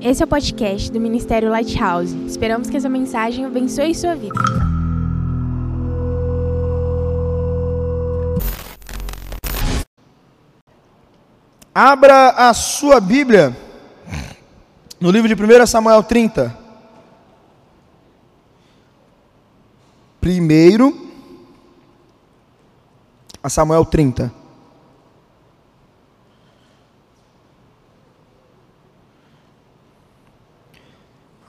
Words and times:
Esse 0.00 0.22
é 0.22 0.26
o 0.26 0.28
podcast 0.28 0.92
do 0.92 1.00
Ministério 1.00 1.48
Lighthouse. 1.48 2.14
Esperamos 2.26 2.68
que 2.68 2.76
essa 2.76 2.88
mensagem 2.88 3.44
abençoe 3.44 3.94
sua 3.94 4.14
vida. 4.14 4.38
Abra 11.74 12.30
a 12.30 12.54
sua 12.54 13.00
Bíblia 13.00 13.56
no 15.00 15.10
livro 15.10 15.34
de 15.34 15.34
1 15.34 15.66
Samuel 15.66 16.02
30. 16.02 16.56
Primeiro 20.20 21.06
a 23.42 23.48
Samuel 23.48 23.84
30. 23.84 24.45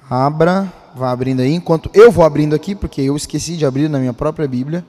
Abra, 0.09 0.71
vá 0.95 1.11
abrindo 1.11 1.41
aí, 1.41 1.53
enquanto 1.53 1.89
eu 1.93 2.09
vou 2.09 2.23
abrindo 2.23 2.55
aqui, 2.55 2.73
porque 2.73 3.01
eu 3.01 3.15
esqueci 3.17 3.57
de 3.57 3.65
abrir 3.65 3.89
na 3.89 3.99
minha 3.99 4.13
própria 4.13 4.47
Bíblia. 4.47 4.85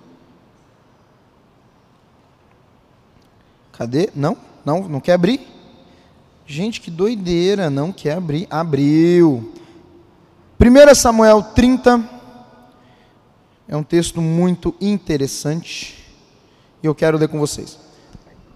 Cadê? 3.73 4.11
Não, 4.15 4.37
não, 4.65 4.89
não 4.89 5.01
quer 5.01 5.15
abrir? 5.15 5.47
Gente, 6.47 6.81
que 6.81 6.91
doideira, 6.91 7.69
não 7.69 7.93
quer 7.93 8.17
abrir. 8.17 8.47
Abriu. 8.49 9.53
1 10.61 10.95
Samuel 10.95 11.43
30 11.43 12.03
é 13.67 13.77
um 13.77 13.83
texto 13.83 14.21
muito 14.21 14.75
interessante 14.81 16.05
e 16.83 16.87
eu 16.87 16.95
quero 16.95 17.19
ler 17.19 17.29
com 17.29 17.39
vocês. 17.39 17.79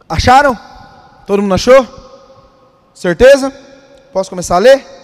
Acharam? 0.09 0.59
Todo 1.27 1.43
mundo 1.43 1.55
achou? 1.55 1.87
Certeza? 2.95 3.51
Posso 4.13 4.31
começar 4.31 4.57
a 4.57 4.61
ler? 4.61 5.02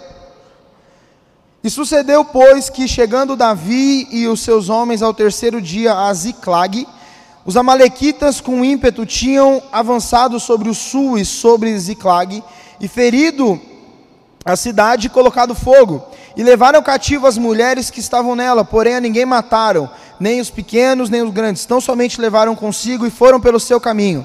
E 1.62 1.68
sucedeu, 1.68 2.24
pois, 2.24 2.70
que 2.70 2.86
chegando 2.86 3.34
Davi 3.34 4.06
e 4.12 4.28
os 4.28 4.40
seus 4.40 4.68
homens 4.68 5.02
ao 5.02 5.12
terceiro 5.12 5.60
dia 5.60 5.92
a 5.92 6.14
Ziclag, 6.14 6.86
os 7.44 7.56
amalequitas 7.56 8.40
com 8.40 8.64
ímpeto 8.64 9.04
tinham 9.04 9.60
avançado 9.72 10.38
sobre 10.38 10.68
o 10.68 10.74
sul 10.74 11.18
e 11.18 11.24
sobre 11.24 11.76
Ziclag, 11.76 12.44
e 12.80 12.86
ferido 12.86 13.60
a 14.44 14.54
cidade 14.54 15.08
e 15.08 15.10
colocado 15.10 15.52
fogo, 15.52 16.00
e 16.36 16.44
levaram 16.44 16.80
cativo 16.80 17.26
as 17.26 17.36
mulheres 17.36 17.90
que 17.90 17.98
estavam 17.98 18.36
nela, 18.36 18.64
porém 18.64 18.94
a 18.94 19.00
ninguém 19.00 19.26
mataram, 19.26 19.90
nem 20.20 20.40
os 20.40 20.50
pequenos, 20.50 21.10
nem 21.10 21.22
os 21.22 21.32
grandes, 21.32 21.66
tão 21.66 21.80
somente 21.80 22.20
levaram 22.20 22.54
consigo 22.54 23.04
e 23.04 23.10
foram 23.10 23.40
pelo 23.40 23.58
seu 23.58 23.80
caminho. 23.80 24.24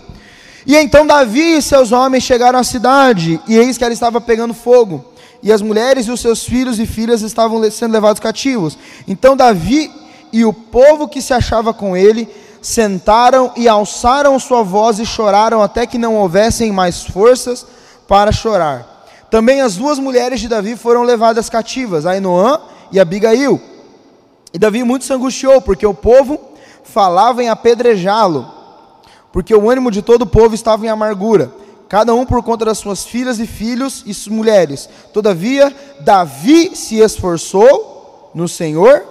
E 0.67 0.77
então 0.77 1.07
Davi 1.07 1.57
e 1.57 1.61
seus 1.63 1.91
homens 1.91 2.23
chegaram 2.23 2.59
à 2.59 2.63
cidade, 2.63 3.41
e 3.47 3.57
eis 3.57 3.75
que 3.75 3.83
ela 3.83 3.91
estava 3.91 4.21
pegando 4.21 4.53
fogo 4.53 5.12
e 5.43 5.51
as 5.51 5.61
mulheres 5.61 6.07
e 6.07 6.11
os 6.11 6.21
seus 6.21 6.45
filhos 6.45 6.79
e 6.79 6.85
filhas 6.85 7.21
estavam 7.21 7.69
sendo 7.69 7.91
levados 7.91 8.21
cativos. 8.21 8.77
Então 9.05 9.35
Davi 9.35 9.91
e 10.31 10.45
o 10.45 10.53
povo 10.53 11.07
que 11.07 11.21
se 11.21 11.33
achava 11.33 11.73
com 11.73 11.95
ele 11.97 12.29
sentaram 12.61 13.51
e 13.57 13.67
alçaram 13.67 14.39
sua 14.39 14.63
voz 14.63 14.97
e 14.99 15.05
choraram 15.05 15.61
até 15.61 15.85
que 15.85 15.97
não 15.97 16.15
houvessem 16.15 16.71
mais 16.71 17.03
forças 17.03 17.67
para 18.07 18.31
chorar. 18.31 19.05
Também 19.29 19.59
as 19.59 19.75
duas 19.75 19.99
mulheres 19.99 20.39
de 20.39 20.47
Davi 20.47 20.77
foram 20.77 21.03
levadas 21.03 21.49
cativas, 21.49 22.05
Ainoã 22.05 22.61
e 22.89 22.99
Abigail. 22.99 23.59
E 24.53 24.57
Davi 24.57 24.83
muito 24.83 25.03
se 25.03 25.11
angustiou, 25.11 25.59
porque 25.59 25.85
o 25.85 25.93
povo 25.93 26.39
falava 26.83 27.43
em 27.43 27.49
apedrejá-lo, 27.49 28.49
porque 29.31 29.53
o 29.53 29.69
ânimo 29.69 29.91
de 29.91 30.01
todo 30.01 30.21
o 30.21 30.27
povo 30.27 30.55
estava 30.55 30.85
em 30.85 30.89
amargura 30.89 31.51
cada 31.93 32.15
um 32.15 32.25
por 32.25 32.41
conta 32.41 32.65
das 32.65 32.79
suas 32.79 33.05
filhas 33.05 33.37
e 33.37 33.45
filhos 33.45 34.03
e 34.07 34.29
mulheres. 34.31 34.89
Todavia, 35.13 35.71
Davi 35.99 36.75
se 36.75 36.97
esforçou 36.97 38.31
no 38.33 38.47
Senhor, 38.47 39.05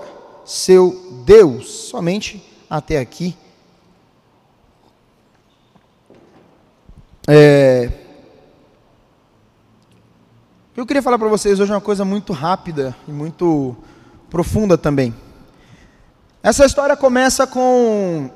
seu 0.45 1.23
Deus. 1.25 1.71
Somente 1.71 2.45
até 2.69 2.99
aqui. 2.99 3.37
É... 7.29 7.89
Eu 10.77 10.85
queria 10.85 11.03
falar 11.03 11.21
para 11.21 11.29
vocês 11.29 11.61
hoje 11.61 11.71
uma 11.71 11.81
coisa 11.81 12.05
muito 12.05 12.33
rápida 12.33 12.97
e 13.07 13.13
muito 13.13 13.77
profunda 14.29 14.77
também. 14.77 15.15
Essa 16.43 16.67
história 16.67 16.97
começa 16.97 17.47
com 17.47 18.29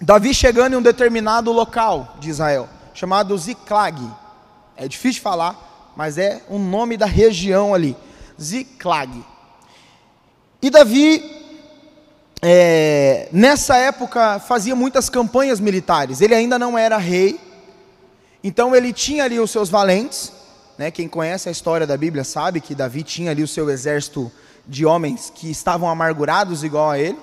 Davi 0.00 0.32
chegando 0.32 0.74
em 0.74 0.76
um 0.76 0.82
determinado 0.82 1.50
local 1.50 2.14
de 2.20 2.30
Israel 2.30 2.68
chamado 2.94 3.36
Ziklag. 3.36 4.00
É 4.76 4.88
difícil 4.88 5.14
de 5.14 5.20
falar, 5.20 5.92
mas 5.96 6.16
é 6.16 6.42
o 6.48 6.58
nome 6.58 6.96
da 6.96 7.06
região 7.06 7.74
ali. 7.74 7.96
Ziklag. 8.40 9.22
E 10.62 10.70
Davi, 10.70 11.22
é, 12.40 13.28
nessa 13.30 13.76
época, 13.76 14.38
fazia 14.38 14.74
muitas 14.74 15.10
campanhas 15.10 15.60
militares. 15.60 16.20
Ele 16.20 16.34
ainda 16.34 16.58
não 16.58 16.78
era 16.78 16.96
rei, 16.96 17.38
então 18.42 18.74
ele 18.74 18.92
tinha 18.92 19.24
ali 19.24 19.38
os 19.38 19.50
seus 19.50 19.68
valentes. 19.68 20.32
Né? 20.78 20.90
Quem 20.90 21.08
conhece 21.08 21.48
a 21.48 21.52
história 21.52 21.86
da 21.86 21.96
Bíblia 21.96 22.24
sabe 22.24 22.60
que 22.60 22.74
Davi 22.74 23.02
tinha 23.02 23.30
ali 23.30 23.42
o 23.42 23.48
seu 23.48 23.68
exército 23.70 24.30
de 24.66 24.86
homens 24.86 25.30
que 25.34 25.50
estavam 25.50 25.88
amargurados 25.88 26.64
igual 26.64 26.90
a 26.90 26.98
ele. 26.98 27.18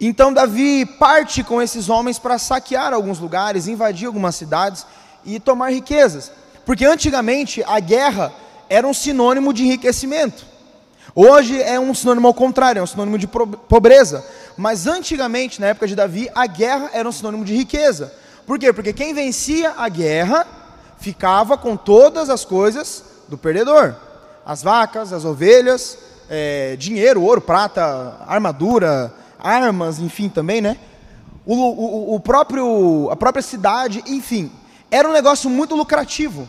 Então 0.00 0.32
Davi 0.32 0.84
parte 0.84 1.42
com 1.42 1.62
esses 1.62 1.88
homens 1.88 2.18
para 2.18 2.38
saquear 2.38 2.92
alguns 2.92 3.18
lugares, 3.18 3.68
invadir 3.68 4.06
algumas 4.06 4.34
cidades 4.34 4.86
e 5.24 5.38
tomar 5.38 5.70
riquezas. 5.70 6.30
Porque 6.66 6.84
antigamente 6.84 7.62
a 7.66 7.78
guerra 7.78 8.32
era 8.68 8.86
um 8.86 8.94
sinônimo 8.94 9.52
de 9.52 9.64
enriquecimento. 9.64 10.44
Hoje 11.14 11.62
é 11.62 11.78
um 11.78 11.94
sinônimo 11.94 12.26
ao 12.26 12.34
contrário, 12.34 12.80
é 12.80 12.82
um 12.82 12.86
sinônimo 12.86 13.18
de 13.18 13.28
pobreza. 13.28 14.24
Mas 14.56 14.86
antigamente, 14.86 15.60
na 15.60 15.68
época 15.68 15.86
de 15.86 15.94
Davi, 15.94 16.28
a 16.34 16.46
guerra 16.46 16.90
era 16.92 17.08
um 17.08 17.12
sinônimo 17.12 17.44
de 17.44 17.54
riqueza. 17.54 18.12
Por 18.46 18.58
quê? 18.58 18.72
Porque 18.72 18.92
quem 18.92 19.14
vencia 19.14 19.74
a 19.76 19.88
guerra 19.88 20.46
ficava 20.98 21.56
com 21.56 21.76
todas 21.76 22.28
as 22.30 22.44
coisas 22.44 23.04
do 23.28 23.38
perdedor: 23.38 23.94
as 24.44 24.62
vacas, 24.62 25.12
as 25.12 25.24
ovelhas, 25.24 25.98
é, 26.28 26.74
dinheiro, 26.76 27.22
ouro, 27.22 27.40
prata, 27.40 28.16
armadura, 28.26 29.12
armas, 29.38 29.98
enfim, 29.98 30.28
também, 30.28 30.60
né? 30.60 30.76
O, 31.46 31.54
o, 31.54 32.14
o, 32.14 32.20
próprio, 32.20 33.08
a 33.10 33.16
própria 33.16 33.42
cidade, 33.42 34.02
enfim, 34.06 34.50
era 34.90 35.08
um 35.08 35.12
negócio 35.12 35.50
muito 35.50 35.74
lucrativo. 35.74 36.48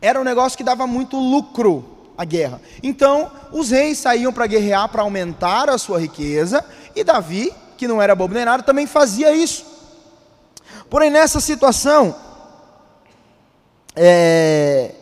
Era 0.00 0.20
um 0.20 0.24
negócio 0.24 0.58
que 0.58 0.64
dava 0.64 0.86
muito 0.86 1.16
lucro 1.16 2.12
a 2.16 2.24
guerra. 2.24 2.60
Então, 2.82 3.30
os 3.52 3.70
reis 3.70 3.98
saíam 3.98 4.32
para 4.32 4.46
guerrear 4.46 4.88
para 4.88 5.02
aumentar 5.02 5.70
a 5.70 5.78
sua 5.78 5.98
riqueza, 5.98 6.64
e 6.94 7.02
Davi, 7.02 7.52
que 7.76 7.88
não 7.88 8.00
era 8.00 8.14
bobo 8.14 8.34
nem 8.34 8.44
nada, 8.44 8.62
também 8.62 8.86
fazia 8.86 9.34
isso. 9.34 9.64
Porém, 10.90 11.10
nessa 11.10 11.40
situação, 11.40 12.14
é, 13.96 14.92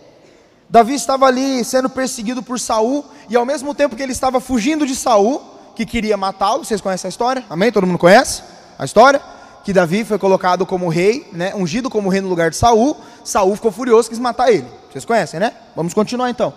Davi 0.71 0.95
estava 0.95 1.27
ali 1.27 1.65
sendo 1.65 1.91
perseguido 1.91 2.43
por 2.43 2.59
Saul, 2.59 3.05
e 3.29 3.37
ao 3.37 3.45
mesmo 3.45 3.75
tempo 3.75 3.97
que 3.97 4.03
ele 4.03 4.13
estava 4.13 4.41
fugindo 4.41 4.87
de 4.87 4.95
Saul, 4.95 5.52
que 5.75 5.87
queria 5.87 6.17
matá-lo. 6.17 6.65
Vocês 6.65 6.81
conhecem 6.81 7.09
a 7.09 7.11
história? 7.11 7.45
Amém? 7.49 7.73
Todo 7.73 7.87
mundo 7.87 7.99
conhece 7.99 8.43
a 8.79 8.85
história? 8.85 9.21
Que 9.65 9.73
Davi 9.73 10.05
foi 10.05 10.19
colocado 10.19 10.67
como 10.67 10.89
rei, 10.89 11.29
né, 11.33 11.55
ungido 11.55 11.89
como 11.89 12.09
rei 12.09 12.21
no 12.21 12.29
lugar 12.29 12.51
de 12.51 12.57
Saul. 12.57 12.97
Saul 13.25 13.55
ficou 13.55 13.71
furioso, 13.71 14.09
quis 14.09 14.19
matar 14.19 14.51
ele. 14.53 14.67
Vocês 14.91 15.05
conhecem, 15.05 15.39
né? 15.39 15.53
Vamos 15.77 15.95
continuar 15.95 16.31
então. 16.31 16.53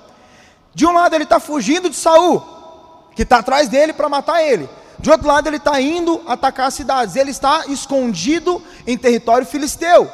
De 0.74 0.86
um 0.86 0.92
lado 0.92 1.14
ele 1.16 1.24
está 1.24 1.40
fugindo 1.40 1.90
de 1.90 1.96
Saul, 1.96 2.44
que 3.16 3.22
está 3.22 3.38
atrás 3.38 3.70
dele 3.70 3.94
para 3.94 4.10
matar 4.10 4.44
ele. 4.44 4.68
De 4.98 5.10
outro 5.10 5.28
lado 5.28 5.48
ele 5.48 5.58
está 5.58 5.80
indo 5.80 6.22
atacar 6.28 6.68
as 6.68 6.74
cidades. 6.74 7.16
Ele 7.16 7.32
está 7.32 7.66
escondido 7.68 8.62
em 8.88 8.98
território 8.98 9.46
filisteu. 9.46 10.10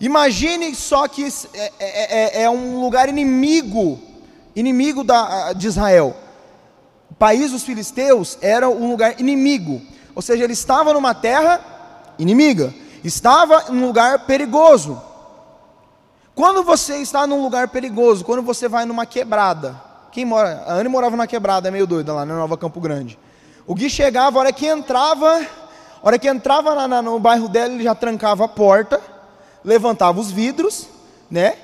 Imagine 0.00 0.74
só 0.74 1.08
que 1.08 1.24
é, 1.54 1.72
é, 1.78 2.40
é, 2.40 2.42
é 2.42 2.50
um 2.50 2.80
lugar 2.80 3.08
inimigo, 3.08 4.00
inimigo 4.54 5.02
da, 5.02 5.52
de 5.52 5.66
Israel 5.66 6.16
país 7.14 7.52
dos 7.52 7.62
filisteus 7.62 8.38
era 8.40 8.68
um 8.68 8.90
lugar 8.90 9.20
inimigo, 9.20 9.80
ou 10.14 10.22
seja, 10.22 10.44
ele 10.44 10.52
estava 10.52 10.92
numa 10.92 11.14
terra 11.14 11.60
inimiga, 12.18 12.74
estava 13.02 13.64
em 13.68 13.76
um 13.76 13.86
lugar 13.86 14.26
perigoso. 14.26 15.00
Quando 16.34 16.64
você 16.64 16.96
está 16.96 17.26
num 17.26 17.42
lugar 17.42 17.68
perigoso, 17.68 18.24
quando 18.24 18.42
você 18.42 18.68
vai 18.68 18.84
numa 18.84 19.06
quebrada, 19.06 19.80
quem 20.10 20.24
mora, 20.24 20.64
a 20.66 20.74
Anne 20.74 20.88
morava 20.88 21.16
numa 21.16 21.26
quebrada, 21.26 21.68
é 21.68 21.70
meio 21.70 21.86
doida 21.86 22.12
lá 22.12 22.24
na 22.24 22.34
Nova 22.34 22.56
Campo 22.56 22.80
Grande. 22.80 23.18
O 23.66 23.74
Gui 23.74 23.88
chegava, 23.88 24.38
a 24.38 24.40
hora 24.40 24.52
que 24.52 24.66
entrava, 24.66 25.38
a 25.38 26.06
hora 26.06 26.18
que 26.18 26.28
entrava 26.28 26.74
na, 26.74 26.88
na, 26.88 27.02
no 27.02 27.18
bairro 27.18 27.48
dela, 27.48 27.72
ele 27.72 27.82
já 27.84 27.94
trancava 27.94 28.44
a 28.44 28.48
porta, 28.48 29.00
levantava 29.64 30.20
os 30.20 30.30
vidros, 30.30 30.88
né? 31.30 31.56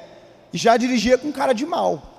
E 0.53 0.59
já 0.59 0.77
dirigia 0.77 1.19
com 1.19 1.31
cara 1.31 1.53
de 1.53 1.67
mal. 1.67 2.10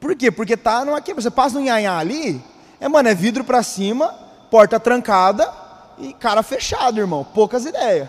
Por 0.00 0.16
quê? 0.16 0.30
Porque 0.30 0.56
tá 0.56 0.84
numa 0.84 1.00
quebra. 1.00 1.22
Você 1.22 1.30
passa 1.30 1.58
no 1.58 1.64
Nhanhá 1.64 1.98
ali, 1.98 2.42
é, 2.80 2.88
mano, 2.88 3.08
é 3.08 3.14
vidro 3.14 3.44
para 3.44 3.62
cima, 3.62 4.14
porta 4.50 4.80
trancada 4.80 5.52
e 5.98 6.14
cara 6.14 6.42
fechado, 6.42 6.98
irmão. 6.98 7.24
Poucas 7.34 7.66
ideias. 7.66 8.08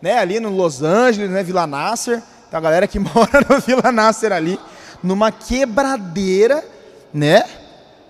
Né? 0.00 0.16
Ali 0.18 0.38
no 0.38 0.48
Los 0.48 0.82
Angeles, 0.82 1.30
né? 1.30 1.42
Vila 1.42 1.66
Nasser. 1.66 2.22
Tem 2.50 2.56
a 2.58 2.60
galera 2.60 2.86
que 2.86 2.98
mora 3.00 3.44
no 3.48 3.58
Vila 3.60 3.90
Nasser 3.90 4.32
ali. 4.32 4.58
numa 5.02 5.32
quebradeira, 5.32 6.64
né? 7.12 7.44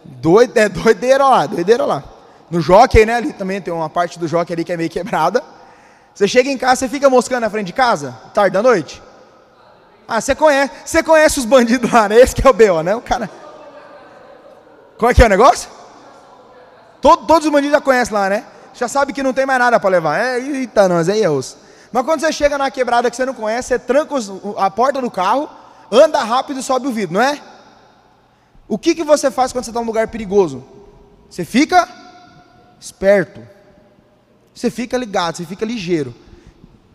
Doide, 0.05 0.59
é 0.59 0.69
doideira 0.69 1.27
lá, 1.27 1.47
doideira 1.47 1.87
lá. 1.87 2.05
No 2.51 2.61
jockey, 2.61 3.07
né? 3.07 3.15
Ali 3.15 3.33
também 3.33 3.61
tem 3.63 3.73
uma 3.73 3.89
parte 3.89 4.19
do 4.19 4.29
jockey 4.29 4.53
ali 4.53 4.65
que 4.65 4.73
é 4.73 4.77
meio 4.77 4.91
quebrada. 4.91 5.43
Você 6.15 6.29
chega 6.29 6.51
em 6.51 6.59
casa, 6.59 6.77
você 6.77 6.89
fica 6.89 7.09
moscando 7.09 7.41
na 7.41 7.51
frente 7.51 7.69
de 7.69 7.73
casa, 7.73 8.15
tarde 8.35 8.53
da 8.53 8.63
noite. 8.63 9.01
Ah, 10.15 10.21
você 10.21 10.35
conhece, 10.35 10.71
você 10.85 11.03
conhece 11.03 11.39
os 11.39 11.47
bandidos 11.47 11.91
lá, 11.91 12.07
né? 12.07 12.21
Esse 12.21 12.35
que 12.35 12.47
é 12.47 12.51
o 12.51 12.53
B.O., 12.53 12.83
né? 12.83 12.95
O 12.95 13.01
cara. 13.01 13.31
Qual 14.99 15.11
é 15.11 15.15
que 15.15 15.23
é 15.23 15.25
o 15.25 15.29
negócio? 15.29 15.71
Todo, 17.01 17.27
todos 17.27 17.47
os 17.47 17.51
bandidos 17.51 17.75
já 17.75 17.81
conhecem 17.81 18.13
lá, 18.13 18.29
né? 18.29 18.45
Já 18.75 18.89
sabe 18.89 19.15
que 19.15 19.23
não 19.23 19.33
tem 19.33 19.47
mais 19.47 19.59
nada 19.59 19.81
para 19.81 19.89
levar. 19.89 20.21
É, 20.21 20.39
eita, 20.39 20.87
nós, 20.87 21.09
aí 21.09 21.23
é 21.23 21.31
osso. 21.31 21.57
Mas 21.91 22.05
quando 22.05 22.21
você 22.21 22.31
chega 22.31 22.59
na 22.59 22.71
quebrada 22.71 23.11
que 23.11 23.17
você 23.17 23.25
não 23.25 23.33
conhece, 23.33 23.69
você 23.69 23.79
tranca 23.79 24.15
os, 24.15 24.31
a 24.59 24.71
porta 24.71 25.01
do 25.01 25.11
carro, 25.11 25.49
anda 25.91 26.23
rápido 26.23 26.61
e 26.61 26.63
sobe 26.63 26.89
o 26.89 26.93
vidro, 26.93 27.15
não 27.15 27.23
é? 27.23 27.41
O 28.69 28.77
que, 28.77 28.95
que 28.95 29.05
você 29.05 29.31
faz 29.31 29.51
quando 29.51 29.65
você 29.65 29.71
está 29.71 29.81
num 29.81 29.87
lugar 29.87 30.09
perigoso? 30.09 30.63
Você 31.31 31.43
fica 31.43 31.89
esperto. 32.79 33.41
Você 34.55 34.71
fica 34.71 34.99
ligado, 34.99 35.39
você 35.39 35.47
fica 35.47 35.65
ligeiro. 35.65 36.15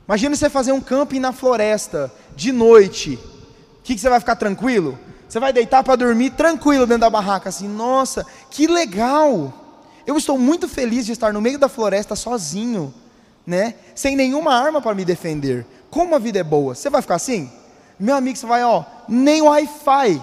Imagina 0.07 0.35
você 0.35 0.49
fazer 0.49 0.71
um 0.71 0.81
camping 0.81 1.19
na 1.19 1.31
floresta, 1.31 2.11
de 2.35 2.51
noite. 2.51 3.19
O 3.79 3.83
que, 3.83 3.95
que 3.95 4.01
você 4.01 4.09
vai 4.09 4.19
ficar 4.19 4.35
tranquilo? 4.35 4.97
Você 5.27 5.39
vai 5.39 5.51
deitar 5.51 5.83
para 5.83 5.95
dormir 5.95 6.31
tranquilo 6.31 6.85
dentro 6.85 7.01
da 7.01 7.09
barraca, 7.09 7.49
assim, 7.49 7.67
nossa, 7.67 8.25
que 8.49 8.67
legal! 8.67 9.53
Eu 10.05 10.17
estou 10.17 10.37
muito 10.37 10.67
feliz 10.69 11.05
de 11.05 11.11
estar 11.11 11.33
no 11.33 11.41
meio 11.41 11.59
da 11.59 11.67
floresta 11.67 12.15
sozinho 12.15 12.93
né? 13.47 13.75
Sem 13.95 14.13
nenhuma 14.17 14.53
arma 14.53 14.81
para 14.81 14.93
me 14.93 15.05
defender. 15.05 15.65
Como 15.89 16.13
a 16.13 16.19
vida 16.19 16.37
é 16.37 16.43
boa. 16.43 16.75
Você 16.75 16.89
vai 16.89 17.01
ficar 17.01 17.15
assim? 17.15 17.49
Meu 17.97 18.13
amigo, 18.13 18.37
você 18.37 18.45
vai, 18.45 18.61
ó, 18.61 18.83
nem 19.07 19.41
Wi-Fi, 19.41 20.21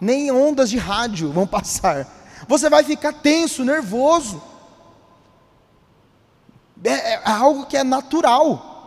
nem 0.00 0.32
ondas 0.32 0.68
de 0.68 0.76
rádio 0.76 1.30
vão 1.30 1.46
passar. 1.46 2.04
Você 2.48 2.68
vai 2.68 2.82
ficar 2.82 3.12
tenso, 3.12 3.64
nervoso. 3.64 4.42
É, 6.82 7.14
é 7.14 7.20
algo 7.24 7.66
que 7.66 7.76
é 7.76 7.84
natural. 7.84 8.77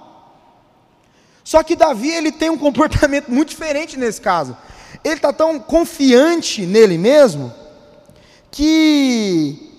Só 1.51 1.61
que 1.63 1.75
Davi 1.75 2.09
ele 2.09 2.31
tem 2.31 2.49
um 2.49 2.57
comportamento 2.57 3.29
muito 3.29 3.49
diferente 3.49 3.99
nesse 3.99 4.21
caso. 4.21 4.55
Ele 5.03 5.15
está 5.15 5.33
tão 5.33 5.59
confiante 5.59 6.65
nele 6.65 6.97
mesmo 6.97 7.53
que 8.49 9.69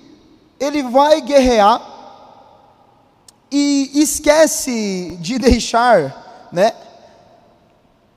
ele 0.61 0.83
vai 0.83 1.23
guerrear 1.23 1.81
e 3.51 3.91
esquece 3.95 5.17
de 5.19 5.39
deixar, 5.39 6.51
né, 6.53 6.75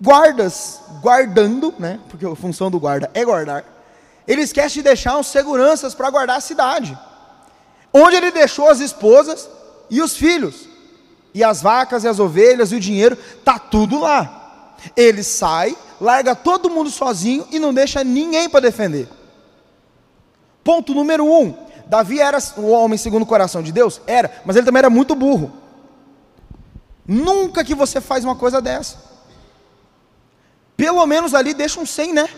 guardas 0.01 0.81
guardando, 1.01 1.73
né, 1.79 2.01
porque 2.09 2.25
a 2.25 2.35
função 2.35 2.69
do 2.69 2.77
guarda 2.77 3.09
é 3.13 3.23
guardar. 3.23 3.63
Ele 4.27 4.41
esquece 4.41 4.75
de 4.75 4.81
deixar 4.81 5.15
uns 5.15 5.27
seguranças 5.27 5.95
para 5.95 6.09
guardar 6.09 6.39
a 6.39 6.41
cidade. 6.41 6.99
Onde 7.93 8.17
ele 8.17 8.31
deixou 8.31 8.67
as 8.67 8.81
esposas 8.81 9.49
e 9.89 10.01
os 10.01 10.17
filhos, 10.17 10.74
e 11.35 11.43
as 11.43 11.61
vacas 11.61 12.05
e 12.05 12.07
as 12.07 12.17
ovelhas 12.17 12.71
e 12.71 12.75
o 12.75 12.79
dinheiro, 12.79 13.17
tá 13.43 13.59
tudo 13.59 13.99
lá. 13.99 14.77
Ele 14.95 15.21
sai, 15.21 15.75
larga 15.99 16.33
todo 16.33 16.69
mundo 16.69 16.89
sozinho 16.89 17.45
e 17.51 17.59
não 17.59 17.73
deixa 17.73 18.05
ninguém 18.05 18.49
para 18.49 18.61
defender. 18.61 19.09
Ponto 20.63 20.93
número 20.93 21.25
um: 21.25 21.53
Davi 21.87 22.21
era 22.21 22.37
o 22.55 22.69
homem 22.69 22.97
segundo 22.97 23.23
o 23.23 23.25
coração 23.25 23.61
de 23.61 23.73
Deus? 23.73 23.99
Era, 24.07 24.31
mas 24.45 24.55
ele 24.55 24.65
também 24.65 24.79
era 24.79 24.89
muito 24.89 25.13
burro. 25.13 25.51
Nunca 27.05 27.65
que 27.65 27.75
você 27.75 27.99
faz 27.99 28.23
uma 28.23 28.37
coisa 28.37 28.61
dessa. 28.61 28.95
Pelo 30.77 31.05
menos 31.05 31.33
ali 31.33 31.53
deixa 31.53 31.81
um 31.81 31.85
100, 31.85 32.13
né? 32.13 32.29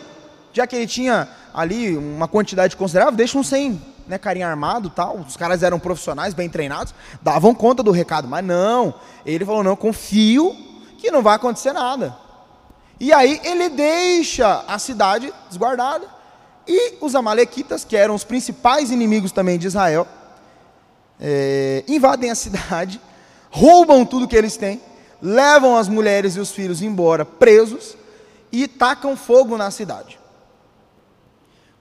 Já 0.52 0.66
que 0.66 0.76
ele 0.76 0.88
tinha 0.88 1.30
ali 1.54 1.96
uma 1.96 2.28
quantidade 2.28 2.76
considerável, 2.76 3.16
deixa 3.16 3.38
um 3.38 3.44
100, 3.44 3.80
né? 4.07 4.18
Carinha 4.18 4.48
armado 4.48 4.89
tal. 4.89 5.18
Os 5.18 5.36
caras 5.38 5.63
eram 5.63 5.80
profissionais, 5.80 6.33
bem 6.33 6.50
treinados, 6.50 6.94
davam 7.21 7.54
conta 7.54 7.83
do 7.83 7.92
recado. 7.92 8.27
Mas 8.27 8.44
não, 8.45 8.94
ele 9.25 9.45
falou: 9.45 9.63
não, 9.63 9.75
confio 9.75 10.56
que 10.98 11.12
não 11.12 11.21
vai 11.21 11.36
acontecer 11.36 11.74
nada. 11.74 12.18
E 13.00 13.13
aí 13.13 13.39
ele 13.44 13.69
deixa 13.69 14.63
a 14.68 14.80
cidade 14.80 15.31
desguardada 15.50 16.07
e 16.68 16.98
os 17.00 17.15
Amalequitas, 17.15 17.86
que 17.86 17.95
eram 17.95 18.13
os 18.13 18.24
principais 18.24 18.92
inimigos 18.92 19.31
também 19.31 19.57
de 19.57 19.68
Israel, 19.68 20.06
é, 21.19 21.83
invadem 21.88 22.30
a 22.30 22.36
cidade, 22.36 23.00
roubam 23.50 24.06
tudo 24.06 24.27
que 24.27 24.36
eles 24.36 24.57
têm, 24.57 24.81
levam 25.21 25.77
as 25.77 25.88
mulheres 25.88 26.36
e 26.36 26.39
os 26.39 26.51
filhos 26.51 26.81
embora 26.81 27.24
presos 27.24 27.95
e 28.51 28.68
tacam 28.68 29.15
fogo 29.15 29.57
na 29.57 29.71
cidade. 29.71 30.19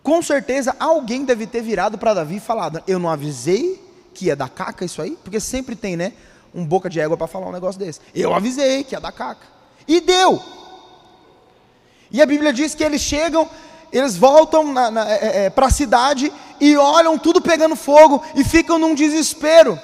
Com 0.06 0.22
certeza 0.22 0.76
alguém 0.78 1.24
deve 1.24 1.48
ter 1.48 1.60
virado 1.60 1.98
para 1.98 2.14
Davi 2.14 2.36
e 2.36 2.40
falado: 2.40 2.80
Eu 2.86 2.96
não 2.96 3.10
avisei 3.10 3.84
que 4.14 4.26
ia 4.26 4.36
dar 4.36 4.48
caca 4.48 4.84
isso 4.84 5.02
aí? 5.02 5.18
Porque 5.24 5.40
sempre 5.40 5.74
tem, 5.74 5.96
né? 5.96 6.12
Um 6.54 6.64
boca 6.64 6.88
de 6.88 7.00
égua 7.00 7.16
para 7.16 7.26
falar 7.26 7.48
um 7.48 7.52
negócio 7.52 7.76
desse. 7.76 7.98
Eu 8.14 8.32
avisei 8.32 8.84
que 8.84 8.94
ia 8.94 9.00
dar 9.00 9.10
caca. 9.10 9.44
E 9.88 10.00
deu. 10.00 10.40
E 12.08 12.22
a 12.22 12.26
Bíblia 12.26 12.52
diz 12.52 12.72
que 12.72 12.84
eles 12.84 13.00
chegam 13.00 13.50
eles 13.92 14.16
voltam 14.16 14.72
é, 14.78 15.14
é, 15.14 15.44
é 15.46 15.50
para 15.50 15.66
a 15.66 15.70
cidade 15.70 16.32
e 16.60 16.76
olham 16.76 17.18
tudo 17.18 17.40
pegando 17.40 17.74
fogo 17.74 18.22
e 18.36 18.44
ficam 18.44 18.78
num 18.78 18.94
desespero. 18.94 19.76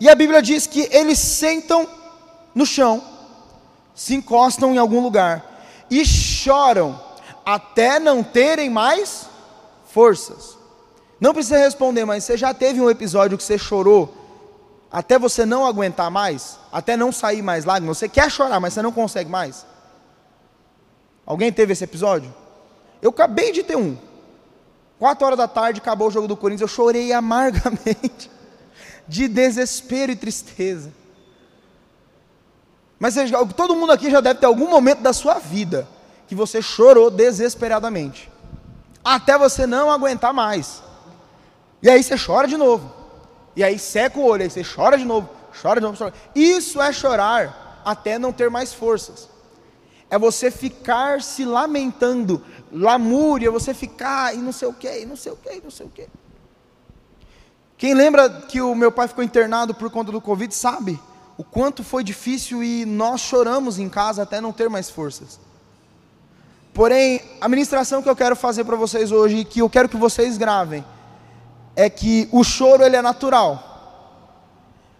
E 0.00 0.08
a 0.08 0.14
Bíblia 0.14 0.40
diz 0.40 0.66
que 0.66 0.88
eles 0.90 1.18
sentam 1.18 1.86
no 2.54 2.64
chão, 2.64 3.02
se 3.94 4.14
encostam 4.14 4.74
em 4.74 4.78
algum 4.78 5.02
lugar 5.02 5.44
e 5.90 6.02
choram 6.02 6.98
até 7.44 7.98
não 7.98 8.22
terem 8.22 8.70
mais 8.70 9.33
forças. 9.94 10.58
Não 11.20 11.32
precisa 11.32 11.56
responder, 11.56 12.04
mas 12.04 12.24
você 12.24 12.36
já 12.36 12.52
teve 12.52 12.80
um 12.80 12.90
episódio 12.90 13.38
que 13.38 13.44
você 13.44 13.56
chorou 13.56 14.12
até 14.90 15.18
você 15.18 15.46
não 15.46 15.64
aguentar 15.64 16.10
mais, 16.10 16.58
até 16.70 16.96
não 16.96 17.10
sair 17.12 17.42
mais 17.42 17.64
lágrimas? 17.64 17.98
Você 17.98 18.08
quer 18.08 18.30
chorar, 18.30 18.60
mas 18.60 18.74
você 18.74 18.82
não 18.82 18.92
consegue 18.92 19.30
mais? 19.30 19.64
Alguém 21.24 21.52
teve 21.52 21.72
esse 21.72 21.84
episódio? 21.84 22.34
Eu 23.00 23.10
acabei 23.10 23.52
de 23.52 23.62
ter 23.62 23.76
um. 23.76 23.96
Quatro 24.98 25.26
horas 25.26 25.38
da 25.38 25.48
tarde, 25.48 25.80
acabou 25.80 26.08
o 26.08 26.10
jogo 26.10 26.28
do 26.28 26.36
Corinthians, 26.36 26.70
eu 26.70 26.76
chorei 26.76 27.10
amargamente, 27.14 28.30
de 29.06 29.28
desespero 29.28 30.12
e 30.12 30.16
tristeza. 30.16 30.92
Mas 32.98 33.14
todo 33.56 33.76
mundo 33.76 33.92
aqui 33.92 34.10
já 34.10 34.20
deve 34.20 34.40
ter 34.40 34.46
algum 34.46 34.68
momento 34.68 35.00
da 35.00 35.12
sua 35.12 35.38
vida 35.38 35.86
que 36.26 36.34
você 36.34 36.62
chorou 36.62 37.10
desesperadamente, 37.10 38.30
até 39.04 39.36
você 39.36 39.66
não 39.66 39.90
aguentar 39.90 40.32
mais. 40.32 40.82
E 41.82 41.90
aí 41.90 42.02
você 42.02 42.16
chora 42.16 42.48
de 42.48 42.56
novo. 42.56 42.90
E 43.54 43.62
aí 43.62 43.78
seca 43.78 44.18
o 44.18 44.24
olho, 44.24 44.42
aí 44.42 44.50
você 44.50 44.62
chora 44.64 44.96
de 44.96 45.04
novo, 45.04 45.28
chora 45.60 45.80
de 45.80 45.86
novo, 45.86 45.98
chora. 45.98 46.14
Isso 46.34 46.80
é 46.80 46.92
chorar 46.92 47.82
até 47.84 48.18
não 48.18 48.32
ter 48.32 48.50
mais 48.50 48.72
forças. 48.72 49.28
É 50.10 50.18
você 50.18 50.50
ficar 50.50 51.22
se 51.22 51.44
lamentando 51.44 52.42
lamúria, 52.72 53.50
você 53.50 53.74
ficar 53.74 54.34
e 54.34 54.38
não 54.38 54.52
sei 54.52 54.68
o 54.68 54.72
que, 54.72 55.00
e 55.00 55.06
não 55.06 55.16
sei 55.16 55.32
o 55.32 55.36
que, 55.36 55.52
e 55.52 55.60
não 55.60 55.70
sei 55.70 55.86
o 55.86 55.90
que. 55.90 56.08
Quem 57.76 57.94
lembra 57.94 58.28
que 58.30 58.60
o 58.60 58.74
meu 58.74 58.90
pai 58.90 59.06
ficou 59.06 59.22
internado 59.22 59.74
por 59.74 59.90
conta 59.90 60.10
do 60.10 60.20
Covid 60.20 60.52
sabe 60.54 60.98
o 61.36 61.44
quanto 61.44 61.82
foi 61.82 62.04
difícil 62.04 62.62
e 62.62 62.84
nós 62.84 63.20
choramos 63.20 63.78
em 63.78 63.88
casa 63.88 64.22
até 64.22 64.40
não 64.40 64.52
ter 64.52 64.70
mais 64.70 64.88
forças. 64.88 65.40
Porém, 66.74 67.20
a 67.40 67.48
ministração 67.48 68.02
que 68.02 68.08
eu 68.08 68.16
quero 68.16 68.34
fazer 68.34 68.64
para 68.64 68.74
vocês 68.74 69.12
hoje 69.12 69.38
e 69.38 69.44
que 69.44 69.60
eu 69.60 69.70
quero 69.70 69.88
que 69.88 69.96
vocês 69.96 70.36
gravem 70.36 70.84
é 71.76 71.88
que 71.88 72.28
o 72.32 72.42
choro 72.42 72.82
ele 72.82 72.96
é 72.96 73.02
natural. 73.02 73.70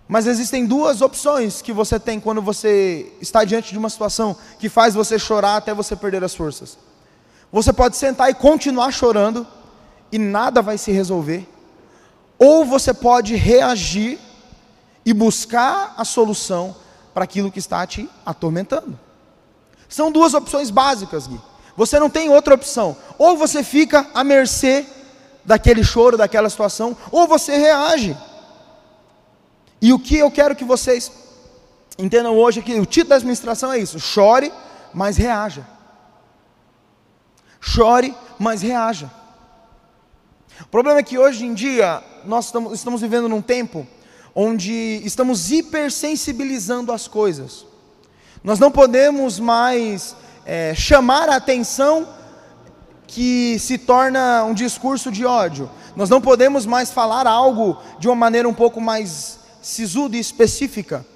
Mas 0.06 0.28
existem 0.28 0.66
duas 0.66 1.00
opções 1.00 1.60
que 1.60 1.72
você 1.72 1.98
tem 1.98 2.20
quando 2.20 2.40
você 2.40 3.12
está 3.20 3.42
diante 3.42 3.72
de 3.72 3.78
uma 3.78 3.90
situação 3.90 4.36
que 4.60 4.68
faz 4.68 4.94
você 4.94 5.18
chorar 5.18 5.56
até 5.56 5.74
você 5.74 5.96
perder 5.96 6.22
as 6.22 6.32
forças. 6.32 6.78
Você 7.50 7.72
pode 7.72 7.96
sentar 7.96 8.30
e 8.30 8.34
continuar 8.34 8.92
chorando 8.92 9.44
e 10.12 10.18
nada 10.18 10.62
vai 10.62 10.78
se 10.78 10.92
resolver. 10.92 11.48
Ou 12.38 12.64
você 12.64 12.94
pode 12.94 13.34
reagir 13.34 14.20
e 15.04 15.12
buscar 15.12 15.94
a 15.96 16.04
solução 16.04 16.76
para 17.12 17.24
aquilo 17.24 17.50
que 17.50 17.58
está 17.58 17.84
te 17.84 18.08
atormentando. 18.24 18.96
São 19.88 20.12
duas 20.12 20.34
opções 20.34 20.70
básicas, 20.70 21.26
Gui. 21.26 21.40
Você 21.76 21.98
não 21.98 22.08
tem 22.08 22.28
outra 22.28 22.54
opção. 22.54 22.96
Ou 23.18 23.36
você 23.36 23.62
fica 23.62 24.06
à 24.14 24.22
mercê 24.22 24.86
daquele 25.44 25.84
choro, 25.84 26.16
daquela 26.16 26.48
situação, 26.48 26.96
ou 27.10 27.26
você 27.26 27.56
reage. 27.56 28.16
E 29.80 29.92
o 29.92 29.98
que 29.98 30.16
eu 30.16 30.30
quero 30.30 30.56
que 30.56 30.64
vocês 30.64 31.12
entendam 31.98 32.36
hoje 32.36 32.60
é 32.60 32.62
que 32.62 32.80
o 32.80 32.86
título 32.86 33.10
da 33.10 33.16
administração 33.16 33.72
é 33.72 33.78
isso: 33.78 34.00
chore, 34.00 34.52
mas 34.92 35.16
reaja. 35.16 35.66
Chore, 37.60 38.14
mas 38.38 38.62
reaja. 38.62 39.10
O 40.60 40.66
problema 40.68 41.00
é 41.00 41.02
que 41.02 41.18
hoje 41.18 41.44
em 41.44 41.54
dia 41.54 42.02
nós 42.24 42.52
estamos, 42.72 43.00
vivendo 43.00 43.28
num 43.28 43.42
tempo 43.42 43.86
onde 44.34 45.00
estamos 45.04 45.50
hipersensibilizando 45.50 46.92
as 46.92 47.08
coisas. 47.08 47.66
Nós 48.42 48.58
não 48.58 48.70
podemos 48.70 49.38
mais 49.38 50.14
é, 50.44 50.74
chamar 50.74 51.28
a 51.28 51.36
atenção 51.36 52.08
que 53.06 53.58
se 53.58 53.78
torna 53.78 54.44
um 54.44 54.54
discurso 54.54 55.10
de 55.10 55.24
ódio. 55.24 55.70
Nós 55.94 56.10
não 56.10 56.20
podemos 56.20 56.66
mais 56.66 56.90
falar 56.90 57.26
algo 57.26 57.78
de 57.98 58.08
uma 58.08 58.16
maneira 58.16 58.48
um 58.48 58.54
pouco 58.54 58.80
mais 58.80 59.38
sisuda 59.62 60.16
e 60.16 60.20
específica, 60.20 61.06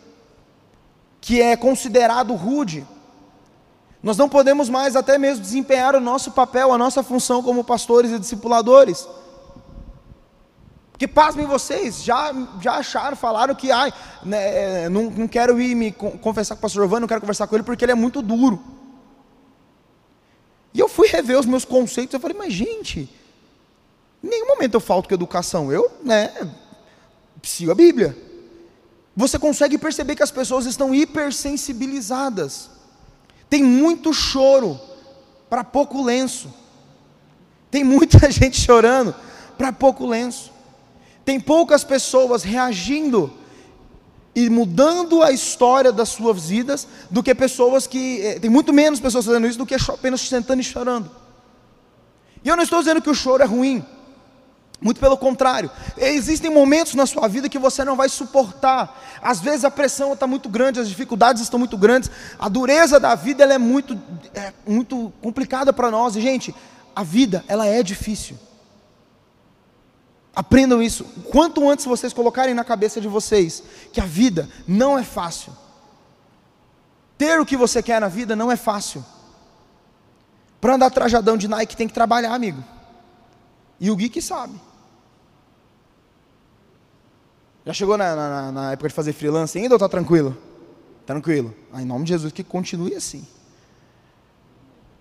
que 1.21 1.43
é 1.43 1.57
considerado 1.57 2.35
rude. 2.35 2.87
Nós 4.03 4.17
não 4.17 4.29
podemos 4.29 4.69
mais 4.69 4.95
até 4.95 5.19
mesmo 5.19 5.43
desempenhar 5.43 5.95
o 5.97 6.01
nosso 6.01 6.31
papel, 6.31 6.73
a 6.73 6.79
nossa 6.79 7.03
função 7.03 7.43
como 7.43 7.65
pastores 7.65 8.13
e 8.13 8.19
discipuladores. 8.19 9.09
Que 10.97 11.07
pasmem 11.07 11.47
vocês, 11.47 12.03
já, 12.03 12.33
já 12.61 12.75
acharam, 12.75 13.17
falaram 13.17 13.55
que 13.55 13.71
ai, 13.71 13.93
né, 14.25 14.89
não, 14.89 15.05
não 15.11 15.29
quero 15.29 15.61
ir 15.61 15.75
me 15.75 15.93
confessar 15.93 16.55
com 16.55 16.61
o 16.61 16.63
pastor 16.63 16.83
Giovanni, 16.83 17.03
não 17.03 17.09
quero 17.09 17.21
conversar 17.21 17.47
com 17.47 17.55
ele 17.55 17.63
porque 17.63 17.85
ele 17.85 17.93
é 17.93 17.97
muito 17.97 18.23
duro. 18.23 18.79
E 20.75 20.81
eu 20.81 20.89
fui 20.89 21.09
rever 21.09 21.39
os 21.39 21.47
meus 21.47 21.65
conceitos, 21.65 22.15
eu 22.15 22.21
falei, 22.21 22.37
mas 22.37 22.53
gente, 22.53 23.09
em 24.23 24.29
nenhum 24.29 24.47
momento 24.47 24.75
eu 24.75 24.81
falto 24.81 25.09
com 25.09 25.15
educação, 25.15 25.73
eu, 25.73 25.91
né, 26.03 26.33
sigo 27.43 27.71
a 27.71 27.75
Bíblia. 27.75 28.17
Você 29.17 29.39
consegue 29.39 29.77
perceber 29.79 30.15
que 30.15 30.23
as 30.23 30.31
pessoas 30.31 30.67
estão 30.67 30.95
hipersensibilizadas. 30.95 32.71
Tem 33.51 33.65
muito 33.65 34.13
choro 34.13 34.79
para 35.49 35.65
pouco 35.65 36.03
lenço. 36.03 36.53
Tem 37.71 37.83
muita 37.83 38.31
gente 38.31 38.61
chorando 38.61 39.15
para 39.57 39.73
pouco 39.73 40.07
lenço. 40.07 40.53
Tem 41.25 41.41
poucas 41.41 41.83
pessoas 41.83 42.43
reagindo 42.43 43.33
e 44.39 44.49
mudando 44.49 45.21
a 45.21 45.33
história 45.33 45.91
das 45.91 46.11
suas 46.11 46.49
vidas 46.49 46.87
do 47.11 47.25
que 47.25 47.35
pessoas 47.35 47.89
que. 47.89 48.21
Eh, 48.25 48.39
tem 48.39 48.49
muito 48.49 48.73
menos 48.73 49.01
pessoas 49.01 49.27
fazendo 49.27 49.49
isso 49.49 49.59
do 49.59 49.67
que 49.67 49.75
apenas 49.75 50.21
sentando 50.21 50.61
e 50.61 50.65
chorando. 50.65 51.11
E 52.45 52.49
eu 52.49 52.55
não 52.55 52.63
estou 52.63 52.79
dizendo 52.79 53.03
que 53.03 53.11
o 53.11 53.15
choro 53.15 53.43
é 53.43 53.47
ruim. 53.47 53.85
Muito 54.81 55.01
pelo 55.01 55.17
contrário, 55.17 55.69
existem 55.97 56.49
momentos 56.53 56.95
na 56.95 57.05
sua 57.05 57.27
vida 57.27 57.49
que 57.49 57.59
você 57.59 57.85
não 57.85 57.97
vai 57.97 58.09
suportar. 58.09 58.97
Às 59.21 59.41
vezes 59.41 59.65
a 59.65 59.73
pressão 59.73 60.13
está 60.13 60.25
muito 60.25 60.49
grande, 60.49 60.79
as 60.79 60.89
dificuldades 60.89 61.43
estão 61.43 61.59
muito 61.59 61.77
grandes, 61.77 62.09
a 62.39 62.49
dureza 62.49 63.01
da 63.01 63.17
vida 63.17 63.43
é 63.43 63.59
muito, 63.59 64.01
é, 64.33 64.53
muito 64.65 65.13
complicada 65.21 65.73
para 65.73 65.91
nós. 65.91 66.15
E 66.15 66.21
gente, 66.21 66.55
a 66.95 67.03
vida 67.03 67.45
ela 67.49 67.67
é 67.67 67.83
difícil. 67.83 68.39
Aprendam 70.39 70.81
isso. 70.81 71.05
Quanto 71.33 71.69
antes 71.69 71.85
vocês 71.85 72.13
colocarem 72.13 72.55
na 72.55 72.63
cabeça 72.63 73.01
de 73.01 73.09
vocês 73.09 73.61
que 73.93 74.01
a 74.01 74.05
vida 74.05 74.49
não 74.69 74.97
é 74.97 75.03
fácil. 75.03 75.53
Ter 77.19 77.41
o 77.41 77.45
que 77.45 77.57
você 77.57 77.83
quer 77.83 78.01
na 78.01 78.07
vida 78.07 78.37
não 78.37 78.49
é 78.49 78.55
fácil. 78.55 79.05
Para 80.61 80.77
andar 80.77 80.91
trajadão 80.91 81.37
de 81.37 81.49
Nike 81.49 81.77
tem 81.77 81.89
que 81.89 81.93
trabalhar, 81.93 82.33
amigo. 82.33 82.63
E 83.81 83.91
o 83.91 83.97
Geek 83.97 84.23
sabe. 84.23 84.55
Já 87.67 87.73
chegou 87.73 87.99
na, 87.99 88.15
na, 88.15 88.53
na, 88.53 88.73
época 88.73 88.91
de 88.91 88.95
fazer 88.95 89.15
freelance 89.15 89.59
ainda 89.59 89.75
ou 89.75 89.77
está 89.77 89.89
tranquilo? 89.89 90.39
Tranquilo. 91.05 91.53
Ah, 91.73 91.83
em 91.83 91.85
nome 91.85 92.05
de 92.05 92.11
Jesus, 92.11 92.33
que 92.33 92.45
continue 92.45 92.95
assim. 92.95 93.27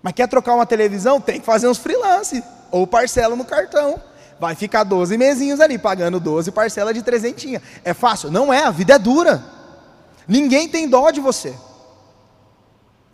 Mas 0.02 0.14
quer 0.14 0.26
trocar 0.26 0.56
uma 0.56 0.66
televisão? 0.66 1.20
Tem 1.20 1.38
que 1.38 1.46
fazer 1.46 1.68
uns 1.68 1.78
freelance. 1.78 2.42
Ou 2.72 2.88
parcela 2.88 3.36
no 3.36 3.44
cartão. 3.44 4.02
Vai 4.40 4.54
ficar 4.54 4.84
12 4.84 5.16
mesinhos 5.18 5.60
ali, 5.60 5.78
pagando 5.78 6.20
12 6.20 6.52
parcelas 6.52 6.94
de 6.94 7.02
trezentinha. 7.02 7.60
É 7.84 7.92
fácil? 7.92 8.30
Não 8.30 8.52
é, 8.52 8.64
a 8.64 8.70
vida 8.70 8.94
é 8.94 8.98
dura. 8.98 9.44
Ninguém 10.26 10.68
tem 10.68 10.88
dó 10.88 11.10
de 11.10 11.20
você. 11.20 11.54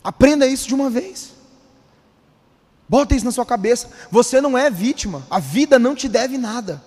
Aprenda 0.03 0.45
isso 0.45 0.67
de 0.67 0.75
uma 0.75 0.89
vez. 0.89 1.33
Bota 2.87 3.15
isso 3.15 3.25
na 3.25 3.31
sua 3.31 3.45
cabeça. 3.45 3.89
Você 4.11 4.39
não 4.39 4.57
é 4.57 4.69
vítima. 4.69 5.25
A 5.29 5.39
vida 5.39 5.79
não 5.79 5.95
te 5.95 6.07
deve 6.07 6.37
nada. 6.37 6.83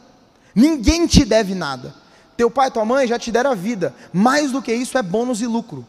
Ninguém 0.54 1.06
te 1.06 1.24
deve 1.24 1.54
nada. 1.54 1.94
Teu 2.36 2.48
pai 2.48 2.68
e 2.68 2.70
tua 2.70 2.84
mãe 2.84 3.08
já 3.08 3.18
te 3.18 3.32
deram 3.32 3.50
a 3.50 3.54
vida. 3.54 3.92
Mais 4.12 4.52
do 4.52 4.62
que 4.62 4.72
isso 4.72 4.96
é 4.96 5.02
bônus 5.02 5.40
e 5.40 5.46
lucro. 5.46 5.84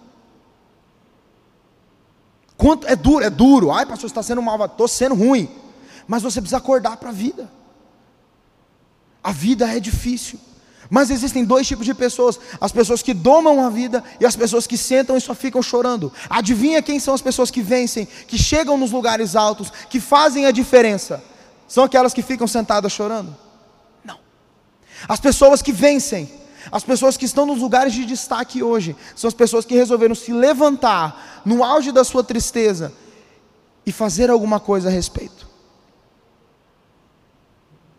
Quanto 2.58 2.88
é 2.88 2.96
duro, 2.96 3.24
é 3.24 3.30
duro. 3.30 3.72
Ai, 3.72 3.86
pastor, 3.86 4.10
você 4.10 4.14
está 4.14 4.24
sendo 4.24 4.42
mal, 4.42 4.66
estou 4.66 4.88
sendo 4.88 5.14
ruim. 5.14 5.48
Mas 6.08 6.24
você 6.24 6.42
precisa 6.42 6.58
acordar 6.58 6.98
para 6.98 7.10
a 7.10 7.14
vida. 7.14 7.50
A 9.24 9.32
vida 9.32 9.68
é 9.68 9.80
difícil. 9.80 10.40
Mas 10.90 11.12
existem 11.12 11.46
dois 11.46 11.68
tipos 11.68 11.86
de 11.86 11.94
pessoas: 11.94 12.40
as 12.60 12.72
pessoas 12.72 13.02
que 13.02 13.14
domam 13.14 13.64
a 13.64 13.70
vida 13.70 14.04
e 14.20 14.26
as 14.26 14.36
pessoas 14.36 14.66
que 14.66 14.78
sentam 14.78 15.16
e 15.16 15.22
só 15.22 15.36
ficam 15.36 15.62
chorando. 15.62 16.12
Adivinha 16.30 16.82
quem 16.82 17.00
são 17.00 17.14
as 17.14 17.22
pessoas 17.22 17.52
que 17.52 17.62
vencem, 17.62 18.08
que 18.28 18.38
chegam 18.38 18.78
nos 18.78 18.92
lugares 18.92 19.36
altos, 19.36 19.72
que 19.90 20.00
fazem 20.00 20.46
a 20.46 20.52
diferença? 20.52 21.24
São 21.68 21.84
aquelas 21.84 22.14
que 22.14 22.24
ficam 22.24 22.48
sentadas 22.48 22.92
chorando? 22.92 23.36
Não. 24.04 24.18
As 25.08 25.20
pessoas 25.20 25.62
que 25.62 25.72
vencem 25.72 26.40
as 26.72 26.84
pessoas 26.84 27.18
que 27.18 27.26
estão 27.26 27.46
nos 27.46 27.60
lugares 27.60 27.94
de 27.94 28.06
destaque 28.06 28.62
hoje 28.62 28.96
são 29.16 29.28
as 29.28 29.34
pessoas 29.34 29.66
que 29.66 29.76
resolveram 29.76 30.14
se 30.14 30.32
levantar 30.32 31.42
no 31.46 31.64
auge 31.64 31.92
da 31.92 32.04
sua 32.04 32.24
tristeza 32.24 32.94
e 33.86 33.92
fazer 33.92 34.30
alguma 34.30 34.60
coisa 34.60 34.90
a 34.90 34.92
respeito. 34.92 35.48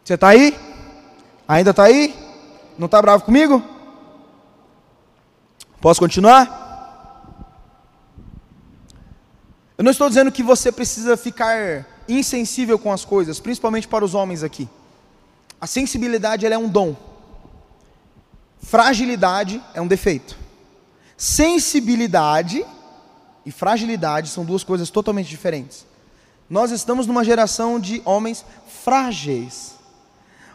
Você 0.05 0.15
está 0.15 0.29
aí? 0.29 0.57
Ainda 1.51 1.71
está 1.71 1.83
aí? 1.83 2.15
Não 2.79 2.87
está 2.87 3.03
bravo 3.03 3.25
comigo? 3.25 3.61
Posso 5.81 5.99
continuar? 5.99 6.47
Eu 9.77 9.83
não 9.83 9.91
estou 9.91 10.09
dizendo 10.09 10.31
que 10.31 10.45
você 10.45 10.71
precisa 10.71 11.17
ficar 11.17 11.85
insensível 12.09 12.79
com 12.79 12.93
as 12.93 13.05
coisas, 13.05 13.41
principalmente 13.41 13.89
para 13.89 14.05
os 14.05 14.15
homens 14.15 14.45
aqui. 14.45 14.69
A 15.61 15.67
sensibilidade 15.67 16.47
é 16.47 16.57
um 16.57 16.69
dom. 16.69 16.95
Fragilidade 18.63 19.61
é 19.75 19.81
um 19.81 19.89
defeito. 19.89 20.37
Sensibilidade 21.17 22.65
e 23.45 23.51
fragilidade 23.51 24.29
são 24.29 24.45
duas 24.45 24.63
coisas 24.63 24.89
totalmente 24.89 25.29
diferentes. 25.29 25.85
Nós 26.49 26.71
estamos 26.71 27.09
numa 27.09 27.25
geração 27.25 27.81
de 27.81 28.01
homens 28.05 28.45
frágeis, 28.85 29.80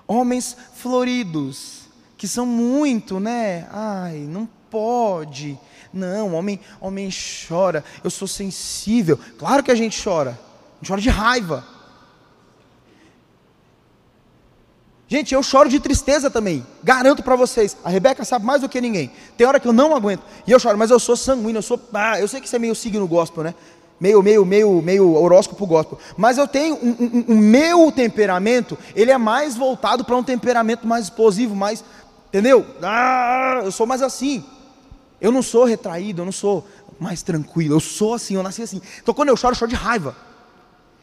homens 0.08 0.56
floridos, 0.76 1.82
que 2.18 2.28
são 2.28 2.46
muito, 2.46 3.20
né? 3.20 3.68
Ai, 3.72 4.20
não 4.20 4.48
pode. 4.70 5.58
Não, 5.94 6.34
homem, 6.34 6.60
homem 6.82 7.10
chora. 7.48 7.84
Eu 8.04 8.10
sou 8.10 8.28
sensível. 8.28 9.18
Claro 9.38 9.64
que 9.64 9.72
a 9.72 9.76
gente 9.76 10.02
chora. 10.02 10.32
A 10.32 10.78
gente 10.80 10.90
chora 10.90 11.02
de 11.02 11.10
raiva. 11.10 11.76
Gente, 15.08 15.36
eu 15.36 15.44
choro 15.44 15.70
de 15.70 15.80
tristeza 15.80 16.32
também. 16.32 16.66
Garanto 16.84 17.22
para 17.22 17.36
vocês. 17.36 17.78
A 17.84 17.90
Rebeca 17.90 18.26
sabe 18.26 18.44
mais 18.44 18.62
do 18.62 18.70
que 18.70 18.82
ninguém. 18.82 19.12
Tem 19.38 19.46
hora 19.46 19.60
que 19.60 19.68
eu 19.68 19.74
não 19.74 19.96
aguento. 19.96 20.24
E 20.48 20.52
eu 20.52 20.60
choro, 20.60 20.78
mas 20.78 20.90
eu 20.90 21.00
sou 21.00 21.16
sanguíneo, 21.16 21.60
eu 21.60 21.62
sou. 21.62 21.80
Ah, 21.94 22.20
eu 22.20 22.28
sei 22.28 22.42
que 22.42 22.48
isso 22.48 22.56
é 22.56 22.60
meio 22.60 22.74
signo 22.74 23.08
gospel, 23.08 23.44
né? 23.44 23.56
Meio, 24.06 24.22
meio, 24.22 24.46
meio, 24.46 24.82
meio 24.84 25.16
horóscopo 25.16 25.66
gospel. 25.66 25.98
Mas 26.16 26.38
eu 26.38 26.48
tenho 26.48 26.76
um, 26.76 26.90
um, 26.90 27.26
um 27.30 27.38
meu 27.40 27.92
temperamento, 27.92 28.78
ele 28.96 29.10
é 29.10 29.18
mais 29.18 29.56
voltado 29.56 30.06
para 30.06 30.16
um 30.16 30.24
temperamento 30.24 30.86
mais 30.86 31.06
explosivo, 31.06 31.56
mais. 31.56 31.84
Entendeu? 32.28 32.64
Ah, 32.84 33.62
eu 33.64 33.72
sou 33.72 33.88
mais 33.88 34.04
assim. 34.04 34.46
Eu 35.20 35.32
não 35.32 35.42
sou 35.42 35.66
retraído, 35.66 36.22
eu 36.22 36.26
não 36.26 36.32
sou 36.32 36.68
mais 37.00 37.24
tranquilo. 37.24 37.74
Eu 37.74 37.80
sou 37.80 38.14
assim, 38.14 38.36
eu 38.36 38.44
nasci 38.44 38.62
assim. 38.62 38.80
Então 39.02 39.12
quando 39.12 39.30
eu 39.30 39.38
choro, 39.38 39.54
eu 39.54 39.58
choro 39.58 39.72
de 39.72 39.76
raiva. 39.76 40.16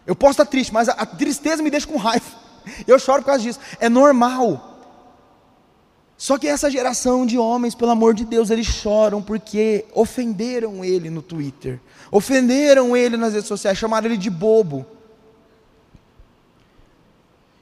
Eu 0.06 0.14
posso 0.14 0.34
estar 0.34 0.46
triste, 0.46 0.72
mas 0.72 0.88
a, 0.88 0.92
a 0.92 1.04
tristeza 1.04 1.60
me 1.60 1.70
deixa 1.70 1.88
com 1.88 1.96
raiva. 1.96 2.26
Eu 2.86 3.00
choro 3.00 3.22
por 3.22 3.26
causa 3.26 3.42
disso. 3.42 3.58
É 3.80 3.88
normal. 3.88 4.71
Só 6.16 6.38
que 6.38 6.46
essa 6.46 6.70
geração 6.70 7.26
de 7.26 7.36
homens, 7.36 7.74
pelo 7.74 7.90
amor 7.90 8.14
de 8.14 8.24
Deus, 8.24 8.50
eles 8.50 8.66
choram 8.66 9.20
porque 9.20 9.84
ofenderam 9.92 10.84
ele 10.84 11.10
no 11.10 11.20
Twitter, 11.20 11.80
ofenderam 12.10 12.96
ele 12.96 13.16
nas 13.16 13.32
redes 13.32 13.48
sociais, 13.48 13.76
chamaram 13.76 14.06
ele 14.06 14.16
de 14.16 14.30
bobo. 14.30 14.86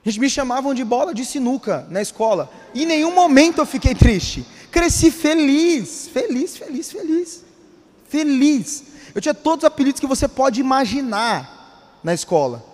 Eles 0.05 0.17
me 0.17 0.31
chamavam 0.31 0.75
de 0.75 0.85
bola 0.85 1.15
de 1.15 1.25
sinuca 1.25 1.87
na 1.91 2.01
escola. 2.01 2.51
E 2.75 2.85
em 2.85 2.87
nenhum 2.87 3.15
momento 3.15 3.59
eu 3.59 3.67
fiquei 3.67 3.95
triste. 3.95 4.47
Cresci 4.71 5.11
feliz, 5.11 6.09
feliz, 6.09 6.57
feliz, 6.57 6.91
feliz. 6.91 7.45
Feliz. 8.09 8.85
Eu 9.15 9.21
tinha 9.21 9.35
todos 9.35 9.65
os 9.65 9.67
apelidos 9.67 10.01
que 10.01 10.07
você 10.07 10.27
pode 10.27 10.61
imaginar 10.61 11.99
na 12.03 12.15
escola. 12.15 12.65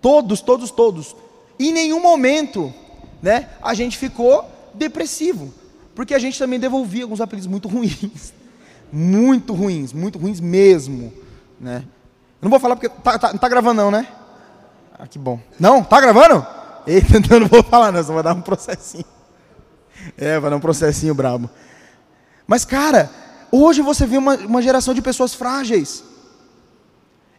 Todos, 0.00 0.40
todos, 0.40 0.70
todos. 0.70 1.14
Em 1.58 1.72
nenhum 1.72 2.00
momento, 2.00 2.72
né, 3.22 3.48
a 3.62 3.74
gente 3.74 3.98
ficou 3.98 4.48
depressivo, 4.74 5.52
porque 5.94 6.14
a 6.14 6.18
gente 6.18 6.38
também 6.38 6.58
devolvia 6.58 7.04
alguns 7.04 7.20
apelidos 7.20 7.46
muito 7.46 7.68
ruins, 7.68 8.32
muito 8.92 9.52
ruins, 9.52 9.92
muito 9.92 10.18
ruins 10.18 10.40
mesmo, 10.40 11.12
né? 11.60 11.84
Eu 12.40 12.46
não 12.46 12.50
vou 12.50 12.58
falar 12.58 12.76
porque 12.76 12.88
tá, 12.88 13.18
tá, 13.18 13.32
não 13.32 13.38
tá 13.38 13.48
gravando 13.48 13.82
não, 13.82 13.90
né? 13.90 14.06
Ah, 14.98 15.06
que 15.06 15.18
bom. 15.18 15.38
Não, 15.58 15.84
tá 15.84 16.00
gravando? 16.00 16.46
Eita, 16.86 17.16
então 17.18 17.36
eu 17.36 17.40
não 17.40 17.48
vou 17.48 17.62
falar 17.62 17.92
não, 17.92 18.02
só 18.02 18.14
vai 18.14 18.22
dar 18.22 18.34
um 18.34 18.40
processinho. 18.40 19.04
É, 20.16 20.38
vai 20.38 20.50
dar 20.50 20.56
um 20.56 20.60
processinho 20.60 21.14
brabo. 21.14 21.50
Mas 22.46 22.64
cara, 22.64 23.10
hoje 23.52 23.82
você 23.82 24.06
vê 24.06 24.16
uma, 24.16 24.36
uma 24.36 24.62
geração 24.62 24.94
de 24.94 25.02
pessoas 25.02 25.34
frágeis. 25.34 26.02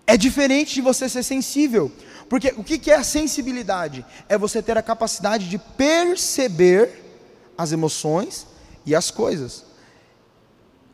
É 0.06 0.16
diferente 0.18 0.76
de 0.76 0.82
você 0.82 1.10
ser 1.10 1.24
sensível. 1.24 1.92
Porque 2.32 2.54
o 2.56 2.64
que 2.64 2.90
é 2.90 2.96
a 2.96 3.04
sensibilidade? 3.04 4.06
É 4.30 4.38
você 4.38 4.62
ter 4.62 4.78
a 4.78 4.82
capacidade 4.82 5.50
de 5.50 5.58
perceber 5.58 7.04
as 7.58 7.74
emoções 7.74 8.48
e 8.86 8.96
as 8.96 9.12
coisas. 9.12 9.66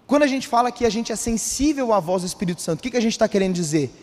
Quando 0.08 0.24
a 0.24 0.28
gente 0.28 0.48
fala 0.48 0.72
que 0.72 0.84
a 0.84 0.90
gente 0.90 1.12
é 1.12 1.16
sensível 1.16 1.94
à 1.94 2.00
voz 2.00 2.24
do 2.24 2.26
Espírito 2.26 2.64
Santo, 2.64 2.80
o 2.80 2.82
que 2.82 2.98
a 2.98 3.00
gente 3.00 3.12
está 3.12 3.28
querendo 3.28 3.54
dizer? 3.54 3.94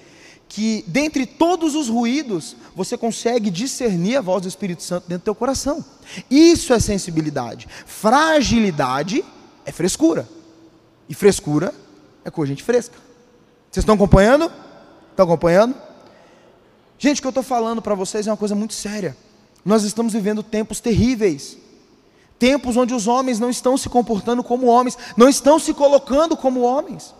Que 0.48 0.84
dentre 0.86 1.26
todos 1.26 1.74
os 1.74 1.88
ruídos, 1.88 2.54
você 2.72 2.96
consegue 2.96 3.50
discernir 3.50 4.16
a 4.16 4.20
voz 4.20 4.42
do 4.42 4.48
Espírito 4.48 4.84
Santo 4.84 5.08
dentro 5.08 5.22
do 5.22 5.24
teu 5.24 5.34
coração. 5.34 5.84
Isso 6.30 6.72
é 6.72 6.78
sensibilidade. 6.78 7.66
Fragilidade 7.84 9.24
é 9.66 9.72
frescura. 9.72 10.28
E 11.08 11.14
frescura 11.14 11.74
é 12.24 12.30
com 12.30 12.46
gente 12.46 12.62
fresca. 12.62 12.94
Vocês 13.72 13.82
estão 13.82 13.96
acompanhando? 13.96 14.52
Estão 15.10 15.24
acompanhando? 15.24 15.93
Gente, 17.04 17.18
o 17.18 17.20
que 17.20 17.26
eu 17.26 17.32
estou 17.32 17.42
falando 17.42 17.82
para 17.82 17.94
vocês 17.94 18.26
é 18.26 18.30
uma 18.30 18.36
coisa 18.38 18.54
muito 18.54 18.72
séria. 18.72 19.14
Nós 19.62 19.84
estamos 19.84 20.14
vivendo 20.14 20.42
tempos 20.42 20.80
terríveis. 20.80 21.58
Tempos 22.38 22.78
onde 22.78 22.94
os 22.94 23.06
homens 23.06 23.38
não 23.38 23.50
estão 23.50 23.76
se 23.76 23.90
comportando 23.90 24.42
como 24.42 24.68
homens, 24.68 24.96
não 25.14 25.28
estão 25.28 25.58
se 25.58 25.74
colocando 25.74 26.34
como 26.34 26.62
homens. 26.62 27.14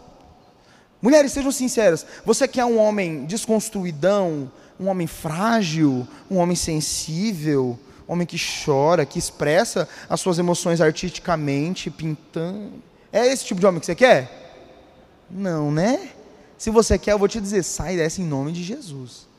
Mulheres, 1.02 1.32
sejam 1.32 1.52
sinceras. 1.52 2.06
Você 2.24 2.48
quer 2.48 2.64
um 2.64 2.78
homem 2.78 3.26
desconstruidão, 3.26 4.50
um 4.80 4.88
homem 4.88 5.06
frágil, 5.06 6.08
um 6.30 6.38
homem 6.38 6.56
sensível, 6.56 7.78
um 8.08 8.12
homem 8.14 8.26
que 8.26 8.38
chora, 8.38 9.04
que 9.04 9.18
expressa 9.18 9.86
as 10.08 10.18
suas 10.18 10.38
emoções 10.38 10.80
artisticamente, 10.80 11.90
pintando. 11.90 12.82
É 13.12 13.26
esse 13.26 13.44
tipo 13.44 13.60
de 13.60 13.66
homem 13.66 13.80
que 13.80 13.84
você 13.84 13.94
quer? 13.94 15.26
Não, 15.30 15.70
né? 15.70 16.08
Se 16.56 16.70
você 16.70 16.98
quer, 16.98 17.12
eu 17.12 17.18
vou 17.18 17.28
te 17.28 17.38
dizer, 17.38 17.62
sai 17.62 17.98
dessa 17.98 18.22
em 18.22 18.24
nome 18.24 18.50
de 18.50 18.62
Jesus. 18.64 19.33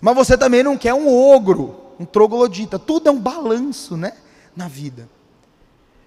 Mas 0.00 0.14
você 0.14 0.36
também 0.36 0.62
não 0.62 0.76
quer 0.76 0.94
um 0.94 1.08
ogro, 1.08 1.76
um 1.98 2.04
troglodita. 2.04 2.78
Tudo 2.78 3.08
é 3.08 3.12
um 3.12 3.18
balanço, 3.18 3.96
né? 3.96 4.12
Na 4.54 4.68
vida. 4.68 5.08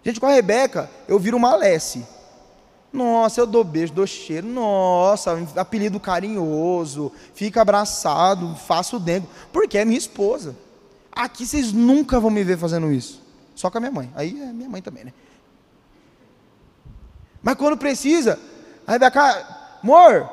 Gente, 0.03 0.19
com 0.19 0.25
a 0.25 0.31
Rebeca, 0.31 0.89
eu 1.07 1.19
viro 1.19 1.37
uma 1.37 1.51
Alessi. 1.51 2.05
Nossa, 2.91 3.39
eu 3.39 3.47
dou 3.47 3.63
beijo, 3.63 3.93
dou 3.93 4.05
cheiro. 4.05 4.47
Nossa, 4.47 5.37
apelido 5.55 5.99
carinhoso. 5.99 7.11
Fica 7.33 7.61
abraçado, 7.61 8.55
faço 8.55 8.99
dengo. 8.99 9.27
Porque 9.53 9.77
é 9.77 9.85
minha 9.85 9.97
esposa. 9.97 10.55
Aqui 11.11 11.45
vocês 11.45 11.71
nunca 11.71 12.19
vão 12.19 12.29
me 12.29 12.43
ver 12.43 12.57
fazendo 12.57 12.91
isso. 12.91 13.21
Só 13.55 13.69
com 13.69 13.77
a 13.77 13.81
minha 13.81 13.91
mãe. 13.91 14.11
Aí 14.15 14.41
é 14.41 14.51
minha 14.51 14.69
mãe 14.69 14.81
também, 14.81 15.05
né? 15.05 15.13
Mas 17.41 17.55
quando 17.55 17.77
precisa, 17.77 18.39
a 18.85 18.93
Rebeca, 18.93 19.79
amor, 19.83 20.29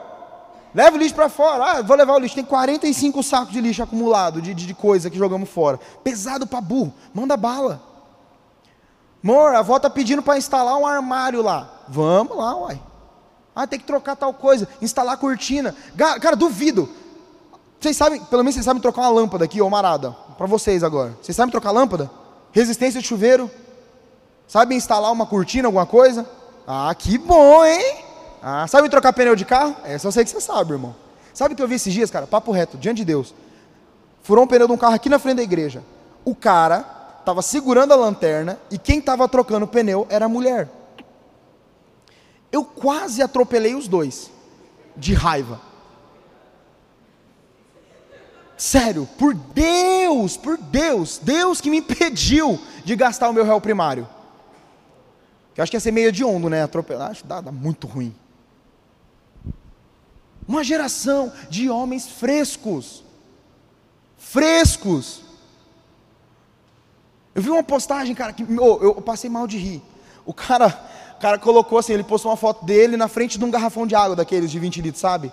leva 0.78 0.96
o 0.96 1.00
lixo 1.00 1.14
para 1.14 1.28
fora. 1.28 1.64
Ah, 1.64 1.82
vou 1.82 1.96
levar 1.96 2.14
o 2.14 2.20
lixo. 2.20 2.36
Tem 2.36 2.44
45 2.44 3.20
sacos 3.24 3.52
de 3.52 3.60
lixo 3.60 3.82
acumulado, 3.82 4.40
de, 4.40 4.54
de 4.54 4.74
coisa 4.74 5.10
que 5.10 5.18
jogamos 5.18 5.50
fora. 5.50 5.80
Pesado 6.04 6.46
para 6.46 6.60
burro. 6.60 6.94
Manda 7.12 7.36
bala. 7.36 7.82
Amor, 9.22 9.56
a 9.56 9.58
avó 9.58 9.76
está 9.76 9.90
pedindo 9.90 10.22
para 10.22 10.38
instalar 10.38 10.76
um 10.76 10.86
armário 10.86 11.42
lá. 11.42 11.68
Vamos 11.88 12.36
lá, 12.36 12.56
uai. 12.56 12.80
Ah, 13.56 13.66
tem 13.66 13.80
que 13.80 13.84
trocar 13.84 14.14
tal 14.14 14.32
coisa, 14.32 14.68
instalar 14.80 15.16
cortina. 15.16 15.74
Cara, 16.20 16.36
duvido. 16.36 16.88
Vocês 17.80 17.96
sabem, 17.96 18.20
pelo 18.24 18.44
menos 18.44 18.54
vocês 18.54 18.64
sabem 18.64 18.80
trocar 18.80 19.00
uma 19.02 19.10
lâmpada 19.10 19.44
aqui, 19.44 19.60
ou 19.60 19.68
marada. 19.68 20.12
Para 20.36 20.46
vocês 20.46 20.84
agora. 20.84 21.18
Vocês 21.20 21.34
sabem 21.34 21.50
trocar 21.50 21.72
lâmpada? 21.72 22.08
Resistência 22.52 23.00
de 23.00 23.06
chuveiro? 23.08 23.50
Sabem 24.46 24.78
instalar 24.78 25.10
uma 25.10 25.26
cortina, 25.26 25.66
alguma 25.66 25.86
coisa? 25.86 26.24
Ah, 26.64 26.94
que 26.96 27.18
bom, 27.18 27.64
hein? 27.64 28.07
Ah, 28.42 28.66
sabe 28.66 28.88
trocar 28.88 29.12
pneu 29.12 29.34
de 29.34 29.44
carro? 29.44 29.76
É, 29.84 29.98
só 29.98 30.10
sei 30.10 30.24
que 30.24 30.30
você 30.30 30.40
sabe, 30.40 30.72
irmão. 30.72 30.94
Sabe 31.34 31.54
o 31.54 31.56
que 31.56 31.62
eu 31.62 31.68
vi 31.68 31.76
esses 31.76 31.92
dias, 31.92 32.10
cara? 32.10 32.26
Papo 32.26 32.50
reto, 32.52 32.76
diante 32.76 32.98
de 32.98 33.04
Deus. 33.04 33.34
Furou 34.22 34.44
um 34.44 34.46
pneu 34.46 34.66
de 34.66 34.72
um 34.72 34.76
carro 34.76 34.94
aqui 34.94 35.08
na 35.08 35.18
frente 35.18 35.36
da 35.36 35.42
igreja. 35.42 35.82
O 36.24 36.34
cara 36.34 36.84
estava 37.20 37.42
segurando 37.42 37.92
a 37.92 37.96
lanterna 37.96 38.58
e 38.70 38.78
quem 38.78 38.98
estava 38.98 39.28
trocando 39.28 39.64
o 39.64 39.68
pneu 39.68 40.06
era 40.10 40.26
a 40.26 40.28
mulher. 40.28 40.68
Eu 42.50 42.64
quase 42.64 43.22
atropelei 43.22 43.74
os 43.74 43.86
dois, 43.86 44.30
de 44.96 45.14
raiva. 45.14 45.60
Sério, 48.56 49.08
por 49.16 49.34
Deus, 49.34 50.36
por 50.36 50.56
Deus, 50.56 51.20
Deus 51.22 51.60
que 51.60 51.70
me 51.70 51.78
impediu 51.78 52.58
de 52.84 52.96
gastar 52.96 53.28
o 53.28 53.32
meu 53.32 53.44
réu 53.44 53.60
primário. 53.60 54.08
Que 55.54 55.60
eu 55.60 55.62
acho 55.62 55.70
que 55.70 55.76
ia 55.76 55.80
ser 55.80 55.92
meio 55.92 56.10
de 56.10 56.24
ondo, 56.24 56.50
né? 56.50 56.62
Atropelar, 56.62 57.10
acho 57.10 57.24
dá, 57.24 57.40
dá 57.40 57.52
muito 57.52 57.86
ruim. 57.86 58.14
Uma 60.48 60.64
geração 60.64 61.30
de 61.50 61.68
homens 61.68 62.08
frescos. 62.08 63.04
Frescos. 64.16 65.20
Eu 67.34 67.42
vi 67.42 67.50
uma 67.50 67.62
postagem, 67.62 68.14
cara, 68.14 68.32
que 68.32 68.42
oh, 68.58 68.78
eu 68.82 68.94
passei 69.02 69.28
mal 69.28 69.46
de 69.46 69.58
rir. 69.58 69.82
O 70.24 70.32
cara, 70.32 70.66
o 71.16 71.20
cara 71.20 71.38
colocou 71.38 71.78
assim, 71.78 71.92
ele 71.92 72.02
postou 72.02 72.30
uma 72.30 72.36
foto 72.36 72.64
dele 72.64 72.96
na 72.96 73.08
frente 73.08 73.38
de 73.38 73.44
um 73.44 73.50
garrafão 73.50 73.86
de 73.86 73.94
água 73.94 74.16
daqueles 74.16 74.50
de 74.50 74.58
20 74.58 74.80
litros, 74.80 75.00
sabe? 75.00 75.30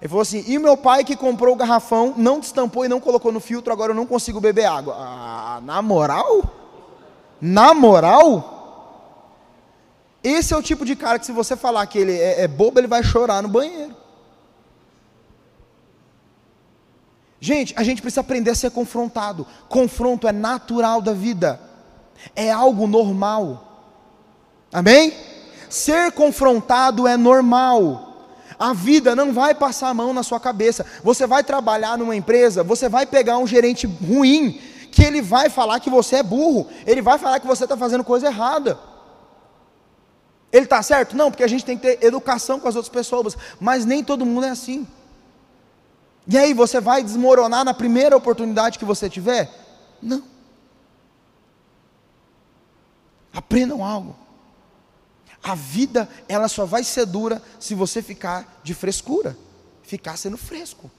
Ele 0.00 0.08
falou 0.08 0.22
assim: 0.22 0.44
e 0.46 0.58
meu 0.58 0.76
pai 0.76 1.04
que 1.04 1.16
comprou 1.16 1.54
o 1.54 1.56
garrafão, 1.56 2.14
não 2.16 2.40
destampou 2.40 2.84
e 2.84 2.88
não 2.88 3.00
colocou 3.00 3.30
no 3.30 3.40
filtro, 3.40 3.72
agora 3.72 3.92
eu 3.92 3.96
não 3.96 4.06
consigo 4.06 4.40
beber 4.40 4.64
água. 4.64 4.94
Ah, 4.98 5.60
na 5.62 5.80
moral? 5.80 6.42
Na 7.40 7.72
moral? 7.72 8.56
Esse 10.22 10.52
é 10.52 10.56
o 10.56 10.62
tipo 10.62 10.84
de 10.84 10.96
cara 10.96 11.18
que, 11.18 11.26
se 11.26 11.32
você 11.32 11.56
falar 11.56 11.86
que 11.86 11.98
ele 11.98 12.12
é, 12.12 12.42
é 12.42 12.48
bobo, 12.48 12.80
ele 12.80 12.88
vai 12.88 13.04
chorar 13.04 13.40
no 13.40 13.48
banheiro. 13.48 13.94
Gente, 17.40 17.72
a 17.76 17.82
gente 17.82 18.02
precisa 18.02 18.20
aprender 18.20 18.50
a 18.50 18.54
ser 18.54 18.70
confrontado. 18.70 19.46
Confronto 19.68 20.26
é 20.26 20.32
natural 20.32 21.00
da 21.00 21.12
vida, 21.12 21.60
é 22.34 22.50
algo 22.50 22.86
normal. 22.86 23.64
Amém? 24.72 25.12
Ser 25.68 26.12
confrontado 26.12 27.06
é 27.06 27.16
normal. 27.16 28.06
A 28.58 28.72
vida 28.72 29.14
não 29.14 29.32
vai 29.32 29.54
passar 29.54 29.88
a 29.88 29.94
mão 29.94 30.12
na 30.12 30.24
sua 30.24 30.40
cabeça. 30.40 30.84
Você 31.04 31.26
vai 31.26 31.44
trabalhar 31.44 31.96
numa 31.96 32.16
empresa, 32.16 32.64
você 32.64 32.88
vai 32.88 33.06
pegar 33.06 33.38
um 33.38 33.46
gerente 33.46 33.86
ruim, 33.86 34.60
que 34.90 35.04
ele 35.04 35.22
vai 35.22 35.48
falar 35.48 35.78
que 35.78 35.88
você 35.88 36.16
é 36.16 36.22
burro, 36.22 36.66
ele 36.84 37.00
vai 37.00 37.18
falar 37.18 37.38
que 37.38 37.46
você 37.46 37.64
está 37.64 37.76
fazendo 37.76 38.02
coisa 38.02 38.26
errada. 38.26 38.78
Ele 40.50 40.64
está 40.64 40.82
certo? 40.82 41.16
Não, 41.16 41.30
porque 41.30 41.44
a 41.44 41.48
gente 41.48 41.64
tem 41.64 41.76
que 41.76 41.82
ter 41.82 42.04
educação 42.04 42.58
com 42.58 42.66
as 42.66 42.74
outras 42.74 42.92
pessoas, 42.92 43.36
mas 43.60 43.84
nem 43.84 44.02
todo 44.02 44.26
mundo 44.26 44.46
é 44.46 44.50
assim. 44.50 44.86
E 46.28 46.36
aí, 46.36 46.52
você 46.52 46.80
vai 46.80 47.02
desmoronar 47.02 47.64
na 47.64 47.72
primeira 47.72 48.16
oportunidade 48.16 48.78
que 48.78 48.84
você 48.84 49.08
tiver? 49.08 49.50
Não. 50.02 50.22
Aprendam 53.32 53.82
algo. 53.82 54.14
A 55.42 55.54
vida, 55.54 56.08
ela 56.28 56.48
só 56.48 56.66
vai 56.66 56.84
ser 56.84 57.06
dura 57.06 57.42
se 57.58 57.74
você 57.74 58.02
ficar 58.02 58.60
de 58.62 58.74
frescura, 58.74 59.38
ficar 59.82 60.18
sendo 60.18 60.36
fresco. 60.36 60.90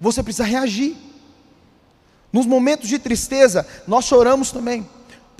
Você 0.00 0.22
precisa 0.22 0.44
reagir. 0.44 0.96
Nos 2.32 2.46
momentos 2.46 2.88
de 2.88 2.98
tristeza, 2.98 3.66
nós 3.86 4.04
choramos 4.04 4.50
também, 4.50 4.88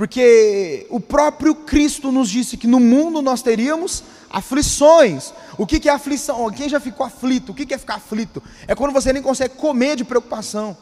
porque 0.00 0.86
o 0.88 0.98
próprio 0.98 1.54
Cristo 1.54 2.10
nos 2.10 2.30
disse 2.30 2.56
que 2.56 2.66
no 2.66 2.80
mundo 2.80 3.20
nós 3.20 3.42
teríamos 3.42 4.02
aflições. 4.30 5.30
O 5.58 5.66
que, 5.66 5.86
é 5.90 5.92
aflição? 5.92 6.50
Quem 6.50 6.70
já 6.70 6.80
ficou 6.80 7.04
aflito? 7.04 7.52
O 7.52 7.54
que, 7.54 7.74
é 7.74 7.76
ficar 7.76 7.96
aflito? 7.96 8.42
É 8.66 8.74
quando 8.74 8.94
você 8.94 9.12
nem 9.12 9.22
consegue 9.22 9.56
comer 9.56 9.96
de 9.96 10.04
preocupação. 10.04 10.74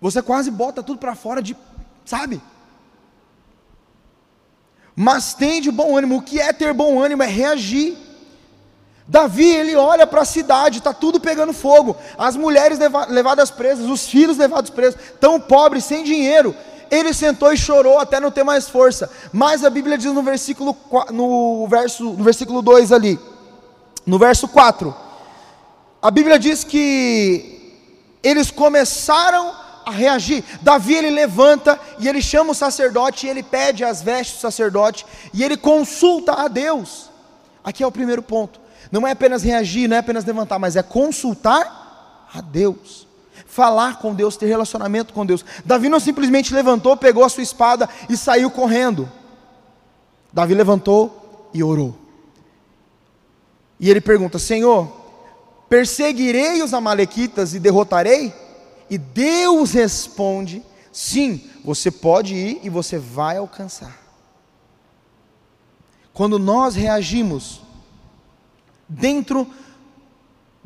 Você 0.00 0.22
quase 0.22 0.48
bota 0.48 0.80
tudo 0.80 1.00
para 1.00 1.16
fora 1.16 1.42
de, 1.42 1.56
sabe? 2.04 2.40
Mas 4.94 5.34
tem 5.34 5.60
de 5.60 5.72
bom 5.72 5.98
ânimo. 5.98 6.18
O 6.18 6.22
que 6.22 6.38
é 6.38 6.52
ter 6.52 6.72
bom 6.72 7.02
ânimo? 7.02 7.24
É 7.24 7.26
reagir. 7.26 7.98
Davi, 9.08 9.44
ele 9.44 9.74
olha 9.74 10.06
para 10.06 10.22
a 10.22 10.24
cidade, 10.24 10.78
está 10.78 10.92
tudo 10.92 11.18
pegando 11.18 11.52
fogo. 11.52 11.96
As 12.16 12.36
mulheres 12.36 12.78
levadas 13.08 13.50
presas, 13.50 13.90
os 13.90 14.06
filhos 14.06 14.36
levados 14.36 14.70
presos, 14.70 15.00
tão 15.18 15.40
pobres, 15.40 15.84
sem 15.84 16.04
dinheiro. 16.04 16.54
Ele 16.90 17.12
sentou 17.12 17.52
e 17.52 17.56
chorou 17.56 17.98
até 17.98 18.20
não 18.20 18.30
ter 18.30 18.44
mais 18.44 18.68
força. 18.68 19.10
Mas 19.32 19.64
a 19.64 19.70
Bíblia 19.70 19.98
diz 19.98 20.12
no 20.12 20.22
versículo, 20.22 20.76
no 21.12 21.66
verso, 21.68 22.04
no 22.04 22.24
versículo 22.24 22.62
2 22.62 22.92
ali, 22.92 23.18
no 24.04 24.18
verso 24.18 24.46
4, 24.48 24.94
a 26.00 26.10
Bíblia 26.10 26.38
diz 26.38 26.62
que 26.62 27.74
eles 28.22 28.50
começaram 28.50 29.52
a 29.84 29.90
reagir. 29.90 30.44
Davi 30.62 30.94
ele 30.94 31.10
levanta 31.10 31.78
e 31.98 32.08
ele 32.08 32.22
chama 32.22 32.52
o 32.52 32.54
sacerdote 32.54 33.26
e 33.26 33.30
ele 33.30 33.42
pede 33.42 33.84
as 33.84 34.02
vestes 34.02 34.36
do 34.36 34.40
sacerdote 34.40 35.06
e 35.32 35.42
ele 35.42 35.56
consulta 35.56 36.32
a 36.32 36.48
Deus. 36.48 37.10
Aqui 37.64 37.82
é 37.82 37.86
o 37.86 37.92
primeiro 37.92 38.22
ponto. 38.22 38.60
Não 38.92 39.06
é 39.06 39.10
apenas 39.10 39.42
reagir, 39.42 39.88
não 39.88 39.96
é 39.96 40.00
apenas 40.00 40.24
levantar, 40.24 40.58
mas 40.58 40.76
é 40.76 40.82
consultar 40.82 42.28
a 42.32 42.40
Deus 42.40 43.06
falar 43.56 43.98
com 43.98 44.14
Deus, 44.14 44.36
ter 44.36 44.44
relacionamento 44.44 45.14
com 45.14 45.24
Deus. 45.24 45.42
Davi 45.64 45.88
não 45.88 45.98
simplesmente 45.98 46.52
levantou, 46.52 46.94
pegou 46.94 47.24
a 47.24 47.28
sua 47.30 47.42
espada 47.42 47.88
e 48.06 48.14
saiu 48.14 48.50
correndo. 48.50 49.10
Davi 50.30 50.52
levantou 50.52 51.48
e 51.54 51.64
orou. 51.64 51.96
E 53.80 53.88
ele 53.88 54.02
pergunta: 54.02 54.38
Senhor, 54.38 54.92
perseguirei 55.70 56.62
os 56.62 56.74
Amalequitas 56.74 57.54
e 57.54 57.58
derrotarei? 57.58 58.30
E 58.90 58.98
Deus 58.98 59.72
responde: 59.72 60.62
Sim, 60.92 61.42
você 61.64 61.90
pode 61.90 62.34
ir 62.34 62.60
e 62.62 62.68
você 62.68 62.98
vai 62.98 63.38
alcançar. 63.38 64.04
Quando 66.12 66.38
nós 66.38 66.74
reagimos 66.74 67.62
dentro 68.86 69.48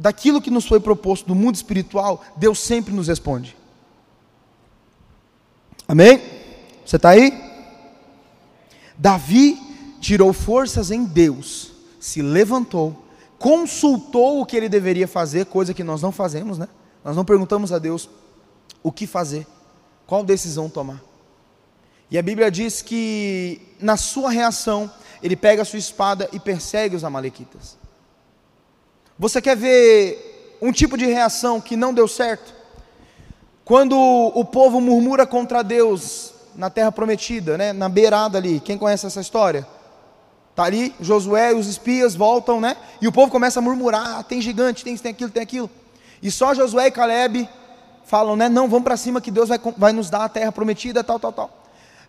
daquilo 0.00 0.40
que 0.40 0.50
nos 0.50 0.66
foi 0.66 0.80
proposto 0.80 1.26
do 1.26 1.34
mundo 1.34 1.56
espiritual, 1.56 2.24
Deus 2.34 2.58
sempre 2.58 2.92
nos 2.94 3.08
responde. 3.08 3.54
Amém? 5.86 6.22
Você 6.84 6.96
está 6.96 7.10
aí? 7.10 7.38
Davi 8.96 9.60
tirou 10.00 10.32
forças 10.32 10.90
em 10.90 11.04
Deus, 11.04 11.72
se 12.00 12.22
levantou, 12.22 13.04
consultou 13.38 14.40
o 14.40 14.46
que 14.46 14.56
ele 14.56 14.68
deveria 14.68 15.06
fazer, 15.06 15.44
coisa 15.46 15.74
que 15.74 15.84
nós 15.84 16.00
não 16.00 16.10
fazemos, 16.10 16.56
né? 16.56 16.68
Nós 17.04 17.14
não 17.14 17.24
perguntamos 17.24 17.70
a 17.70 17.78
Deus 17.78 18.08
o 18.82 18.90
que 18.90 19.06
fazer, 19.06 19.46
qual 20.06 20.24
decisão 20.24 20.70
tomar. 20.70 21.02
E 22.10 22.16
a 22.16 22.22
Bíblia 22.22 22.50
diz 22.50 22.80
que 22.80 23.60
na 23.78 23.96
sua 23.98 24.30
reação, 24.30 24.90
ele 25.22 25.36
pega 25.36 25.60
a 25.60 25.64
sua 25.64 25.78
espada 25.78 26.28
e 26.32 26.40
persegue 26.40 26.96
os 26.96 27.04
amalequitas. 27.04 27.79
Você 29.20 29.42
quer 29.42 29.54
ver 29.54 30.56
um 30.62 30.72
tipo 30.72 30.96
de 30.96 31.04
reação 31.04 31.60
que 31.60 31.76
não 31.76 31.92
deu 31.92 32.08
certo? 32.08 32.54
Quando 33.66 33.94
o 33.94 34.42
povo 34.46 34.80
murmura 34.80 35.26
contra 35.26 35.62
Deus 35.62 36.32
na 36.56 36.70
terra 36.70 36.90
prometida, 36.90 37.58
né, 37.58 37.74
na 37.74 37.86
beirada 37.86 38.38
ali, 38.38 38.60
quem 38.60 38.78
conhece 38.78 39.04
essa 39.04 39.20
história? 39.20 39.66
Tá 40.56 40.64
ali, 40.64 40.94
Josué 40.98 41.52
e 41.52 41.54
os 41.54 41.66
espias 41.66 42.14
voltam, 42.14 42.62
né? 42.62 42.74
E 42.98 43.06
o 43.06 43.12
povo 43.12 43.30
começa 43.30 43.58
a 43.58 43.62
murmurar: 43.62 44.20
ah, 44.20 44.22
tem 44.22 44.40
gigante, 44.40 44.82
tem 44.82 44.94
isso, 44.94 45.02
tem 45.02 45.12
aquilo, 45.12 45.30
tem 45.30 45.42
aquilo. 45.42 45.70
E 46.22 46.30
só 46.30 46.54
Josué 46.54 46.86
e 46.86 46.90
Caleb 46.90 47.46
falam, 48.06 48.36
né? 48.36 48.48
Não, 48.48 48.68
vamos 48.68 48.84
para 48.84 48.96
cima 48.96 49.20
que 49.20 49.30
Deus 49.30 49.50
vai, 49.50 49.60
vai 49.76 49.92
nos 49.92 50.08
dar 50.08 50.24
a 50.24 50.28
terra 50.30 50.50
prometida, 50.50 51.04
tal, 51.04 51.20
tal, 51.20 51.32
tal. 51.32 51.50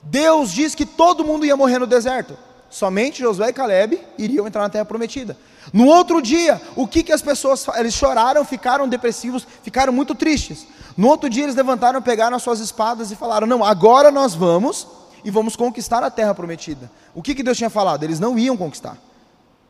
Deus 0.02 0.50
diz 0.54 0.74
que 0.74 0.86
todo 0.86 1.26
mundo 1.26 1.46
ia 1.46 1.58
morrer 1.58 1.78
no 1.78 1.86
deserto. 1.86 2.38
Somente 2.70 3.20
Josué 3.20 3.50
e 3.50 3.54
Caleb 3.54 4.00
iriam 4.18 4.48
entrar 4.48 4.62
na 4.62 4.70
terra 4.70 4.86
prometida. 4.86 5.36
No 5.72 5.86
outro 5.86 6.22
dia, 6.22 6.60
o 6.76 6.88
que, 6.88 7.04
que 7.04 7.12
as 7.12 7.22
pessoas 7.22 7.66
eles 7.76 7.94
choraram, 7.94 8.44
ficaram 8.44 8.88
depressivos, 8.88 9.46
ficaram 9.64 9.94
muito 9.94 10.16
tristes. 10.16 10.66
No 10.98 11.08
outro 11.08 11.30
dia 11.30 11.44
eles 11.44 11.56
levantaram, 11.56 12.02
pegaram 12.02 12.36
as 12.36 12.44
suas 12.44 12.60
espadas 12.60 13.12
e 13.12 13.16
falaram: 13.16 13.46
"Não, 13.46 13.64
agora 13.64 14.12
nós 14.12 14.34
vamos 14.34 14.88
e 15.24 15.30
vamos 15.30 15.56
conquistar 15.56 16.04
a 16.04 16.10
terra 16.10 16.34
prometida". 16.34 16.92
O 17.14 17.22
que, 17.22 17.36
que 17.36 17.44
Deus 17.44 17.58
tinha 17.58 17.70
falado? 17.70 18.04
Eles 18.04 18.20
não 18.20 18.38
iam 18.38 18.58
conquistar. 18.58 18.98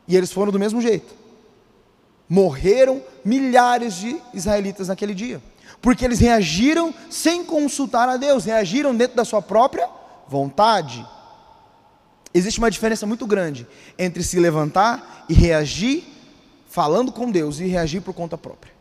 E 0.08 0.16
eles 0.16 0.32
foram 0.32 0.50
do 0.50 0.58
mesmo 0.58 0.80
jeito. 0.80 1.14
Morreram 2.28 3.02
milhares 3.24 3.94
de 3.94 4.20
israelitas 4.32 4.88
naquele 4.88 5.14
dia, 5.14 5.42
porque 5.80 6.04
eles 6.04 6.18
reagiram 6.18 6.94
sem 7.10 7.44
consultar 7.44 8.08
a 8.08 8.16
Deus, 8.16 8.44
reagiram 8.44 8.94
dentro 8.94 9.16
da 9.16 9.24
sua 9.24 9.42
própria 9.42 9.88
vontade. 10.26 11.06
Existe 12.34 12.58
uma 12.58 12.70
diferença 12.70 13.06
muito 13.06 13.26
grande 13.26 13.66
entre 13.98 14.22
se 14.22 14.38
levantar 14.38 15.24
e 15.28 15.34
reagir 15.34 16.04
falando 16.68 17.12
com 17.12 17.30
Deus 17.30 17.60
e 17.60 17.66
reagir 17.66 18.00
por 18.00 18.14
conta 18.14 18.38
própria. 18.38 18.72